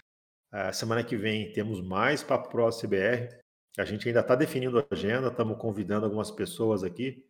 A 0.50 0.72
semana 0.72 1.04
que 1.04 1.16
vem 1.16 1.52
temos 1.52 1.80
mais 1.80 2.22
Papo 2.22 2.48
Pro 2.48 2.70
CBR. 2.70 3.28
A 3.76 3.84
gente 3.84 4.08
ainda 4.08 4.20
está 4.20 4.34
definindo 4.34 4.78
a 4.78 4.86
agenda, 4.90 5.28
estamos 5.28 5.58
convidando 5.58 6.06
algumas 6.06 6.30
pessoas 6.30 6.82
aqui. 6.82 7.24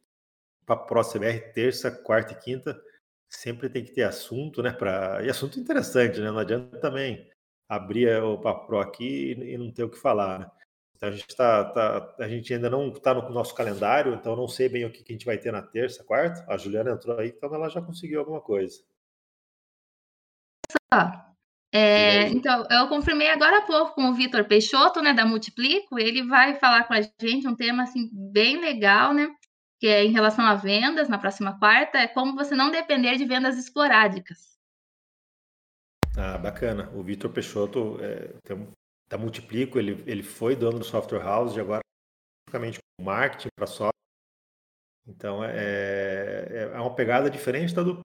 Papo 0.64 0.86
Pro 0.86 1.02
CBR, 1.02 1.52
terça, 1.52 1.90
quarta 1.90 2.32
e 2.32 2.36
quinta. 2.36 2.80
Sempre 3.28 3.68
tem 3.68 3.84
que 3.84 3.92
ter 3.92 4.04
assunto, 4.04 4.62
né? 4.62 4.72
Pra... 4.72 5.22
E 5.24 5.28
assunto 5.28 5.58
interessante, 5.58 6.20
né? 6.20 6.30
Não 6.30 6.38
adianta 6.38 6.78
também 6.78 7.28
abrir 7.68 8.22
o 8.22 8.38
Papo 8.38 8.66
Pro 8.66 8.78
aqui 8.78 9.32
e 9.32 9.58
não 9.58 9.72
ter 9.72 9.84
o 9.84 9.90
que 9.90 9.98
falar, 9.98 10.38
né? 10.38 10.50
Então 10.96 11.08
a 11.10 11.12
gente 11.12 11.36
tá, 11.36 11.64
tá, 11.64 12.14
a 12.18 12.28
gente 12.28 12.52
ainda 12.52 12.68
não 12.68 12.88
está 12.88 13.14
no 13.14 13.28
nosso 13.30 13.54
calendário, 13.54 14.14
então 14.14 14.34
não 14.34 14.48
sei 14.48 14.68
bem 14.68 14.84
o 14.84 14.90
que, 14.90 15.04
que 15.04 15.12
a 15.12 15.14
gente 15.14 15.26
vai 15.26 15.38
ter 15.38 15.52
na 15.52 15.62
terça, 15.62 16.02
quarta. 16.02 16.44
A 16.52 16.56
Juliana 16.56 16.90
entrou 16.90 17.16
aí, 17.18 17.28
então 17.28 17.54
ela 17.54 17.68
já 17.68 17.80
conseguiu 17.80 18.18
alguma 18.18 18.40
coisa. 18.40 18.82
É, 21.78 22.28
então, 22.30 22.66
eu 22.70 22.88
confirmei 22.88 23.30
agora 23.30 23.58
há 23.58 23.62
pouco 23.62 23.94
com 23.94 24.08
o 24.08 24.14
Vitor 24.14 24.44
Peixoto, 24.44 25.00
né, 25.00 25.12
da 25.14 25.24
Multiplico, 25.24 25.98
ele 25.98 26.26
vai 26.26 26.56
falar 26.56 26.84
com 26.84 26.94
a 26.94 27.00
gente 27.20 27.46
um 27.46 27.54
tema, 27.54 27.84
assim, 27.84 28.10
bem 28.12 28.60
legal, 28.60 29.14
né, 29.14 29.28
que 29.78 29.86
é 29.86 30.04
em 30.04 30.10
relação 30.10 30.44
a 30.44 30.56
vendas, 30.56 31.08
na 31.08 31.18
próxima 31.18 31.56
quarta, 31.56 31.98
é 31.98 32.08
como 32.08 32.34
você 32.34 32.56
não 32.56 32.70
depender 32.70 33.16
de 33.16 33.24
vendas 33.24 33.56
esporádicas. 33.56 34.58
Ah, 36.16 36.36
bacana. 36.36 36.90
O 36.94 37.02
Vitor 37.02 37.30
Peixoto 37.30 37.96
é, 38.00 38.32
tem, 38.42 38.68
da 39.08 39.16
Multiplico, 39.16 39.78
ele, 39.78 40.02
ele 40.04 40.24
foi 40.24 40.56
dono 40.56 40.80
do 40.80 40.84
Software 40.84 41.22
House 41.22 41.54
e 41.54 41.60
agora, 41.60 41.80
basicamente, 42.48 42.78
marketing 43.00 43.48
para 43.56 43.68
software. 43.68 43.92
Então, 45.06 45.44
é, 45.44 45.54
é, 45.54 46.70
é 46.74 46.80
uma 46.80 46.94
pegada 46.94 47.30
diferente 47.30 47.72
da 47.72 47.84
do 47.84 48.00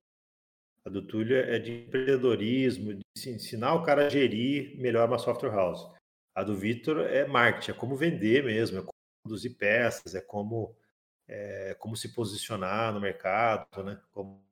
a 0.85 0.89
do 0.89 1.01
Túlio 1.01 1.37
é 1.37 1.57
de 1.59 1.83
empreendedorismo, 1.83 2.93
de 2.93 3.29
ensinar 3.29 3.73
o 3.75 3.83
cara 3.83 4.07
a 4.07 4.09
gerir 4.09 4.77
melhor 4.79 5.07
uma 5.07 5.17
software 5.17 5.51
house. 5.51 5.89
A 6.35 6.43
do 6.43 6.55
Vitor 6.55 6.99
é 7.01 7.25
marketing, 7.25 7.71
é 7.71 7.73
como 7.73 7.95
vender 7.95 8.43
mesmo, 8.43 8.79
é 8.79 8.81
como 8.81 8.91
produzir 9.23 9.51
peças, 9.51 10.15
é 10.15 10.21
como, 10.21 10.75
é, 11.27 11.75
como 11.79 11.95
se 11.95 12.13
posicionar 12.13 12.93
no 12.93 12.99
mercado, 12.99 13.83
né? 13.83 13.99
como, 14.11 14.43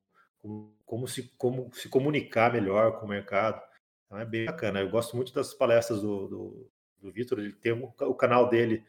como, 0.42 0.74
como, 0.86 1.08
se, 1.08 1.24
como 1.38 1.74
se 1.74 1.90
comunicar 1.90 2.54
melhor 2.54 3.00
com 3.00 3.06
o 3.06 3.10
mercado. 3.10 3.62
Então 4.06 4.20
é 4.20 4.26
bem 4.26 4.46
bacana. 4.46 4.80
Eu 4.80 4.90
gosto 4.90 5.16
muito 5.16 5.34
das 5.34 5.54
palestras 5.54 6.02
do, 6.02 6.28
do, 6.28 6.72
do 7.02 7.12
Vitor, 7.12 7.40
ele 7.40 7.54
tem 7.54 7.74
o, 7.74 7.94
o 8.00 8.16
canal 8.16 8.50
dele 8.50 8.86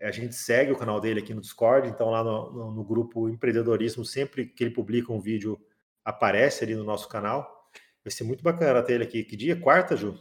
a 0.00 0.10
gente 0.10 0.34
segue 0.34 0.72
o 0.72 0.76
canal 0.76 1.00
dele 1.00 1.20
aqui 1.20 1.32
no 1.32 1.40
Discord, 1.40 1.88
então 1.88 2.10
lá 2.10 2.22
no, 2.22 2.52
no, 2.52 2.70
no, 2.70 2.84
grupo 2.84 3.28
Empreendedorismo, 3.28 4.04
sempre 4.04 4.44
que 4.44 4.62
ele 4.62 4.74
publica 4.74 5.12
um 5.12 5.20
vídeo, 5.20 5.58
aparece 6.06 6.62
ali 6.62 6.76
no 6.76 6.84
nosso 6.84 7.08
canal. 7.08 7.68
Vai 8.04 8.12
ser 8.12 8.22
muito 8.22 8.42
bacana 8.42 8.80
ter 8.82 8.94
ele 8.94 9.04
aqui. 9.04 9.24
Que 9.24 9.36
dia? 9.36 9.60
Quarta, 9.60 9.96
Ju? 9.96 10.16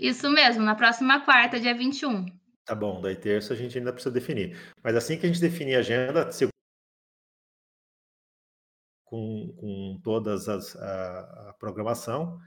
Isso 0.00 0.30
mesmo, 0.30 0.62
na 0.62 0.76
próxima 0.76 1.24
quarta, 1.24 1.58
dia 1.58 1.74
21. 1.74 2.26
Tá 2.64 2.74
bom, 2.76 3.00
daí 3.00 3.16
terça 3.16 3.52
a 3.52 3.56
gente 3.56 3.76
ainda 3.76 3.92
precisa 3.92 4.14
definir. 4.14 4.56
Mas 4.82 4.94
assim 4.94 5.18
que 5.18 5.26
a 5.26 5.28
gente 5.28 5.40
definir 5.40 5.74
a 5.74 5.80
agenda, 5.80 6.30
com, 9.04 9.52
com 9.58 10.00
todas 10.02 10.48
as 10.48 10.76
a, 10.76 11.48
a 11.50 11.52
programação, 11.54 12.40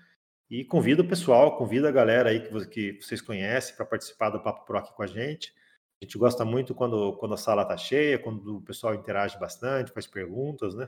e 0.49 0.63
convido 0.63 1.03
o 1.03 1.07
pessoal, 1.07 1.57
convido 1.57 1.87
a 1.87 1.91
galera 1.91 2.29
aí 2.29 2.39
que, 2.39 2.67
que 2.67 3.01
vocês 3.01 3.21
conhecem 3.21 3.75
para 3.75 3.85
participar 3.85 4.29
do 4.29 4.41
Papo 4.41 4.65
Pro 4.65 4.77
aqui 4.77 4.93
com 4.93 5.03
a 5.03 5.07
gente. 5.07 5.53
A 6.01 6.05
gente 6.05 6.17
gosta 6.17 6.45
muito 6.45 6.73
quando, 6.73 7.17
quando 7.17 7.33
a 7.33 7.37
sala 7.37 7.63
está 7.63 7.75
cheia, 7.75 8.17
quando 8.17 8.57
o 8.57 8.61
pessoal 8.61 8.95
interage 8.95 9.37
bastante, 9.37 9.91
faz 9.91 10.07
perguntas, 10.07 10.73
né? 10.75 10.87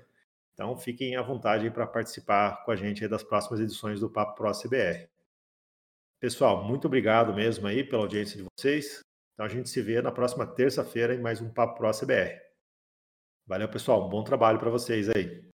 Então, 0.58 0.76
fiquem 0.76 1.16
à 1.16 1.22
vontade 1.22 1.70
para 1.70 1.86
participar 1.86 2.66
com 2.66 2.72
a 2.72 2.76
gente 2.76 3.08
das 3.08 3.24
próximas 3.24 3.60
edições 3.60 4.00
do 4.00 4.10
Papo 4.10 4.34
Pro 4.34 4.52
CBR. 4.52 5.08
Pessoal, 6.20 6.64
muito 6.64 6.88
obrigado 6.88 7.32
mesmo 7.32 7.68
aí 7.68 7.84
pela 7.84 8.02
audiência 8.02 8.38
de 8.38 8.48
vocês. 8.58 9.02
Então, 9.36 9.46
a 9.46 9.50
gente 9.50 9.70
se 9.70 9.80
vê 9.84 10.02
na 10.02 10.12
próxima 10.12 10.48
terça-feira 10.48 11.14
em 11.14 11.22
mais 11.22 11.40
um 11.40 11.54
Papo 11.54 11.78
Pro 11.78 11.92
CBR. 11.92 12.42
Valeu, 13.46 13.70
pessoal. 13.70 14.08
Um 14.08 14.10
bom 14.10 14.24
trabalho 14.24 14.58
para 14.58 14.72
vocês 14.72 15.08
aí. 15.10 15.46